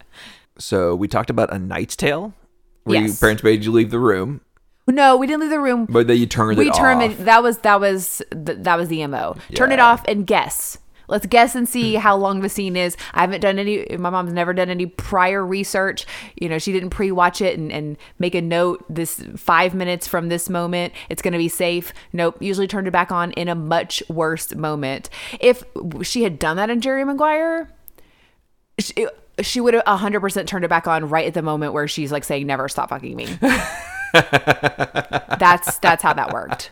so 0.58 0.94
we 0.94 1.08
talked 1.08 1.30
about 1.30 1.52
a 1.52 1.58
Knight's 1.58 1.96
Tale. 1.96 2.32
Where 2.84 2.98
your 3.00 3.08
Yes. 3.08 3.18
parents 3.20 3.42
made 3.42 3.64
you 3.64 3.72
leave 3.72 3.90
the 3.90 3.98
room, 3.98 4.40
No, 4.86 5.16
we 5.16 5.26
didn't 5.26 5.40
leave 5.40 5.50
the 5.50 5.58
room. 5.60 5.86
but 5.90 6.06
then 6.06 6.18
you 6.18 6.26
turned 6.26 6.56
we 6.56 6.68
it 6.68 6.74
turned 6.74 7.02
off. 7.02 7.10
it. 7.20 7.24
That 7.24 7.42
was 7.42 7.58
that 7.58 7.80
was 7.80 8.22
th- 8.30 8.58
that 8.60 8.76
was 8.76 8.88
the 8.88 9.04
mo. 9.08 9.36
Turn 9.54 9.72
it 9.72 9.80
off 9.80 10.04
and 10.06 10.24
guess. 10.26 10.78
Let's 11.08 11.26
guess 11.26 11.54
and 11.54 11.68
see 11.68 11.94
hmm. 11.94 12.00
how 12.00 12.16
long 12.16 12.40
the 12.40 12.48
scene 12.48 12.76
is. 12.76 12.96
I 13.14 13.20
haven't 13.20 13.40
done 13.40 13.58
any. 13.58 13.86
My 13.96 14.10
mom's 14.10 14.32
never 14.32 14.52
done 14.52 14.70
any 14.70 14.86
prior 14.86 15.44
research. 15.44 16.06
You 16.40 16.48
know, 16.48 16.58
she 16.58 16.72
didn't 16.72 16.90
pre-watch 16.90 17.40
it 17.40 17.58
and, 17.58 17.72
and 17.72 17.96
make 18.18 18.34
a 18.34 18.42
note. 18.42 18.84
This 18.88 19.22
five 19.36 19.74
minutes 19.74 20.06
from 20.06 20.28
this 20.28 20.48
moment, 20.48 20.92
it's 21.08 21.22
going 21.22 21.32
to 21.32 21.38
be 21.38 21.48
safe. 21.48 21.92
Nope. 22.12 22.36
Usually 22.40 22.66
turned 22.66 22.88
it 22.88 22.92
back 22.92 23.10
on 23.10 23.32
in 23.32 23.48
a 23.48 23.54
much 23.54 24.02
worse 24.08 24.54
moment. 24.54 25.10
If 25.40 25.64
she 26.02 26.22
had 26.22 26.38
done 26.38 26.56
that 26.56 26.70
in 26.70 26.80
Jerry 26.80 27.04
Maguire, 27.04 27.70
she, 28.78 29.06
she 29.40 29.60
would 29.60 29.74
have 29.74 29.84
100% 29.84 30.46
turned 30.46 30.64
it 30.64 30.68
back 30.68 30.86
on 30.86 31.08
right 31.08 31.26
at 31.26 31.34
the 31.34 31.42
moment 31.42 31.72
where 31.72 31.88
she's 31.88 32.12
like 32.12 32.24
saying 32.24 32.46
never 32.46 32.68
stop 32.68 32.90
fucking 32.90 33.16
me 33.16 33.26
that's 35.38 35.78
that's 35.78 36.02
how 36.02 36.12
that 36.12 36.32
worked 36.32 36.70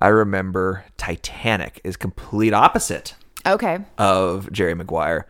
I 0.00 0.08
remember 0.08 0.84
Titanic 0.96 1.80
is 1.84 1.96
complete 1.96 2.52
opposite 2.52 3.14
okay 3.46 3.78
of 3.98 4.50
Jerry 4.52 4.74
Maguire 4.74 5.26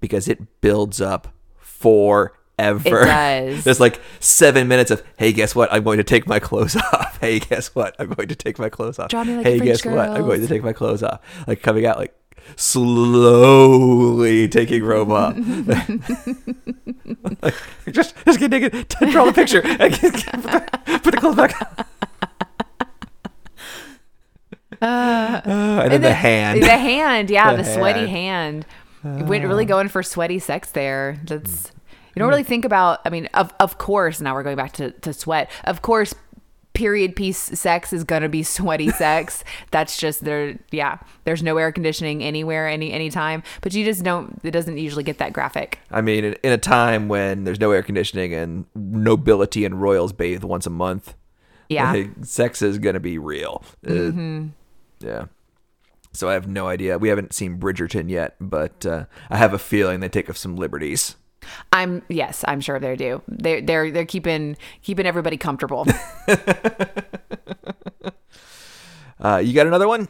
because 0.00 0.28
it 0.28 0.60
builds 0.60 1.00
up 1.00 1.28
forever. 1.58 2.32
It 2.58 3.06
does. 3.06 3.64
There's 3.64 3.80
like 3.80 4.00
seven 4.20 4.68
minutes 4.68 4.90
of, 4.90 5.02
hey, 5.18 5.32
guess 5.32 5.54
what? 5.54 5.72
I'm 5.72 5.82
going 5.82 5.98
to 5.98 6.04
take 6.04 6.26
my 6.26 6.38
clothes 6.48 6.76
off. 6.76 7.18
Hey, 7.20 7.38
guess 7.40 7.74
what? 7.74 7.96
I'm 7.98 8.10
going 8.10 8.28
to 8.28 8.34
take 8.36 8.58
my 8.58 8.68
clothes 8.68 8.98
off. 8.98 9.08
Draw 9.10 9.24
me 9.24 9.36
like 9.38 9.46
hey, 9.46 9.58
guess 9.58 9.84
what? 9.84 9.98
I'm 10.10 10.22
going 10.22 10.40
to 10.40 10.46
take 10.48 10.62
my 10.62 10.72
clothes 10.72 11.02
off. 11.02 11.20
Like 11.46 11.62
coming 11.62 11.84
out 11.86 11.98
like 11.98 12.14
slowly 12.56 14.48
taking 14.48 14.82
robe 14.84 15.10
off. 15.10 15.36
Like, 17.42 17.54
just 17.92 18.14
just 18.24 18.38
get 18.40 18.50
naked, 18.50 18.88
draw 19.10 19.24
the 19.26 19.32
picture, 19.32 19.60
and 19.64 19.92
get- 19.92 20.02
put 21.02 21.12
the 21.14 21.18
clothes 21.20 21.36
back 21.36 21.78
on. 21.78 21.84
Uh, 24.82 25.80
and 25.82 25.92
then 25.92 26.02
the 26.02 26.12
hand. 26.14 26.62
the 26.62 26.68
hand 26.68 27.30
yeah 27.30 27.50
the, 27.56 27.62
The 27.62 27.74
sweaty 27.74 28.06
hand. 28.06 28.64
hand 29.02 29.28
went 29.28 29.44
really 29.44 29.64
going 29.64 29.88
for 29.88 30.02
sweaty 30.02 30.38
sex 30.38 30.70
there 30.72 31.20
that's 31.24 31.70
you 32.14 32.20
don't 32.20 32.28
really 32.28 32.42
think 32.42 32.64
about 32.64 33.00
i 33.04 33.10
mean 33.10 33.26
of 33.34 33.52
of 33.60 33.78
course 33.78 34.20
now 34.20 34.34
we're 34.34 34.42
going 34.42 34.56
back 34.56 34.72
to, 34.72 34.90
to 34.90 35.12
sweat 35.12 35.50
of 35.64 35.82
course 35.82 36.14
period 36.72 37.16
piece 37.16 37.38
sex 37.38 37.92
is 37.92 38.04
gonna 38.04 38.28
be 38.28 38.42
sweaty 38.56 38.90
sex 38.90 39.44
that's 39.70 39.98
just 39.98 40.24
there 40.24 40.58
yeah 40.72 40.98
there's 41.24 41.42
no 41.42 41.56
air 41.56 41.72
conditioning 41.72 42.22
anywhere 42.22 42.68
any 42.68 42.92
any 42.92 43.08
time. 43.08 43.42
but 43.62 43.72
you 43.72 43.84
just 43.84 44.02
don't 44.04 44.38
it 44.42 44.50
doesn't 44.50 44.76
usually 44.76 45.04
get 45.04 45.16
that 45.18 45.32
graphic 45.32 45.78
I 45.90 46.00
mean, 46.02 46.24
in, 46.24 46.34
in 46.42 46.52
a 46.52 46.58
time 46.58 47.08
when 47.08 47.44
there's 47.44 47.60
no 47.60 47.70
air 47.70 47.82
conditioning 47.82 48.34
and 48.34 48.66
nobility 48.74 49.64
and 49.64 49.80
royals 49.80 50.12
bathe 50.12 50.44
once 50.44 50.66
a 50.66 50.70
month, 50.70 51.14
yeah 51.70 51.92
like, 51.92 52.10
sex 52.22 52.60
is 52.60 52.78
gonna 52.78 53.00
be 53.00 53.16
real. 53.16 53.64
Uh, 53.88 54.50
yeah. 55.00 55.26
So 56.12 56.28
I 56.28 56.32
have 56.32 56.48
no 56.48 56.66
idea. 56.68 56.96
We 56.98 57.08
haven't 57.10 57.34
seen 57.34 57.58
Bridgerton 57.58 58.08
yet, 58.08 58.36
but 58.40 58.86
uh, 58.86 59.04
I 59.28 59.36
have 59.36 59.52
a 59.52 59.58
feeling 59.58 60.00
they 60.00 60.08
take 60.08 60.28
of 60.28 60.38
some 60.38 60.56
liberties. 60.56 61.16
i'm 61.70 62.02
yes 62.08 62.44
i'm 62.48 62.60
sure 62.60 62.80
they 62.80 62.96
do 62.96 63.22
they're 63.28 63.60
they're 63.60 63.90
they're 63.92 64.04
keeping 64.04 64.56
keeping 64.82 65.06
everybody 65.06 65.36
comfortable 65.36 65.86
Uh, 69.20 69.38
you 69.38 69.54
got 69.54 69.66
another 69.66 69.88
one? 69.88 70.08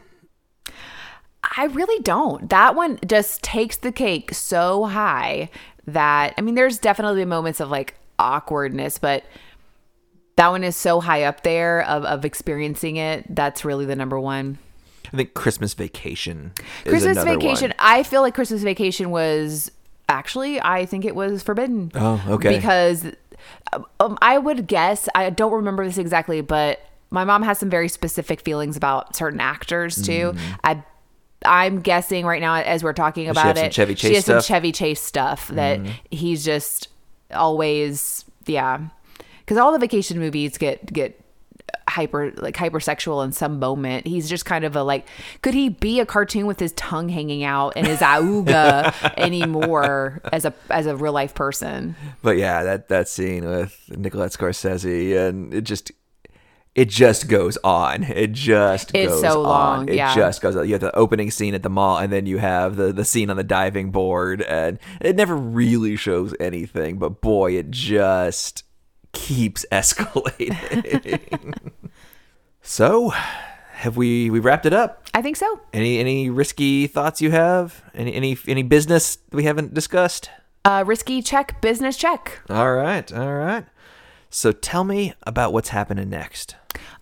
I 1.56 1.66
really 1.66 2.02
don't. 2.02 2.50
That 2.50 2.74
one 2.74 2.98
just 3.06 3.42
takes 3.42 3.76
the 3.76 3.92
cake 3.92 4.34
so 4.34 4.84
high 4.84 5.48
that 5.86 6.34
I 6.36 6.40
mean, 6.40 6.54
there's 6.54 6.78
definitely 6.78 7.24
moments 7.24 7.60
of 7.60 7.70
like 7.70 7.94
awkwardness, 8.18 8.98
but 8.98 9.24
that 10.36 10.48
one 10.48 10.64
is 10.64 10.76
so 10.76 11.00
high 11.00 11.22
up 11.22 11.44
there 11.44 11.82
of, 11.84 12.04
of 12.04 12.24
experiencing 12.24 12.96
it. 12.96 13.24
That's 13.34 13.64
really 13.64 13.86
the 13.86 13.96
number 13.96 14.18
one. 14.18 14.58
I 15.12 15.16
think 15.16 15.34
Christmas 15.34 15.74
Vacation. 15.74 16.52
Is 16.84 16.90
Christmas 16.90 17.22
Vacation. 17.24 17.70
one. 17.70 17.76
I 17.78 18.02
feel 18.02 18.22
like 18.22 18.34
Christmas 18.34 18.62
Vacation 18.62 19.10
was 19.10 19.70
actually, 20.08 20.60
I 20.60 20.86
think 20.86 21.04
it 21.04 21.14
was 21.14 21.42
forbidden. 21.42 21.92
Oh, 21.94 22.22
okay. 22.28 22.56
Because 22.56 23.06
um, 24.00 24.18
I 24.22 24.38
would 24.38 24.66
guess, 24.66 25.08
I 25.14 25.30
don't 25.30 25.52
remember 25.52 25.84
this 25.84 25.98
exactly, 25.98 26.40
but 26.40 26.80
my 27.10 27.24
mom 27.24 27.42
has 27.42 27.58
some 27.58 27.70
very 27.70 27.88
specific 27.88 28.40
feelings 28.40 28.76
about 28.76 29.16
certain 29.16 29.40
actors 29.40 30.00
too. 30.02 30.34
I. 30.64 30.82
I'm 31.44 31.80
guessing 31.80 32.24
right 32.24 32.40
now 32.40 32.54
as 32.54 32.82
we're 32.82 32.94
talking 32.94 33.28
about 33.28 33.58
it, 33.58 33.72
Chevy 33.72 33.94
she 33.94 34.08
Chase 34.08 34.16
has 34.16 34.24
some? 34.24 34.42
Chevy 34.42 34.72
Chase 34.72 35.00
stuff 35.00 35.48
that 35.48 35.80
he's 36.10 36.44
just 36.44 36.88
always, 37.32 38.24
yeah. 38.46 38.80
Because 39.40 39.58
all 39.58 39.70
the 39.70 39.78
vacation 39.78 40.18
movies 40.18 40.56
get 40.56 40.90
get 40.92 41.20
hyper 41.88 42.32
like 42.36 42.54
hypersexual 42.56 43.24
in 43.24 43.32
some 43.32 43.58
moment. 43.58 44.06
He's 44.06 44.28
just 44.28 44.44
kind 44.44 44.64
of 44.64 44.76
a 44.76 44.82
like 44.82 45.06
could 45.42 45.54
he 45.54 45.68
be 45.68 46.00
a 46.00 46.06
cartoon 46.06 46.46
with 46.46 46.60
his 46.60 46.72
tongue 46.72 47.08
hanging 47.08 47.44
out 47.44 47.72
and 47.76 47.86
his 47.86 48.00
auga 48.00 48.92
anymore 49.16 50.20
as 50.32 50.44
a 50.44 50.54
as 50.70 50.86
a 50.86 50.96
real 50.96 51.12
life 51.12 51.34
person? 51.34 51.96
But 52.22 52.36
yeah, 52.36 52.62
that 52.64 52.88
that 52.88 53.08
scene 53.08 53.44
with 53.44 53.90
Nicolette 53.96 54.32
Scorsese 54.32 55.16
and 55.28 55.52
it 55.54 55.62
just 55.62 55.92
it 56.74 56.90
just 56.90 57.28
goes 57.28 57.56
on. 57.64 58.02
It 58.02 58.32
just 58.32 58.94
It's 58.94 59.10
goes 59.10 59.20
so 59.22 59.38
on. 59.40 59.78
long, 59.78 59.88
It 59.88 59.94
yeah. 59.94 60.14
just 60.14 60.42
goes 60.42 60.56
on. 60.56 60.66
You 60.66 60.72
have 60.74 60.82
the 60.82 60.94
opening 60.94 61.30
scene 61.30 61.54
at 61.54 61.62
the 61.62 61.70
mall 61.70 61.96
and 61.96 62.12
then 62.12 62.26
you 62.26 62.36
have 62.36 62.76
the 62.76 62.92
the 62.92 63.04
scene 63.04 63.30
on 63.30 63.38
the 63.38 63.44
diving 63.44 63.90
board 63.90 64.42
and 64.42 64.78
it 65.00 65.16
never 65.16 65.34
really 65.34 65.96
shows 65.96 66.34
anything, 66.38 66.98
but 66.98 67.22
boy, 67.22 67.52
it 67.52 67.70
just 67.70 68.64
keeps 69.16 69.64
escalating. 69.72 71.20
so, 72.62 73.10
have 73.72 73.96
we 73.96 74.30
we 74.30 74.38
wrapped 74.38 74.66
it 74.66 74.72
up? 74.72 75.08
I 75.14 75.22
think 75.22 75.36
so. 75.36 75.60
Any 75.72 75.98
any 75.98 76.30
risky 76.30 76.86
thoughts 76.86 77.20
you 77.20 77.30
have? 77.30 77.82
Any 77.94 78.14
any 78.14 78.36
any 78.46 78.62
business 78.62 79.18
we 79.32 79.44
haven't 79.44 79.74
discussed? 79.74 80.30
Uh, 80.64 80.84
risky 80.86 81.22
check, 81.22 81.60
business 81.60 81.96
check. 81.96 82.40
All 82.50 82.72
right, 82.74 83.10
all 83.12 83.34
right. 83.34 83.64
So 84.30 84.52
tell 84.52 84.84
me 84.84 85.14
about 85.22 85.52
what's 85.52 85.70
happening 85.70 86.10
next. 86.10 86.56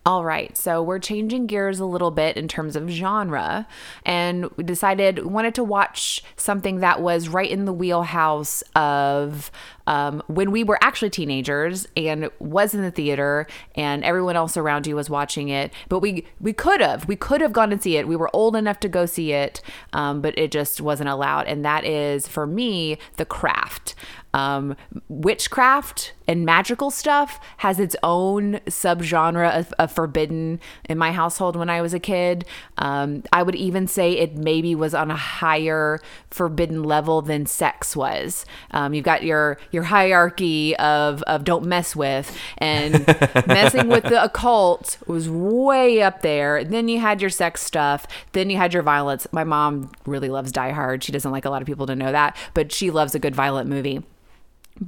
All 0.06 0.24
right, 0.24 0.56
so 0.56 0.82
we're 0.82 0.98
changing 0.98 1.46
gears 1.46 1.80
a 1.80 1.87
little 1.87 2.10
bit 2.10 2.37
in 2.37 2.46
terms 2.46 2.76
of 2.76 2.88
genre, 2.88 3.66
and 4.04 4.50
we 4.56 4.64
decided 4.64 5.18
we 5.18 5.24
wanted 5.24 5.54
to 5.54 5.64
watch 5.64 6.22
something 6.37 6.80
that 6.80 7.00
was 7.00 7.28
right 7.28 7.50
in 7.50 7.64
the 7.64 7.72
wheelhouse 7.72 8.62
of 8.76 9.50
um, 9.87 10.22
when 10.26 10.50
we 10.50 10.64
were 10.64 10.78
actually 10.82 11.10
teenagers 11.10 11.87
and 11.96 12.30
was 12.38 12.74
in 12.74 12.82
the 12.82 12.90
theater, 12.90 13.46
and 13.74 14.04
everyone 14.04 14.37
else 14.37 14.56
around 14.56 14.87
you 14.87 14.96
was 14.96 15.08
watching 15.08 15.48
it. 15.48 15.72
But 15.88 16.00
we 16.00 16.26
we 16.40 16.52
could 16.52 16.80
have 16.80 17.08
we 17.08 17.16
could 17.16 17.40
have 17.40 17.52
gone 17.52 17.72
and 17.72 17.82
see 17.82 17.96
it. 17.96 18.08
We 18.08 18.16
were 18.16 18.30
old 18.34 18.56
enough 18.56 18.80
to 18.80 18.88
go 18.88 19.06
see 19.06 19.32
it, 19.32 19.60
um, 19.92 20.20
but 20.20 20.38
it 20.38 20.50
just 20.50 20.80
wasn't 20.80 21.08
allowed. 21.08 21.46
And 21.46 21.64
that 21.64 21.84
is 21.84 22.28
for 22.28 22.46
me, 22.46 22.98
The 23.16 23.24
Craft. 23.24 23.94
Um, 24.34 24.76
witchcraft 25.08 26.12
and 26.26 26.44
magical 26.44 26.90
stuff 26.90 27.38
has 27.58 27.78
its 27.78 27.94
own 28.02 28.54
subgenre 28.66 29.56
of 29.72 29.90
forbidden 29.92 30.61
in 30.88 30.98
my 30.98 31.12
household 31.12 31.56
when 31.56 31.71
I 31.71 31.83
was 31.83 31.94
a 31.94 31.98
kid. 31.98 32.44
Um, 32.79 33.23
I 33.33 33.42
would 33.42 33.54
even 33.54 33.87
say 33.87 34.12
it 34.12 34.37
maybe 34.37 34.75
was 34.75 34.94
on 34.94 35.10
a 35.10 35.17
higher 35.17 36.00
forbidden 36.31 36.83
level 36.83 37.23
than 37.23 37.46
sex 37.46 37.96
was. 37.96 38.44
Um, 38.71 38.94
you've 38.94 39.04
got 39.04 39.23
your 39.23 39.58
your 39.71 39.85
hierarchy 39.85 40.77
of 40.77 41.23
of 41.23 41.44
don't 41.44 41.67
mess 41.67 41.94
with, 41.94 42.37
and 42.58 43.06
messing 43.46 43.88
with 43.88 44.04
the 44.04 44.23
occult 44.23 44.98
was 45.06 45.29
way 45.29 46.02
up 46.02 46.23
there. 46.23 46.65
Then 46.65 46.88
you 46.88 47.00
had 47.00 47.21
your 47.21 47.31
sex 47.31 47.62
stuff. 47.62 48.06
Then 48.33 48.50
you 48.50 48.56
had 48.56 48.75
your 48.75 48.83
violence. 48.83 49.27
My 49.33 49.44
mom 49.44 49.92
really 50.06 50.29
loves 50.29 50.52
Die 50.52 50.71
Hard. 50.71 51.02
She 51.02 51.12
doesn't 51.12 51.33
like 51.33 51.44
a 51.44 51.50
lot 51.50 51.62
of 51.62 51.67
people 51.67 51.87
to 51.87 51.96
know 51.96 52.12
that, 52.12 52.37
but 52.54 52.73
she 52.73 52.90
loves 52.90 53.15
a 53.15 53.19
good 53.19 53.35
violent 53.35 53.69
movie 53.69 54.02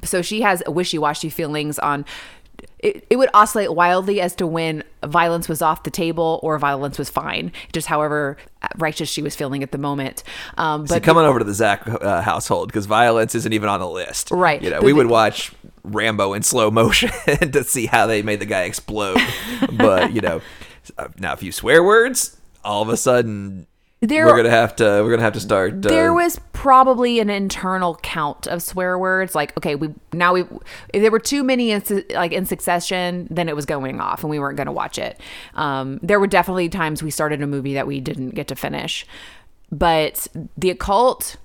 so 0.02 0.22
she 0.22 0.40
has 0.42 0.62
wishy-washy 0.66 1.30
feelings 1.30 1.78
on 1.78 2.04
it, 2.78 3.06
it 3.08 3.16
would 3.16 3.30
oscillate 3.34 3.74
wildly 3.74 4.20
as 4.20 4.34
to 4.36 4.46
when 4.46 4.84
violence 5.04 5.48
was 5.48 5.62
off 5.62 5.82
the 5.82 5.90
table 5.90 6.40
or 6.42 6.58
violence 6.58 6.98
was 6.98 7.08
fine, 7.08 7.52
just 7.72 7.86
however 7.86 8.36
righteous 8.76 9.08
she 9.08 9.22
was 9.22 9.34
feeling 9.34 9.62
at 9.62 9.72
the 9.72 9.78
moment. 9.78 10.22
Um, 10.58 10.84
but 10.84 11.02
coming 11.02 11.24
over 11.24 11.38
to 11.38 11.44
the 11.44 11.54
Zach 11.54 11.86
uh, 11.88 12.20
household 12.22 12.68
because 12.68 12.86
violence 12.86 13.34
isn't 13.34 13.52
even 13.52 13.68
on 13.68 13.80
the 13.80 13.88
list. 13.88 14.30
Right. 14.30 14.62
You 14.62 14.70
know, 14.70 14.80
we 14.82 14.92
would 14.92 15.06
watch 15.06 15.52
Rambo 15.84 16.34
in 16.34 16.42
slow 16.42 16.70
motion 16.70 17.10
to 17.52 17.64
see 17.64 17.86
how 17.86 18.06
they 18.06 18.22
made 18.22 18.40
the 18.40 18.46
guy 18.46 18.62
explode. 18.62 19.20
but 19.72 20.12
you 20.12 20.20
know, 20.20 20.40
uh, 20.98 21.08
now 21.18 21.32
if 21.32 21.42
you 21.42 21.52
swear 21.52 21.82
words, 21.82 22.36
all 22.64 22.82
of 22.82 22.88
a 22.88 22.96
sudden 22.96 23.66
There- 24.00 24.26
we're 24.26 24.36
gonna 24.36 24.50
have 24.50 24.76
to 24.76 24.84
we're 25.02 25.10
gonna 25.10 25.22
have 25.22 25.32
to 25.34 25.40
start. 25.40 25.74
Uh, 25.86 25.88
there 25.88 26.12
was 26.12 26.38
probably 26.66 27.20
an 27.20 27.30
internal 27.30 27.94
count 28.02 28.48
of 28.48 28.60
swear 28.60 28.98
words. 28.98 29.36
Like 29.36 29.56
okay 29.56 29.76
we 29.76 29.94
now 30.12 30.32
we 30.32 30.40
if 30.92 31.00
there 31.00 31.12
were 31.12 31.20
too 31.20 31.44
many 31.44 31.70
in, 31.70 31.80
like 32.10 32.32
in 32.32 32.44
succession 32.44 33.28
then 33.30 33.48
it 33.48 33.54
was 33.54 33.66
going 33.66 34.00
off 34.00 34.24
and 34.24 34.30
we 34.30 34.40
weren't 34.40 34.56
going 34.56 34.66
to 34.66 34.72
watch 34.72 34.98
it. 34.98 35.20
Um, 35.54 36.00
there 36.02 36.18
were 36.18 36.26
definitely 36.26 36.68
times 36.68 37.04
we 37.04 37.12
started 37.12 37.40
a 37.40 37.46
movie 37.46 37.74
that 37.74 37.86
we 37.86 38.00
didn't 38.00 38.30
get 38.30 38.48
to 38.48 38.56
finish. 38.56 39.06
But 39.70 40.26
the 40.56 40.70
occult 40.70 41.36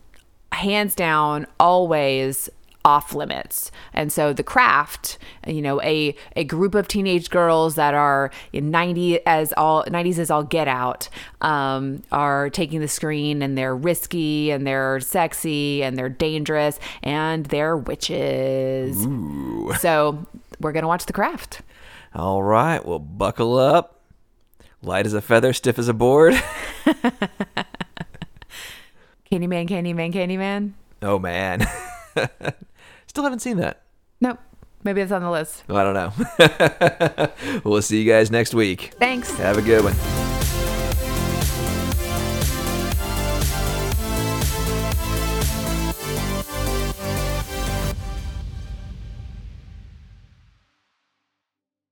hands 0.53 0.95
down 0.95 1.45
always 1.59 2.49
off 2.83 3.13
limits 3.13 3.71
and 3.93 4.11
so 4.11 4.33
the 4.33 4.43
craft 4.43 5.17
you 5.47 5.61
know 5.61 5.81
a 5.81 6.15
a 6.35 6.43
group 6.43 6.73
of 6.73 6.87
teenage 6.87 7.29
girls 7.29 7.75
that 7.75 7.93
are 7.93 8.31
in 8.53 8.71
90 8.71 9.25
as 9.25 9.53
all 9.57 9.83
90s 9.85 10.17
as 10.17 10.31
all 10.31 10.43
get 10.43 10.67
out 10.67 11.09
um, 11.41 12.01
are 12.11 12.49
taking 12.49 12.79
the 12.79 12.87
screen 12.87 13.41
and 13.41 13.57
they're 13.57 13.75
risky 13.75 14.51
and 14.51 14.65
they're 14.65 14.99
sexy 14.99 15.83
and 15.83 15.97
they're 15.97 16.09
dangerous 16.09 16.79
and 17.03 17.45
they're 17.47 17.77
witches 17.77 19.01
so 19.79 20.25
we're 20.59 20.71
gonna 20.71 20.87
watch 20.87 21.05
the 21.05 21.13
craft 21.13 21.61
all 22.13 22.43
right. 22.43 22.85
Well, 22.85 22.99
buckle 22.99 23.57
up. 23.57 24.01
Light 24.83 25.05
as 25.05 25.13
a 25.13 25.21
feather, 25.21 25.53
stiff 25.53 25.79
as 25.79 25.87
a 25.87 25.93
board. 25.93 26.33
candyman 29.31 29.65
candyman 29.65 30.11
candyman 30.11 30.73
oh 31.01 31.17
man, 31.19 31.65
still 33.11 33.25
haven't 33.25 33.39
seen 33.39 33.57
that. 33.57 33.81
nope 34.21 34.39
maybe 34.85 35.01
it's 35.01 35.11
on 35.11 35.21
the 35.21 35.29
list 35.29 35.63
I 35.67 35.83
don't 35.83 35.93
know. 35.93 37.29
we'll 37.65 37.81
see 37.81 38.01
you 38.01 38.09
guys 38.09 38.31
next 38.31 38.53
week. 38.53 38.93
thanks 38.99 39.35
Have 39.35 39.57
a 39.57 39.61
good 39.61 39.83
one. 39.83 40.30